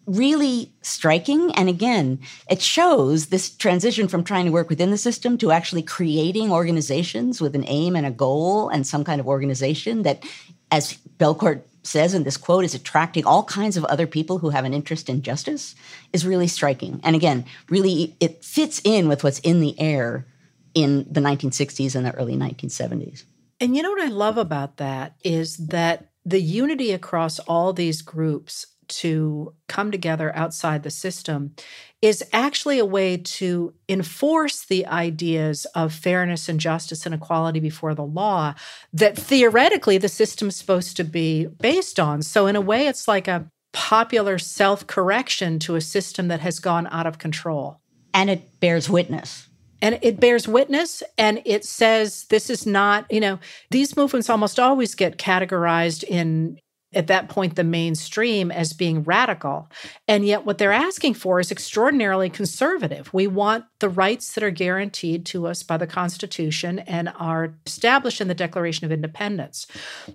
Really 0.07 0.73
striking. 0.83 1.53
And 1.57 1.69
again, 1.69 2.21
it 2.49 2.63
shows 2.63 3.27
this 3.27 3.51
transition 3.51 4.07
from 4.07 4.23
trying 4.23 4.47
to 4.47 4.53
work 4.53 4.69
within 4.69 4.93
the 4.93 4.99
system 4.99 5.39
to 5.39 5.51
actually 5.51 5.83
creating 5.83 6.53
organizations 6.53 7.41
with 7.41 7.57
an 7.57 7.65
aim 7.67 7.97
and 7.97 8.07
a 8.07 8.11
goal 8.13 8.69
and 8.69 8.87
some 8.87 9.03
kind 9.03 9.21
of 9.21 9.27
organization 9.27 10.03
that, 10.03 10.25
as 10.71 10.99
Bellecourt 11.19 11.63
says 11.83 12.15
in 12.15 12.23
this 12.23 12.37
quote, 12.37 12.65
is 12.65 12.75
attracting 12.75 13.25
all 13.25 13.43
kinds 13.45 13.77
of 13.77 13.85
other 13.87 14.07
people 14.07 14.39
who 14.39 14.51
have 14.51 14.65
an 14.65 14.75
interest 14.75 15.09
in 15.09 15.23
justice 15.23 15.75
is 16.13 16.27
really 16.27 16.47
striking. 16.47 17.01
And 17.03 17.17
again, 17.17 17.45
really, 17.69 18.17
it 18.21 18.45
fits 18.45 18.81
in 18.85 19.09
with 19.09 19.25
what's 19.25 19.41
in 19.41 19.61
the 19.61 19.79
air 19.81 20.27
in 20.75 21.07
the 21.11 21.21
1960s 21.21 21.95
and 21.95 22.07
the 22.07 22.15
early 22.15 22.37
1970s. 22.37 23.25
And 23.61 23.77
you 23.77 23.83
know 23.83 23.91
what 23.91 24.03
I 24.03 24.09
love 24.09 24.39
about 24.39 24.79
that 24.79 25.17
is 25.23 25.57
that 25.57 26.11
the 26.25 26.41
unity 26.41 26.93
across 26.93 27.39
all 27.41 27.73
these 27.73 28.03
groups 28.03 28.67
to 28.89 29.55
come 29.69 29.91
together 29.93 30.35
outside 30.35 30.83
the 30.83 30.91
system 30.91 31.55
is 32.03 32.25
actually 32.33 32.79
a 32.79 32.85
way 32.85 33.17
to 33.17 33.73
enforce 33.89 34.65
the 34.65 34.87
ideas 34.87 35.65
of 35.75 35.93
fairness 35.93 36.49
and 36.49 36.59
justice 36.59 37.07
and 37.07 37.15
equality 37.15 37.61
before 37.61 37.95
the 37.95 38.05
law 38.05 38.55
that 38.93 39.17
theoretically 39.17 39.99
the 39.99 40.09
system 40.09 40.49
is 40.49 40.57
supposed 40.57 40.97
to 40.97 41.05
be 41.05 41.47
based 41.47 42.01
on. 42.01 42.23
So, 42.23 42.47
in 42.47 42.57
a 42.57 42.61
way, 42.61 42.87
it's 42.87 43.07
like 43.07 43.29
a 43.29 43.49
popular 43.73 44.39
self 44.39 44.87
correction 44.87 45.59
to 45.61 45.77
a 45.77 45.81
system 45.81 46.29
that 46.29 46.41
has 46.41 46.59
gone 46.59 46.89
out 46.89 47.07
of 47.07 47.19
control. 47.19 47.81
And 48.13 48.29
it 48.29 48.59
bears 48.59 48.91
witness 48.91 49.50
and 49.83 49.99
it 50.03 50.21
bears 50.21 50.47
witness 50.47 51.03
and 51.19 51.41
it 51.45 51.65
says 51.65 52.25
this 52.25 52.51
is 52.51 52.67
not 52.67 53.11
you 53.11 53.21
know 53.21 53.39
these 53.71 53.97
movements 53.97 54.31
almost 54.31 54.59
always 54.59 54.95
get 54.95 55.19
categorized 55.19 56.05
in 56.05 56.59
at 56.93 57.07
that 57.07 57.29
point 57.29 57.55
the 57.55 57.65
mainstream 57.65 58.51
as 58.51 58.73
being 58.73 59.03
radical. 59.05 59.69
And 60.09 60.27
yet 60.27 60.45
what 60.45 60.59
they're 60.59 60.73
asking 60.73 61.15
for 61.15 61.39
is 61.39 61.53
extraordinarily 61.53 62.29
conservative. 62.29 63.13
We 63.15 63.27
want 63.27 63.65
the 63.79 63.89
rights 63.89 64.33
that 64.35 64.43
are 64.43 64.51
guaranteed 64.51 65.25
to 65.27 65.47
us 65.47 65.63
by 65.63 65.77
the 65.77 65.87
constitution 65.87 66.81
and 66.81 67.13
are 67.17 67.55
established 67.65 68.21
in 68.21 68.29
the 68.29 68.35
declaration 68.35 68.85
of 68.85 68.93
independence. 68.93 69.67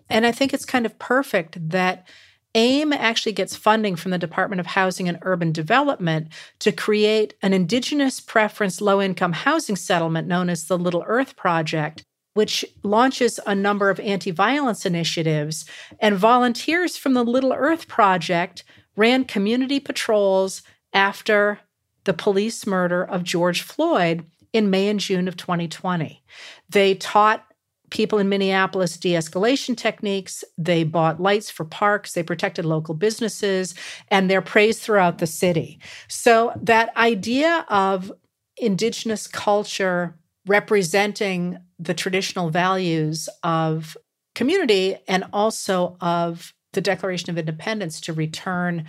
And 0.10 0.26
i 0.26 0.32
think 0.32 0.54
it's 0.54 0.66
kind 0.66 0.86
of 0.86 1.00
perfect 1.00 1.58
that 1.70 2.08
AIM 2.56 2.94
actually 2.94 3.34
gets 3.34 3.56
funding 3.56 3.98
from 3.98 4.12
the 4.12 4.18
Department 4.18 4.62
of 4.62 4.66
Housing 4.66 5.10
and 5.10 5.20
Urban 5.22 5.52
Development 5.52 6.30
to 6.60 6.72
create 6.72 7.36
an 7.42 7.54
Indigenous 7.54 8.20
preference 8.22 8.82
low 8.82 9.02
income 9.02 9.34
housing 9.34 9.76
settlement 9.76 10.28
known 10.28 10.50
as 10.50 10.66
the 10.66 10.78
Little 10.78 11.04
Earth 11.06 11.36
Project, 11.36 12.04
which 12.34 12.64
launches 12.82 13.40
a 13.46 13.54
number 13.54 13.90
of 13.90 14.00
anti 14.00 14.32
violence 14.32 14.86
initiatives. 14.86 15.66
And 16.00 16.16
volunteers 16.16 16.96
from 16.98 17.14
the 17.14 17.26
Little 17.26 17.54
Earth 17.54 17.88
Project 17.90 18.64
ran 18.96 19.26
community 19.26 19.82
patrols 19.82 20.64
after 20.94 21.60
the 22.06 22.14
police 22.14 22.66
murder 22.66 23.04
of 23.04 23.24
George 23.24 23.62
Floyd 23.62 24.26
in 24.54 24.70
May 24.70 24.88
and 24.88 25.02
June 25.02 25.28
of 25.28 25.36
2020. 25.36 26.24
They 26.70 26.96
taught 26.96 27.46
people 27.90 28.20
in 28.20 28.30
Minneapolis 28.30 28.98
de 28.98 29.14
escalation 29.14 29.78
techniques. 29.78 30.44
They 30.58 30.84
bought 30.84 31.20
lights 31.22 31.50
for 31.50 31.66
parks. 31.66 32.14
They 32.14 32.24
protected 32.24 32.66
local 32.66 32.94
businesses 32.96 33.76
and 34.10 34.30
they're 34.30 34.42
praised 34.42 34.82
throughout 34.82 35.20
the 35.20 35.28
city. 35.28 35.80
So, 36.08 36.54
that 36.62 36.96
idea 36.98 37.66
of 37.70 38.12
Indigenous 38.58 39.28
culture 39.28 40.18
representing 40.48 41.58
the 41.80 41.94
traditional 41.94 42.50
values 42.50 43.28
of 43.44 43.98
community 44.34 44.98
and 45.08 45.26
also 45.34 45.98
of 46.00 46.54
the 46.74 46.82
Declaration 46.82 47.30
of 47.30 47.38
Independence 47.38 48.00
to 48.02 48.14
return 48.14 48.86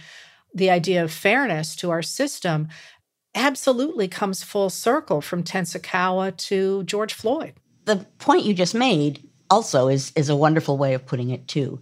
the 0.54 0.70
idea 0.70 1.02
of 1.02 1.12
fairness 1.12 1.76
to 1.76 1.90
our 1.90 2.02
system 2.02 2.68
absolutely 3.34 4.08
comes 4.08 4.42
full 4.42 4.70
circle 4.70 5.20
from 5.20 5.42
Tenskwatawa 5.42 6.36
to 6.36 6.82
George 6.84 7.12
Floyd 7.12 7.54
the 7.86 8.06
point 8.18 8.44
you 8.44 8.54
just 8.54 8.74
made 8.74 9.22
also 9.48 9.88
is 9.88 10.12
is 10.14 10.28
a 10.28 10.36
wonderful 10.36 10.76
way 10.76 10.94
of 10.94 11.06
putting 11.06 11.30
it 11.30 11.48
too. 11.48 11.80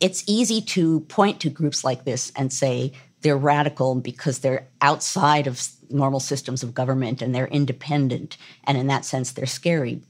it's 0.00 0.24
easy 0.26 0.62
to 0.62 1.00
point 1.00 1.40
to 1.40 1.50
groups 1.50 1.84
like 1.84 2.04
this 2.04 2.32
and 2.34 2.52
say 2.52 2.92
they're 3.20 3.36
radical 3.36 3.94
because 3.94 4.38
they're 4.38 4.66
outside 4.80 5.46
of 5.46 5.68
normal 5.90 6.20
systems 6.20 6.62
of 6.62 6.74
government 6.74 7.20
and 7.20 7.34
they're 7.34 7.48
independent. 7.48 8.36
And 8.64 8.78
in 8.78 8.86
that 8.86 9.04
sense, 9.04 9.32
they're 9.32 9.46
scary. 9.46 10.00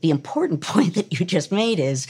The 0.00 0.10
important 0.10 0.60
point 0.72 0.94
that 0.94 1.18
you 1.18 1.26
just 1.26 1.52
made 1.52 1.78
is 1.78 2.06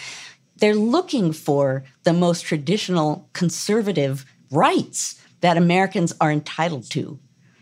they're 0.57 0.75
looking 0.75 1.33
for 1.33 1.85
the 2.05 2.13
most 2.13 2.43
traditional 2.43 3.29
conservative 3.33 4.25
rights 4.51 5.21
that 5.41 5.57
Americans 5.57 6.15
are 6.21 6.31
entitled 6.31 6.89
to. 6.91 7.19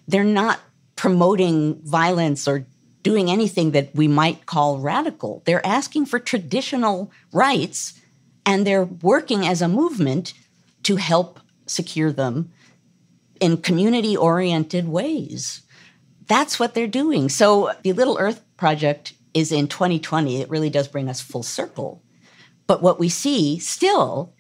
They're 0.07 0.25
not 0.25 0.61
promoting 0.97 1.81
violence 1.83 2.47
or 2.47 2.67
doing 3.03 3.31
anything 3.31 3.73
that 3.73 3.95
we 3.95 4.09
might 4.09 4.47
call 4.47 4.79
radical. 4.79 5.43
They're 5.45 5.67
asking 5.67 6.07
for 6.07 6.19
traditional 6.19 7.11
rights 7.33 8.01
and 8.47 8.67
they're 8.67 8.85
working 8.85 9.47
as 9.47 9.63
a 9.63 9.69
movement 9.69 10.35
to 10.85 10.97
help 10.97 11.41
secure 11.67 12.13
them 12.13 12.53
in 13.41 13.57
community 13.57 14.17
oriented 14.17 14.89
ways. 14.89 15.63
That's 16.27 16.59
what 16.59 16.75
they're 16.75 16.87
doing. 16.87 17.29
So 17.29 17.73
the 17.83 17.93
Little 17.93 18.19
Earth 18.19 18.43
Project 18.57 19.15
is 19.35 19.51
in 19.53 19.69
2020. 19.69 20.41
It 20.41 20.51
really 20.51 20.71
does 20.71 20.89
bring 20.89 21.09
us 21.09 21.21
full 21.21 21.43
circle. 21.43 22.03
But 22.67 22.83
what 22.83 23.01
we 23.01 23.09
see 23.09 23.59
still, 23.59 24.33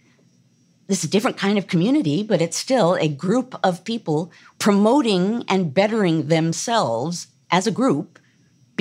this 0.86 0.98
is 0.98 1.04
a 1.04 1.10
different 1.10 1.36
kind 1.36 1.58
of 1.58 1.66
community, 1.66 2.22
but 2.22 2.40
it's 2.40 2.56
still 2.56 2.94
a 2.94 3.08
group 3.08 3.58
of 3.64 3.84
people 3.84 4.30
promoting 4.58 5.44
and 5.48 5.74
bettering 5.74 6.28
themselves 6.28 7.26
as 7.50 7.66
a 7.66 7.72
group 7.72 8.18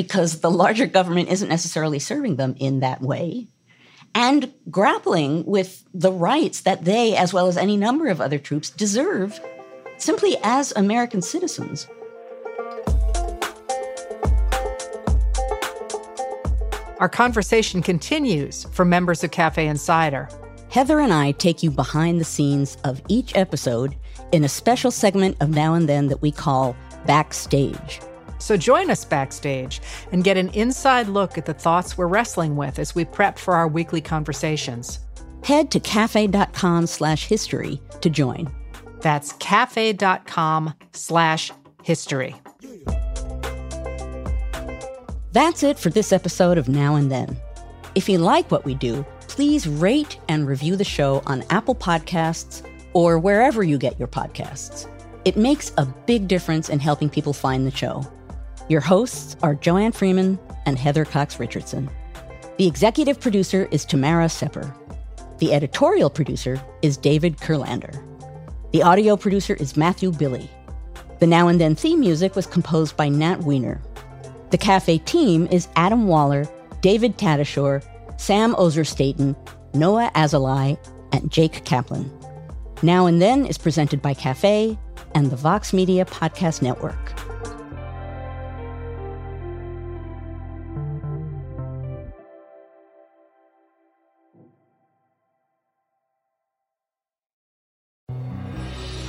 because 0.02 0.40
the 0.40 0.52
larger 0.52 0.88
government 0.88 1.30
isn't 1.30 1.50
necessarily 1.50 2.00
serving 2.00 2.36
them 2.38 2.56
in 2.60 2.80
that 2.80 3.02
way 3.02 3.48
and 4.14 4.54
grappling 4.70 5.46
with 5.46 5.84
the 5.94 6.12
rights 6.12 6.62
that 6.62 6.84
they, 6.86 7.16
as 7.16 7.34
well 7.34 7.48
as 7.48 7.58
any 7.58 7.78
number 7.78 8.08
of 8.08 8.20
other 8.20 8.38
troops, 8.38 8.70
deserve 8.70 9.40
simply 9.98 10.36
as 10.44 10.74
American 10.76 11.22
citizens. 11.22 11.88
Our 17.00 17.10
conversation 17.10 17.82
continues 17.82 18.66
for 18.72 18.86
members 18.86 19.24
of 19.24 19.32
Cafe 19.32 19.66
Insider. 19.66 20.30
Heather 20.70 21.00
and 21.00 21.14
I 21.14 21.32
take 21.32 21.64
you 21.64 21.72
behind 21.72 22.20
the 22.20 22.26
scenes 22.26 22.78
of 22.84 23.02
each 23.08 23.36
episode 23.36 23.96
in 24.32 24.44
a 24.44 24.50
special 24.50 24.92
segment 24.92 25.38
of 25.42 25.50
Now 25.50 25.74
and 25.74 25.90
Then 25.90 26.08
that 26.08 26.22
we 26.22 26.32
call 26.32 26.76
Backstage. 27.06 28.00
So 28.42 28.58
join 28.58 28.90
us 28.90 29.06
backstage 29.06 29.82
and 30.12 30.24
get 30.24 30.36
an 30.36 30.50
inside 30.50 31.08
look 31.08 31.38
at 31.38 31.46
the 31.46 31.54
thoughts 31.54 31.98
we're 31.98 32.08
wrestling 32.08 32.56
with 32.56 32.80
as 32.80 32.96
we 32.96 33.06
prep 33.06 33.38
for 33.38 33.54
our 33.54 33.68
weekly 33.68 34.02
conversations. 34.02 35.00
Head 35.44 35.72
to 35.72 35.80
cafe.com 35.80 36.88
slash 36.88 37.28
history 37.28 37.80
to 38.02 38.10
join. 38.10 38.52
That's 39.02 39.34
cafe.com 39.34 40.74
slash 40.92 41.52
history. 41.84 42.36
That's 45.32 45.64
it 45.64 45.80
for 45.80 45.90
this 45.90 46.12
episode 46.12 46.58
of 46.58 46.68
Now 46.68 46.96
and 46.96 47.12
Then. 47.12 47.38
If 47.96 48.10
you 48.10 48.18
like 48.18 48.50
what 48.52 48.66
we 48.66 48.74
do, 48.74 49.06
please 49.28 49.68
rate 49.68 50.18
and 50.28 50.48
review 50.48 50.76
the 50.76 50.84
show 50.84 51.22
on 51.26 51.44
Apple 51.50 51.76
Podcasts 51.76 52.68
or 52.94 53.18
wherever 53.20 53.64
you 53.64 53.78
get 53.78 53.98
your 53.98 54.08
podcasts. 54.08 54.88
It 55.26 55.38
makes 55.38 55.72
a 55.78 55.86
big 55.86 56.28
difference 56.28 56.70
in 56.70 56.80
helping 56.80 57.10
people 57.10 57.34
find 57.34 57.66
the 57.66 57.72
show. 57.72 58.06
Your 58.70 58.82
hosts 58.82 59.36
are 59.42 59.56
Joanne 59.56 59.92
Freeman 59.92 60.40
and 60.66 60.78
Heather 60.78 61.04
Cox 61.04 61.40
Richardson. 61.40 61.90
The 62.58 62.68
executive 62.68 63.20
producer 63.20 63.68
is 63.72 63.86
Tamara 63.86 64.30
Sepper. 64.30 64.74
The 65.40 65.54
editorial 65.54 66.10
producer 66.10 66.62
is 66.82 66.96
David 66.96 67.38
Kurlander. 67.38 68.02
The 68.72 68.84
audio 68.84 69.18
producer 69.18 69.56
is 69.56 69.76
Matthew 69.76 70.12
Billy. 70.12 70.50
The 71.20 71.28
Now 71.28 71.48
and 71.48 71.60
Then 71.60 71.76
theme 71.76 72.00
music 72.00 72.36
was 72.36 72.46
composed 72.46 72.96
by 72.96 73.10
Nat 73.10 73.42
Weiner. 73.42 73.82
The 74.52 74.58
cafe 74.58 75.00
team 75.00 75.48
is 75.52 75.68
Adam 75.76 76.08
Waller, 76.08 76.46
David 76.82 77.18
Tatasciore, 77.18 77.84
Sam 78.20 78.56
Ozer-Staton, 78.58 79.36
Noah 79.74 80.12
Azulai, 80.16 80.78
and 81.12 81.32
Jake 81.32 81.66
Kaplan. 81.66 82.10
Now 82.84 83.06
and 83.06 83.22
Then 83.22 83.46
is 83.46 83.58
presented 83.58 84.02
by 84.02 84.14
Cafe 84.14 84.78
and 85.14 85.30
the 85.30 85.36
Vox 85.36 85.74
Media 85.74 86.06
Podcast 86.06 86.62
Network. 86.62 87.21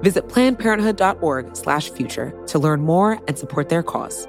Visit 0.00 0.28
PlannedParenthood.org 0.28 1.56
slash 1.56 1.90
future 1.90 2.34
to 2.46 2.58
learn 2.58 2.82
more 2.82 3.20
and 3.28 3.38
support 3.38 3.68
their 3.68 3.82
cause. 3.82 4.26